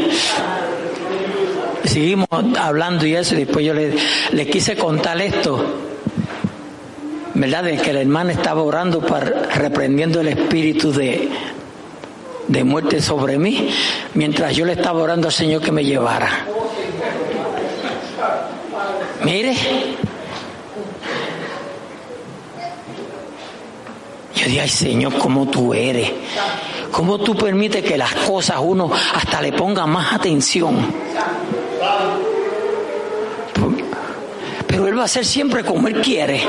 Seguimos 1.88 2.28
hablando 2.58 3.06
y 3.06 3.14
eso, 3.14 3.34
y 3.34 3.44
después 3.44 3.64
yo 3.64 3.72
le, 3.72 4.46
quise 4.50 4.76
contar 4.76 5.18
esto, 5.22 5.64
¿verdad? 7.32 7.64
De 7.64 7.78
que 7.78 7.90
el 7.90 7.96
hermano 7.96 8.28
estaba 8.28 8.62
orando 8.62 9.00
para 9.00 9.24
reprendiendo 9.54 10.20
el 10.20 10.28
espíritu 10.28 10.92
de, 10.92 11.30
de 12.46 12.64
muerte 12.64 13.00
sobre 13.00 13.38
mí, 13.38 13.70
mientras 14.12 14.54
yo 14.54 14.66
le 14.66 14.72
estaba 14.72 15.00
orando 15.00 15.28
al 15.28 15.32
Señor 15.32 15.62
que 15.62 15.72
me 15.72 15.82
llevara. 15.82 16.28
Mire, 19.24 19.54
yo 24.34 24.44
dije, 24.44 24.60
ay 24.60 24.68
Señor, 24.68 25.16
¿cómo 25.16 25.48
tú 25.48 25.72
eres? 25.72 26.12
¿Cómo 26.90 27.18
tú 27.18 27.34
permites 27.34 27.82
que 27.82 27.96
las 27.96 28.14
cosas 28.14 28.58
uno 28.60 28.90
hasta 29.14 29.40
le 29.40 29.52
ponga 29.52 29.86
más 29.86 30.12
atención? 30.12 30.76
Va 34.98 35.02
a 35.02 35.04
hacer 35.04 35.24
siempre 35.24 35.64
como 35.64 35.86
Él 35.86 36.00
quiere. 36.00 36.42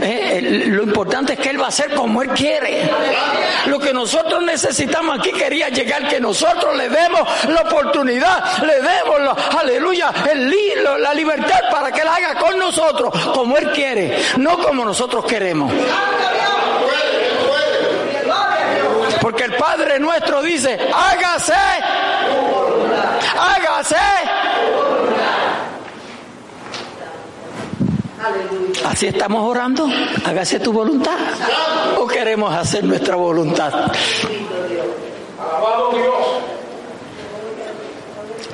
Eh, 0.00 0.64
lo 0.68 0.82
importante 0.82 1.34
es 1.34 1.38
que 1.38 1.50
Él 1.50 1.60
va 1.60 1.66
a 1.66 1.68
hacer 1.68 1.92
como 1.94 2.22
Él 2.22 2.30
quiere. 2.30 2.90
Lo 3.66 3.78
que 3.78 3.92
nosotros 3.92 4.42
necesitamos 4.42 5.18
aquí 5.18 5.30
quería 5.32 5.68
llegar, 5.68 6.08
que 6.08 6.20
nosotros 6.20 6.74
le 6.74 6.88
demos 6.88 7.20
la 7.48 7.60
oportunidad, 7.60 8.62
le 8.62 8.80
demos, 8.80 9.20
la, 9.20 9.32
aleluya, 9.60 10.10
el, 10.30 10.50
la 11.02 11.12
libertad 11.12 11.60
para 11.70 11.92
que 11.92 12.00
Él 12.00 12.08
haga 12.08 12.40
con 12.40 12.58
nosotros 12.58 13.12
como 13.34 13.58
Él 13.58 13.72
quiere, 13.72 14.18
no 14.38 14.56
como 14.56 14.86
nosotros 14.86 15.26
queremos. 15.26 15.70
Porque 19.20 19.44
el 19.44 19.54
Padre 19.56 19.98
nuestro 19.98 20.40
dice, 20.40 20.78
hágase, 20.94 21.52
hágase 23.38 23.96
Así 28.84 29.06
estamos 29.06 29.44
orando. 29.48 29.88
Hágase 30.24 30.60
tu 30.60 30.72
voluntad. 30.72 31.16
¿O 31.98 32.06
queremos 32.06 32.52
hacer 32.54 32.84
nuestra 32.84 33.16
voluntad? 33.16 33.72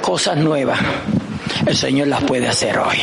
Cosas 0.00 0.36
nuevas. 0.36 0.78
El 1.66 1.76
Señor 1.76 2.08
las 2.08 2.22
puede 2.24 2.48
hacer 2.48 2.78
hoy. 2.78 2.98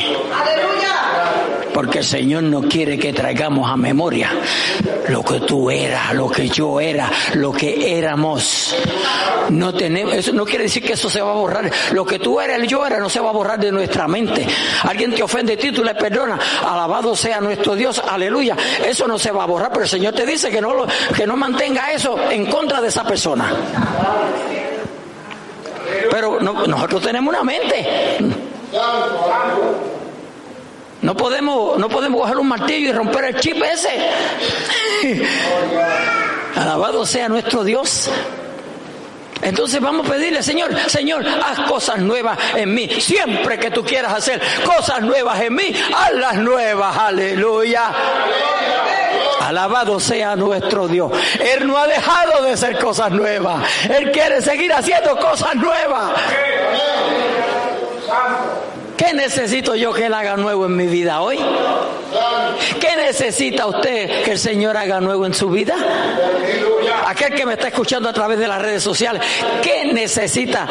Porque 1.73 1.99
el 1.99 2.05
Señor 2.05 2.43
no 2.43 2.61
quiere 2.61 2.97
que 2.97 3.13
traigamos 3.13 3.69
a 3.69 3.77
memoria 3.77 4.31
lo 5.07 5.23
que 5.23 5.39
tú 5.41 5.69
eras, 5.69 6.13
lo 6.13 6.29
que 6.29 6.49
yo 6.49 6.79
era, 6.79 7.09
lo 7.33 7.51
que 7.51 7.97
éramos. 7.97 8.75
No 9.49 9.73
tenemos, 9.73 10.13
eso 10.13 10.31
no 10.31 10.45
quiere 10.45 10.65
decir 10.65 10.83
que 10.83 10.93
eso 10.93 11.09
se 11.09 11.21
va 11.21 11.31
a 11.31 11.35
borrar. 11.35 11.69
Lo 11.91 12.05
que 12.05 12.19
tú 12.19 12.39
eras, 12.39 12.59
el 12.59 12.67
yo 12.67 12.85
era, 12.85 12.99
no 12.99 13.09
se 13.09 13.19
va 13.19 13.29
a 13.29 13.33
borrar 13.33 13.59
de 13.59 13.71
nuestra 13.71 14.07
mente. 14.07 14.45
Alguien 14.83 15.13
te 15.13 15.23
ofende 15.23 15.53
a 15.53 15.57
ti, 15.57 15.71
tú 15.71 15.83
le 15.83 15.95
perdonas. 15.95 16.39
Alabado 16.61 17.15
sea 17.15 17.41
nuestro 17.41 17.75
Dios, 17.75 18.01
aleluya. 18.07 18.55
Eso 18.85 19.07
no 19.07 19.17
se 19.17 19.31
va 19.31 19.43
a 19.43 19.47
borrar, 19.47 19.69
pero 19.71 19.83
el 19.83 19.89
Señor 19.89 20.13
te 20.13 20.25
dice 20.25 20.49
que 20.49 20.61
no, 20.61 20.85
que 21.15 21.25
no 21.25 21.35
mantenga 21.35 21.91
eso 21.91 22.17
en 22.29 22.45
contra 22.45 22.81
de 22.81 22.87
esa 22.87 23.03
persona. 23.03 23.53
Pero 26.09 26.39
nosotros 26.39 27.01
tenemos 27.01 27.33
una 27.33 27.43
mente. 27.43 28.50
No 31.01 31.17
podemos, 31.17 31.79
no 31.79 31.89
podemos 31.89 32.21
coger 32.21 32.37
un 32.37 32.47
martillo 32.47 32.89
y 32.89 32.91
romper 32.91 33.25
el 33.25 33.39
chip 33.39 33.61
ese. 33.63 34.09
Alabado 36.55 37.05
sea 37.05 37.27
nuestro 37.27 37.63
Dios. 37.63 38.09
Entonces 39.41 39.81
vamos 39.81 40.07
a 40.07 40.11
pedirle, 40.11 40.43
Señor, 40.43 40.69
Señor, 40.87 41.25
haz 41.27 41.59
cosas 41.61 41.97
nuevas 41.97 42.37
en 42.55 42.73
mí. 42.73 42.87
Siempre 42.87 43.57
que 43.57 43.71
tú 43.71 43.83
quieras 43.83 44.13
hacer 44.13 44.39
cosas 44.63 45.01
nuevas 45.01 45.41
en 45.41 45.55
mí, 45.55 45.73
hazlas 45.95 46.35
nuevas. 46.35 46.95
Aleluya. 46.95 47.91
Alabado 49.41 49.99
sea 49.99 50.35
nuestro 50.35 50.87
Dios. 50.87 51.11
Él 51.39 51.65
no 51.65 51.77
ha 51.77 51.87
dejado 51.87 52.43
de 52.43 52.51
hacer 52.51 52.77
cosas 52.77 53.09
nuevas. 53.11 53.67
Él 53.89 54.11
quiere 54.11 54.41
seguir 54.41 54.71
haciendo 54.71 55.17
cosas 55.17 55.55
nuevas. 55.55 56.11
¿Qué 58.97 59.13
necesito 59.13 59.75
yo 59.75 59.93
que 59.93 60.05
Él 60.05 60.13
haga 60.13 60.37
nuevo 60.37 60.67
en 60.67 60.75
mi 60.75 60.85
vida 60.85 61.21
hoy? 61.21 61.39
¿Qué 62.79 62.95
necesita 62.97 63.65
usted 63.65 64.23
que 64.23 64.33
el 64.33 64.39
Señor 64.39 64.77
haga 64.77 65.01
nuevo 65.01 65.25
en 65.25 65.33
su 65.33 65.49
vida? 65.49 65.75
Aquel 67.07 67.33
que 67.33 67.45
me 67.45 67.53
está 67.53 67.69
escuchando 67.69 68.09
a 68.09 68.13
través 68.13 68.37
de 68.37 68.47
las 68.47 68.61
redes 68.61 68.83
sociales, 68.83 69.23
¿qué 69.63 69.91
necesita 69.91 70.67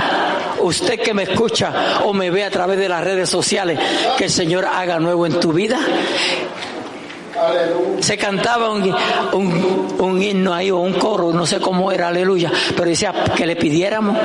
usted 0.61 1.01
que 1.01 1.13
me 1.13 1.25
escucha 1.25 2.03
o 2.05 2.13
me 2.13 2.31
ve 2.31 2.45
a 2.45 2.51
través 2.51 2.79
de 2.79 2.89
las 2.89 3.03
redes 3.03 3.29
sociales 3.29 3.79
que 4.17 4.25
el 4.25 4.31
Señor 4.31 4.65
haga 4.65 5.01
nuevo 5.01 5.27
en 5.27 5.41
tu 5.41 5.53
vida? 5.53 5.79
Se 8.01 8.17
cantaba 8.17 8.71
un, 8.71 8.95
un, 9.99 10.23
himno 10.23 10.53
ahí 10.55 10.71
o 10.71 10.79
un 10.79 10.93
coro, 10.93 11.33
no 11.33 11.47
sé 11.47 11.59
cómo 11.59 11.91
era, 11.91 12.09
aleluya, 12.09 12.53
pero 12.77 12.91
decía 12.91 13.13
que 13.35 13.47
le 13.47 13.57
pidiéramos 13.57 14.17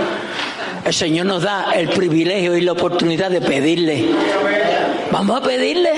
el 0.86 0.94
Señor 0.94 1.26
nos 1.26 1.42
da 1.42 1.72
el 1.74 1.90
privilegio 1.90 2.56
y 2.56 2.62
la 2.62 2.74
oportunidad 2.74 3.32
de 3.32 3.42
pedirle. 3.42 4.08
Vamos 5.12 5.38
a 5.38 5.42
pedirle. 5.42 5.92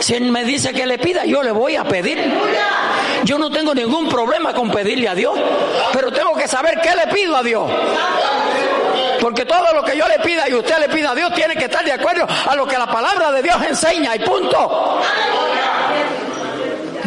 Si 0.00 0.14
Él 0.14 0.30
me 0.30 0.44
dice 0.44 0.74
que 0.74 0.84
le 0.86 0.98
pida, 0.98 1.24
yo 1.24 1.42
le 1.42 1.50
voy 1.50 1.76
a 1.76 1.84
pedir. 1.84 2.18
Yo 3.24 3.38
no 3.38 3.50
tengo 3.50 3.74
ningún 3.74 4.08
problema 4.10 4.52
con 4.52 4.70
pedirle 4.70 5.08
a 5.08 5.14
Dios, 5.14 5.34
pero 5.94 6.12
tengo 6.12 6.34
que 6.36 6.46
saber 6.46 6.78
qué 6.82 6.90
le 6.94 7.12
pido 7.12 7.34
a 7.34 7.42
Dios. 7.42 7.70
Porque 9.18 9.46
todo 9.46 9.72
lo 9.74 9.82
que 9.82 9.96
yo 9.96 10.06
le 10.06 10.18
pida 10.18 10.46
y 10.50 10.54
usted 10.54 10.78
le 10.78 10.90
pida 10.90 11.12
a 11.12 11.14
Dios 11.14 11.32
tiene 11.34 11.56
que 11.56 11.64
estar 11.64 11.84
de 11.84 11.92
acuerdo 11.92 12.26
a 12.46 12.54
lo 12.54 12.66
que 12.66 12.76
la 12.76 12.86
palabra 12.86 13.32
de 13.32 13.42
Dios 13.42 13.56
enseña 13.66 14.14
y 14.14 14.18
punto. 14.18 15.00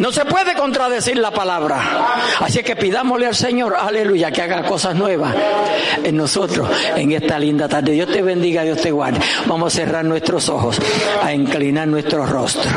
No 0.00 0.10
se 0.10 0.24
puede 0.24 0.54
contradecir 0.54 1.18
la 1.18 1.30
palabra. 1.30 1.78
Así 2.40 2.62
que 2.62 2.74
pidámosle 2.74 3.26
al 3.26 3.34
Señor, 3.34 3.76
aleluya, 3.78 4.30
que 4.30 4.42
haga 4.42 4.64
cosas 4.64 4.94
nuevas 4.96 5.34
en 6.02 6.16
nosotros 6.16 6.68
en 6.96 7.12
esta 7.12 7.38
linda 7.38 7.68
tarde. 7.68 7.92
Dios 7.92 8.10
te 8.10 8.22
bendiga, 8.22 8.62
Dios 8.62 8.80
te 8.80 8.90
guarde. 8.90 9.20
Vamos 9.46 9.74
a 9.74 9.76
cerrar 9.76 10.04
nuestros 10.04 10.48
ojos, 10.48 10.80
a 11.22 11.32
inclinar 11.32 11.86
nuestro 11.86 12.24
rostro. 12.26 12.70